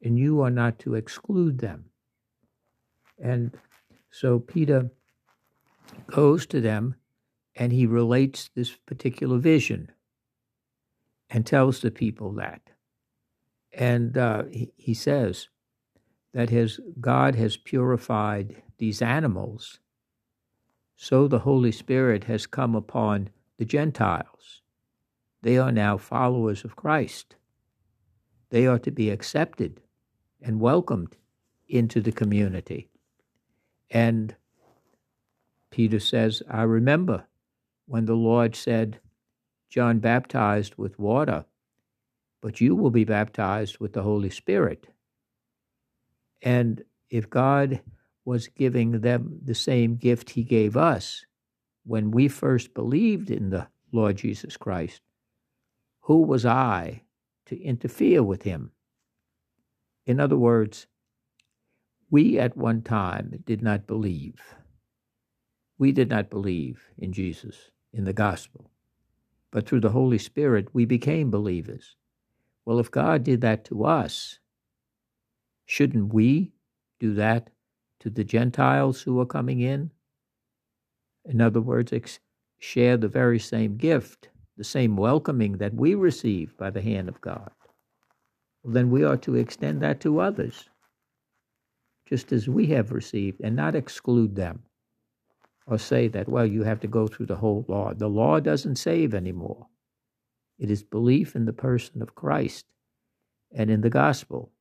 [0.04, 1.86] and you are not to exclude them.
[3.18, 3.58] And
[4.12, 4.92] so Peter
[6.08, 6.96] goes to them
[7.56, 9.92] and he relates this particular vision
[11.30, 12.62] and tells the people that.
[13.72, 15.48] And uh, he, he says
[16.34, 19.80] that his God has purified these animals,
[20.96, 24.62] so the Holy Spirit has come upon the Gentiles.
[25.42, 27.36] They are now followers of Christ.
[28.50, 29.82] They are to be accepted
[30.44, 31.16] and welcomed
[31.68, 32.90] into the community.
[33.90, 34.36] And
[35.72, 37.26] Peter says, I remember
[37.88, 39.00] when the Lord said,
[39.70, 41.46] John baptized with water,
[42.42, 44.88] but you will be baptized with the Holy Spirit.
[46.44, 47.82] And if God
[48.24, 51.26] was giving them the same gift he gave us
[51.86, 55.02] when we first believed in the Lord Jesus Christ,
[56.02, 57.02] who was I
[57.48, 58.73] to interfere with him?
[60.06, 60.88] In other words,
[62.10, 64.56] we at one time did not believe.
[65.78, 68.70] We did not believe in Jesus, in the gospel.
[69.52, 71.96] But through the Holy Spirit, we became believers.
[72.66, 74.40] Well, if God did that to us,
[75.66, 76.54] shouldn't we
[77.00, 77.50] do that
[78.00, 79.92] to the Gentiles who are coming in?
[81.26, 82.20] In other words, ex-
[82.60, 87.22] share the very same gift, the same welcoming that we receive by the hand of
[87.22, 87.52] God.
[88.64, 90.70] Then we are to extend that to others,
[92.08, 94.64] just as we have received, and not exclude them
[95.66, 97.94] or say that, well, you have to go through the whole law.
[97.94, 99.68] The law doesn't save anymore.
[100.60, 102.66] It is belief in the person of Christ
[103.56, 104.52] and in the gospel.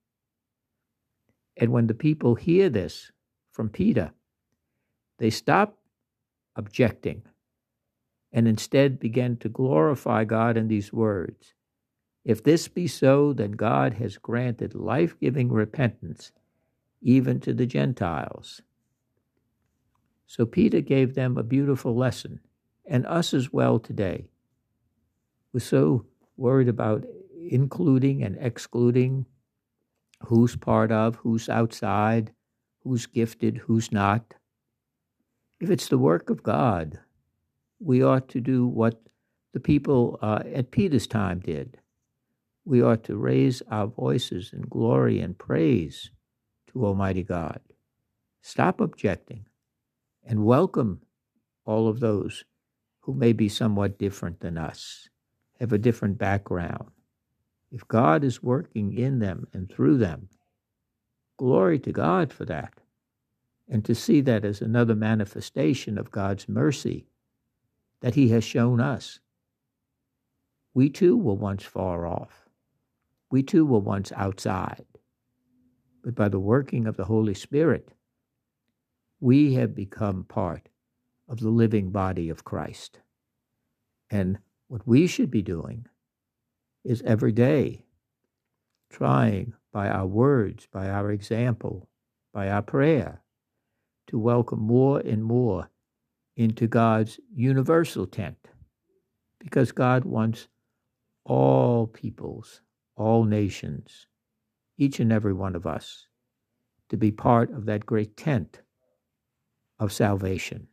[1.57, 3.11] And when the people hear this
[3.51, 4.13] from Peter,
[5.19, 5.79] they stop
[6.57, 7.23] objecting
[8.33, 11.55] and instead begin to glorify God in these words.
[12.25, 16.33] If this be so, then God has granted life giving repentance
[17.01, 18.63] even to the Gentiles.
[20.27, 22.41] So Peter gave them a beautiful lesson,
[22.87, 24.29] and us as well today.
[25.53, 27.05] We're so worried about
[27.37, 29.27] including and excluding
[30.27, 32.33] who's part of, who's outside,
[32.85, 34.35] who's gifted, who's not.
[35.61, 37.01] If it's the work of God,
[37.81, 39.03] we ought to do what
[39.53, 41.79] the people uh, at Peter's time did.
[42.65, 46.11] We ought to raise our voices in glory and praise
[46.69, 47.61] to Almighty God.
[48.41, 49.47] Stop objecting
[50.25, 51.01] and welcome
[51.65, 52.45] all of those
[53.01, 55.09] who may be somewhat different than us,
[55.59, 56.91] have a different background.
[57.73, 60.29] If God is working in them and through them,
[61.37, 62.75] glory to God for that.
[63.69, 67.07] And to see that as another manifestation of God's mercy
[68.01, 69.21] that He has shown us.
[70.75, 72.42] We too were once far off.
[73.33, 74.85] We too were once outside.
[76.05, 77.89] But by the working of the Holy Spirit,
[79.21, 80.69] we have become part
[81.27, 83.01] of the living body of Christ.
[84.11, 84.39] And
[84.69, 85.87] what we should be doing
[86.85, 87.87] is every day
[88.91, 91.89] trying by our words, by our example,
[92.35, 93.23] by our prayer,
[94.09, 95.71] to welcome more and more
[96.37, 98.49] into God's universal tent.
[99.39, 100.49] Because God wants
[101.25, 102.61] all peoples,
[102.97, 104.07] all nations,
[104.79, 106.07] each and every one of us,
[106.89, 108.61] to be part of that great tent
[109.79, 110.69] of salvation.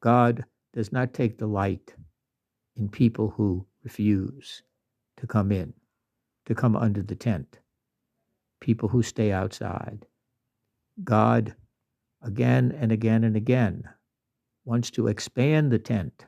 [0.00, 1.94] God does not take delight
[2.76, 4.62] in people who refuse
[5.16, 5.72] to come in,
[6.46, 7.58] to come under the tent,
[8.60, 10.06] people who stay outside.
[11.02, 11.54] God,
[12.22, 13.88] again and again and again,
[14.64, 16.26] wants to expand the tent,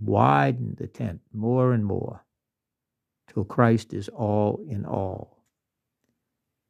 [0.00, 2.24] widen the tent more and more,
[3.32, 5.38] till Christ is all in all.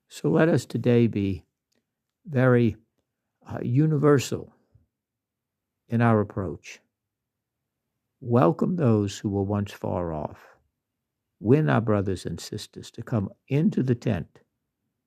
[0.08, 1.44] So let us today be
[2.26, 2.76] very
[3.50, 4.54] uh, universal
[5.88, 6.80] in our approach.
[8.20, 10.38] Welcome those who were once far off.
[11.40, 14.38] Win our brothers and sisters to come into the tent,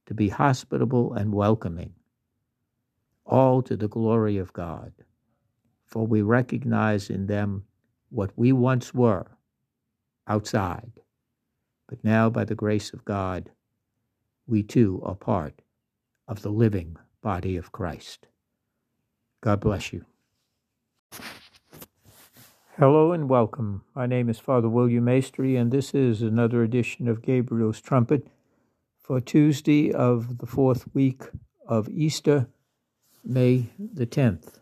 [0.08, 1.94] to be hospitable and welcoming,
[3.26, 4.92] all to the glory of God.
[5.86, 7.64] For we recognize in them
[8.10, 9.28] what we once were
[10.28, 10.92] outside,
[11.88, 13.52] but now by the grace of God,
[14.48, 15.62] we too are part
[16.28, 18.28] of the living body of Christ.
[19.42, 20.06] God bless you.
[22.78, 23.84] Hello and welcome.
[23.96, 28.28] My name is Father William Maestri, and this is another edition of Gabriel's Trumpet
[29.00, 31.22] for Tuesday of the fourth week
[31.68, 32.48] of Easter,
[33.24, 34.60] May the 10th.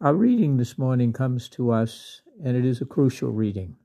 [0.00, 3.76] Our reading this morning comes to us, and it is a crucial reading.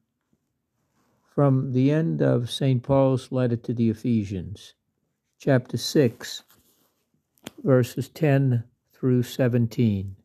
[1.40, 2.84] From the end of St.
[2.84, 4.74] Paul's letter to the Ephesians,
[5.38, 6.44] chapter 6,
[7.64, 10.18] verses 10 through 17.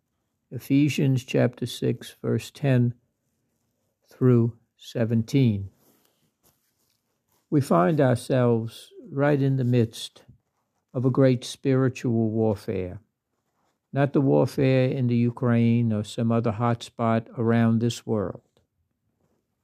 [0.51, 2.95] Ephesians chapter 6, verse 10
[4.11, 5.71] through 17.
[7.49, 10.25] We find ourselves right in the midst
[10.93, 12.99] of a great spiritual warfare.
[13.93, 18.41] Not the warfare in the Ukraine or some other hotspot around this world.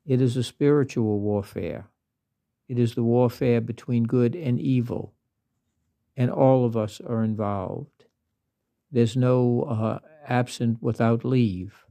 [0.07, 1.89] It is a spiritual warfare.
[2.69, 5.13] It is the warfare between good and evil,
[6.17, 8.05] and all of us are involved.
[8.91, 11.85] There's no uh, absent without leave.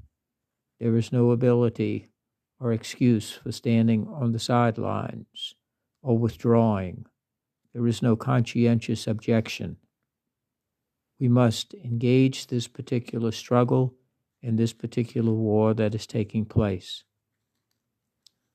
[0.80, 2.10] There is no ability
[2.60, 5.56] or excuse for standing on the sidelines
[6.02, 7.06] or withdrawing.
[7.74, 9.78] There is no conscientious objection.
[11.20, 13.94] We must engage this particular struggle
[14.42, 17.04] in this particular war that is taking place.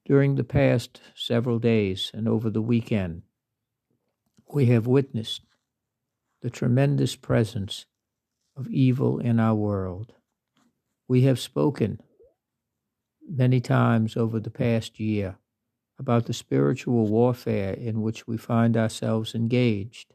[0.05, 3.23] During the past several days and over the weekend,
[4.53, 5.43] we have witnessed
[6.43, 7.87] the tremendous presence
[8.55, 10.13] of evil in our world.
[11.09, 12.01] We have spoken
[13.27, 15.39] many times over the past year
[15.99, 20.13] about the spiritual warfare in which we find ourselves engaged.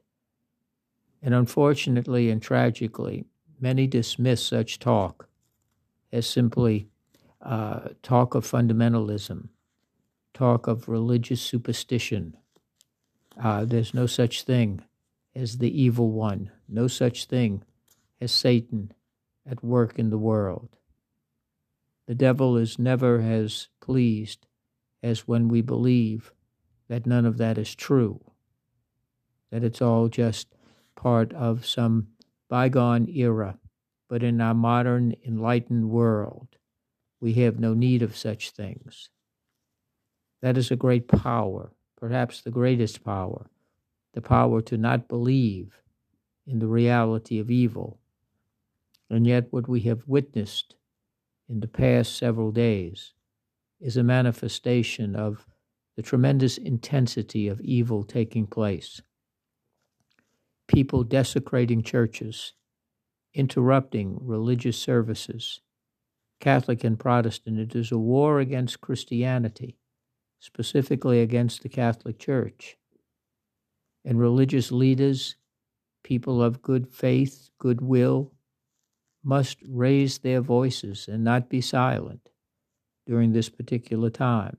[1.21, 3.25] And unfortunately and tragically,
[3.59, 5.27] many dismiss such talk
[6.11, 6.89] as simply
[7.41, 9.49] uh, talk of fundamentalism,
[10.39, 12.33] talk of religious superstition.
[13.43, 14.81] Uh, there's no such thing
[15.35, 17.61] as the evil one, no such thing
[18.21, 18.93] as Satan
[19.45, 20.69] at work in the world.
[22.07, 24.47] The devil is never as pleased
[25.03, 26.31] as when we believe
[26.87, 28.21] that none of that is true,
[29.51, 30.47] that it's all just
[30.95, 32.07] part of some
[32.47, 33.59] bygone era.
[34.07, 36.47] But in our modern enlightened world,
[37.19, 39.09] we have no need of such things.
[40.41, 43.49] That is a great power, perhaps the greatest power,
[44.13, 45.81] the power to not believe
[46.47, 47.99] in the reality of evil
[49.09, 50.75] and yet, what we have witnessed
[51.47, 53.13] in the past several days
[53.79, 55.47] is a manifestation of
[55.95, 59.01] the tremendous intensity of evil taking place.
[60.67, 62.53] People desecrating churches,
[63.33, 65.61] interrupting religious services,
[66.39, 67.59] Catholic and Protestant.
[67.59, 69.77] It is a war against Christianity,
[70.39, 72.77] specifically against the Catholic Church.
[74.05, 75.35] And religious leaders,
[76.03, 78.31] people of good faith, goodwill,
[79.23, 82.29] must raise their voices and not be silent
[83.05, 84.57] during this particular time.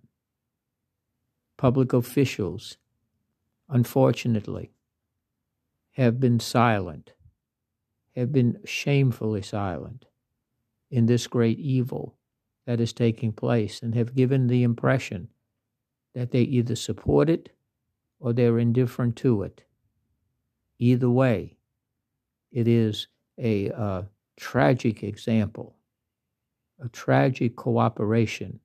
[1.56, 2.76] Public officials,
[3.68, 4.70] unfortunately,
[5.92, 7.12] have been silent,
[8.14, 10.06] have been shamefully silent
[10.90, 12.16] in this great evil
[12.66, 15.28] that is taking place, and have given the impression
[16.14, 17.50] that they either support it
[18.18, 19.62] or they're indifferent to it.
[20.78, 21.56] Either way,
[22.52, 23.06] it is
[23.38, 24.02] a uh,
[24.36, 25.76] tragic example,
[26.82, 28.60] a tragic cooperation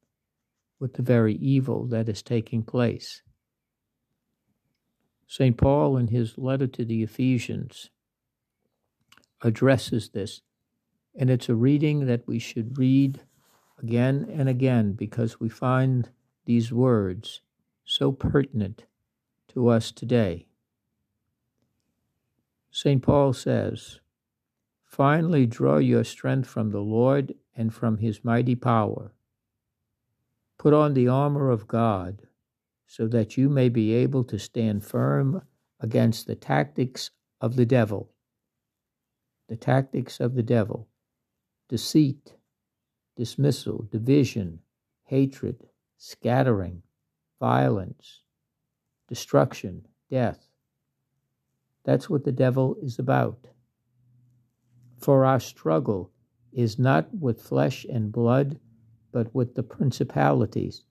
[0.80, 3.22] with the very evil that is taking place.
[5.27, 5.57] St.
[5.57, 7.89] Paul, in his letter to the Ephesians,
[9.41, 10.41] addresses this,
[11.17, 13.22] and it's a reading that we should read
[13.81, 16.09] again and again because we find
[16.45, 17.41] these words
[17.84, 18.85] so pertinent
[19.49, 20.47] to us today.
[22.72, 23.01] St.
[23.01, 23.99] Paul says,
[24.84, 29.11] Finally, draw your strength from the Lord and from his mighty power.
[30.57, 32.23] Put on the armor of God
[32.88, 35.41] so that you may be able to stand firm
[35.80, 37.11] against the tactics
[37.41, 38.11] of the devil.
[39.47, 40.88] The tactics of the devil
[41.67, 42.35] deceit,
[43.15, 44.59] dismissal, division,
[45.05, 45.67] hatred,
[45.97, 46.84] scattering,
[47.39, 48.22] violence,
[49.07, 50.47] destruction, death.
[51.84, 53.47] That's what the devil is about.
[54.97, 56.11] For our struggle
[56.51, 58.59] is not with flesh and blood,
[59.11, 60.84] but with the principalities,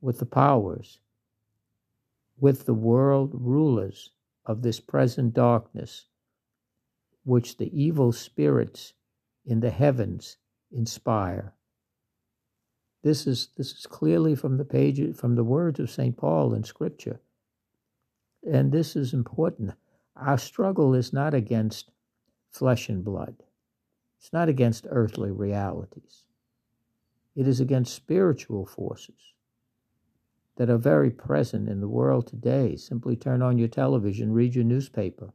[0.00, 1.00] with the powers,
[2.38, 4.10] with the world rulers
[4.46, 6.06] of this present darkness,
[7.24, 8.94] which the evil spirits
[9.44, 10.36] in the heavens
[10.70, 11.54] inspire.
[13.02, 16.16] This is, this is clearly from the page from the words of St.
[16.16, 17.20] Paul in Scripture.
[18.46, 19.72] And this is important.
[20.16, 21.90] Our struggle is not against
[22.50, 23.36] flesh and blood.
[24.18, 26.24] It's not against earthly realities.
[27.34, 29.32] It is against spiritual forces
[30.56, 32.76] that are very present in the world today.
[32.76, 35.32] Simply turn on your television, read your newspaper.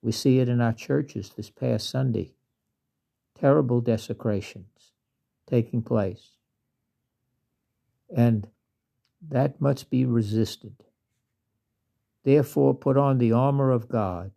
[0.00, 2.32] We see it in our churches this past Sunday.
[3.34, 4.79] Terrible desecrations
[5.50, 6.30] taking place.
[8.16, 8.48] And
[9.28, 10.76] that must be resisted.
[12.24, 14.32] Therefore, put on the armor of God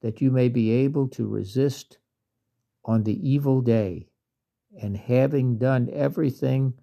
[0.00, 1.98] that you may be able to resist
[2.84, 4.06] on the evil day,
[4.82, 6.74] and having done everything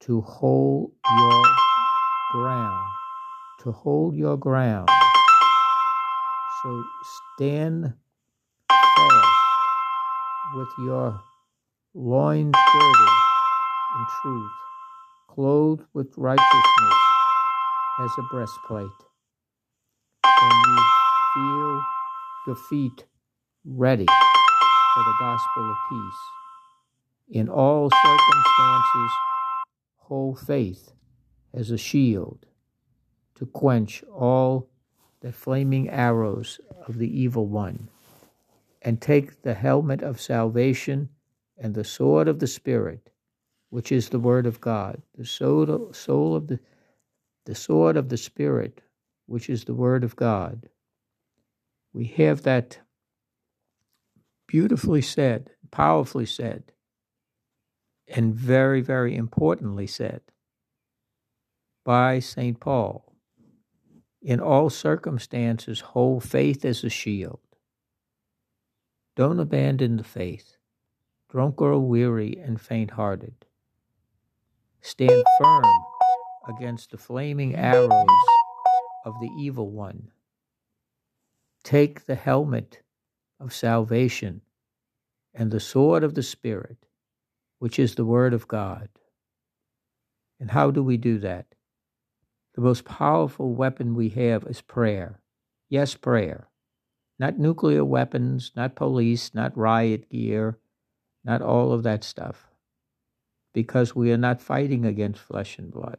[0.00, 1.42] to hold your
[2.32, 2.88] ground,
[3.60, 4.88] to hold your ground.
[6.62, 6.82] So
[7.34, 7.92] stand
[8.68, 9.26] fast
[10.54, 11.20] with your
[11.98, 13.08] loins girded
[13.96, 14.50] in truth,
[15.28, 16.94] clothed with righteousness
[18.00, 18.86] as a breastplate,
[20.22, 20.82] and you
[21.32, 21.80] feel
[22.46, 23.06] your feet
[23.64, 26.20] ready for the gospel of peace.
[27.30, 29.16] In all circumstances,
[29.96, 30.92] hold faith
[31.54, 32.44] as a shield
[33.36, 34.68] to quench all
[35.20, 37.88] the flaming arrows of the evil one,
[38.82, 41.08] and take the helmet of salvation
[41.58, 43.10] and the sword of the Spirit,
[43.70, 46.60] which is the word of God, the soul, soul of the,
[47.46, 48.82] the sword of the Spirit,
[49.26, 50.68] which is the word of God.
[51.92, 52.78] We have that
[54.46, 56.72] beautifully said, powerfully said,
[58.08, 60.20] and very, very importantly said
[61.84, 62.60] by St.
[62.60, 63.12] Paul.
[64.20, 67.40] In all circumstances, hold faith as a shield.
[69.14, 70.55] Don't abandon the faith.
[71.32, 73.34] Don't grow weary and faint hearted.
[74.80, 75.64] Stand firm
[76.48, 77.90] against the flaming arrows
[79.04, 80.10] of the evil one.
[81.64, 82.82] Take the helmet
[83.40, 84.42] of salvation
[85.34, 86.86] and the sword of the Spirit,
[87.58, 88.88] which is the Word of God.
[90.38, 91.46] And how do we do that?
[92.54, 95.20] The most powerful weapon we have is prayer.
[95.68, 96.48] Yes, prayer.
[97.18, 100.58] Not nuclear weapons, not police, not riot gear,
[101.26, 102.46] not all of that stuff.
[103.52, 105.98] Because we are not fighting against flesh and blood.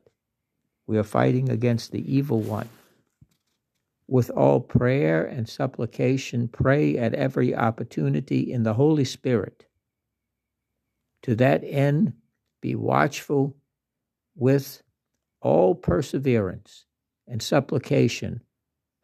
[0.88, 2.70] We are fighting against the evil one
[4.08, 9.66] with all prayer and supplication, pray at every opportunity in the Holy Spirit.
[11.24, 12.14] To that end,
[12.62, 13.58] be watchful
[14.36, 14.82] with
[15.42, 16.86] all perseverance
[17.28, 18.42] and supplication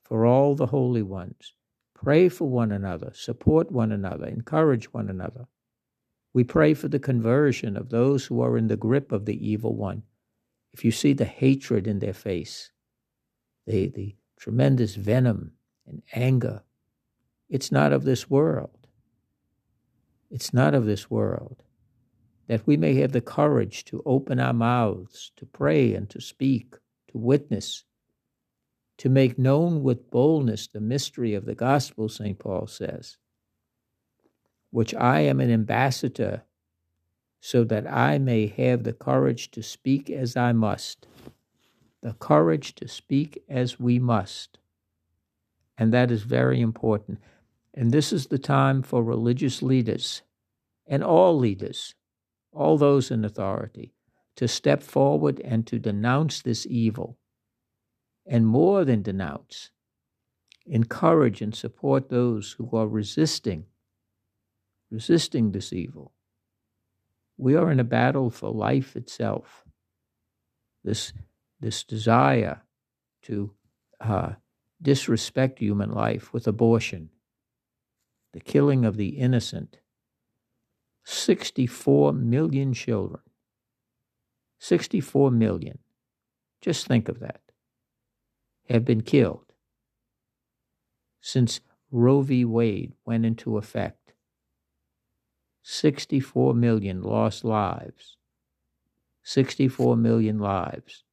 [0.06, 1.54] for all the holy ones.
[1.94, 5.48] Pray for one another, support one another, encourage one another.
[6.34, 9.76] We pray for the conversion of those who are in the grip of the evil
[9.76, 10.04] one.
[10.74, 12.72] If you see the hatred in their face,
[13.68, 15.54] the, the tremendous venom
[15.88, 16.64] and anger.
[17.50, 18.88] It's not of this world.
[20.32, 21.64] It's not of this world.
[22.48, 26.76] That we may have the courage to open our mouths, to pray and to speak,
[27.10, 27.86] to witness,
[28.98, 32.38] to make known with boldness the mystery of the gospel, St.
[32.38, 33.18] Paul says,
[34.74, 36.44] which I am an ambassador
[37.40, 41.08] so that I may have the courage to speak as I must
[42.04, 44.60] the courage to speak as we must.
[45.78, 47.20] And that is very important.
[47.74, 50.22] And this is the time for religious leaders
[50.86, 51.96] and all leaders,
[52.52, 53.94] all those in authority,
[54.36, 57.18] to step forward and to denounce this evil.
[58.26, 59.70] And more than denounce,
[60.66, 63.66] encourage and support those who are resisting,
[64.94, 66.14] resisting this evil.
[67.36, 69.66] We are in a battle for life itself.
[70.84, 71.12] This
[71.60, 72.62] this desire
[73.24, 73.54] to
[74.00, 74.34] uh,
[74.82, 77.10] disrespect human life with abortion,
[78.34, 79.80] the killing of the innocent.
[81.06, 83.22] 64 million children.
[84.60, 85.80] 64 million.
[86.62, 87.42] Just think of that.
[88.70, 89.54] Have been killed
[91.20, 91.62] since
[91.92, 92.46] Roe v.
[92.46, 94.03] Wade went into effect.
[95.64, 98.18] 64 million lost lives.
[99.24, 101.04] 64 million lives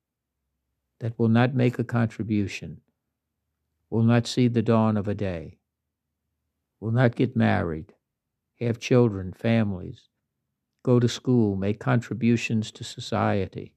[0.98, 2.80] that will not make a contribution,
[3.88, 5.58] will not see the dawn of a day,
[6.80, 7.94] will not get married,
[8.58, 10.08] have children, families,
[10.82, 13.72] go to school, make contributions to society.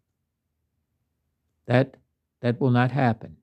[1.68, 1.98] That,
[2.41, 3.38] that will not happen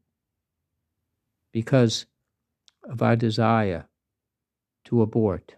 [1.52, 2.06] because
[2.82, 3.86] of our desire
[4.84, 5.54] to abort.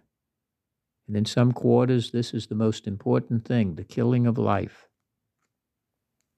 [1.07, 4.89] And in some quarters, this is the most important thing the killing of life.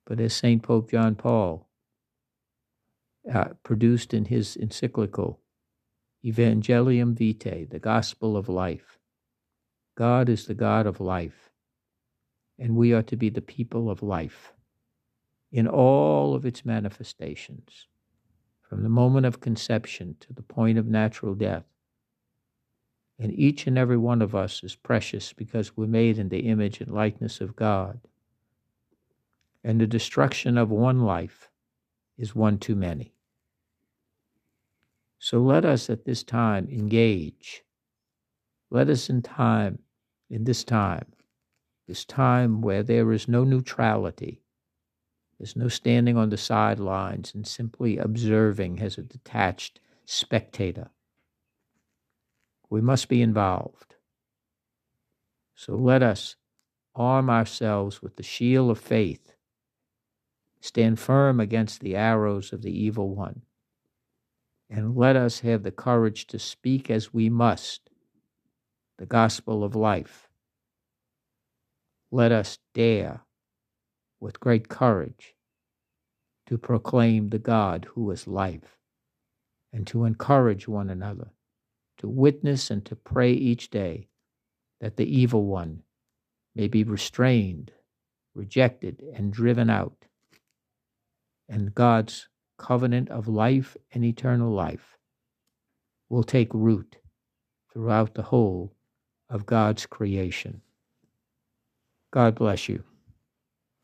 [0.07, 0.63] But as St.
[0.63, 1.69] Pope John Paul
[3.33, 5.41] uh, produced in his encyclical
[6.25, 8.99] Evangelium Vitae, the Gospel of Life.
[9.95, 11.51] God is the God of life,
[12.59, 14.55] and we are to be the people of life
[15.53, 17.87] in all of its manifestations,
[18.63, 21.65] from the moment of conception to the point of natural death.
[23.19, 26.81] And each and every one of us is precious because we're made in the image
[26.81, 28.01] and likeness of God.
[29.63, 31.51] And the destruction of one life
[32.19, 33.15] is one too many.
[35.19, 37.65] So let us at this time engage.
[38.71, 39.79] Let us in time,
[40.29, 41.07] in this time,
[41.87, 44.43] this time where there is no neutrality,
[45.39, 50.91] there's no standing on the sidelines and simply observing as a detached spectator.
[52.75, 53.95] We must be involved.
[55.55, 56.35] So let us
[56.97, 59.37] arm ourselves with the shield of faith,
[60.61, 63.43] stand firm against the arrows of the evil one,
[64.69, 67.91] and let us have the courage to speak as we must
[68.99, 70.29] the gospel of life.
[72.11, 73.21] Let us dare,
[74.19, 75.37] with great courage,
[76.47, 78.81] to proclaim the God who is life,
[79.73, 81.31] and to encourage one another,
[82.05, 84.07] to witness and to pray each day
[84.79, 85.83] that the evil one
[86.55, 87.73] may be restrained,
[88.35, 90.05] rejected, and driven out,
[91.49, 92.29] and God's
[92.59, 94.99] covenant of life and eternal life
[96.11, 96.97] will take root
[97.73, 98.75] throughout the whole
[99.31, 100.61] of God's creation.
[102.11, 102.85] God bless you.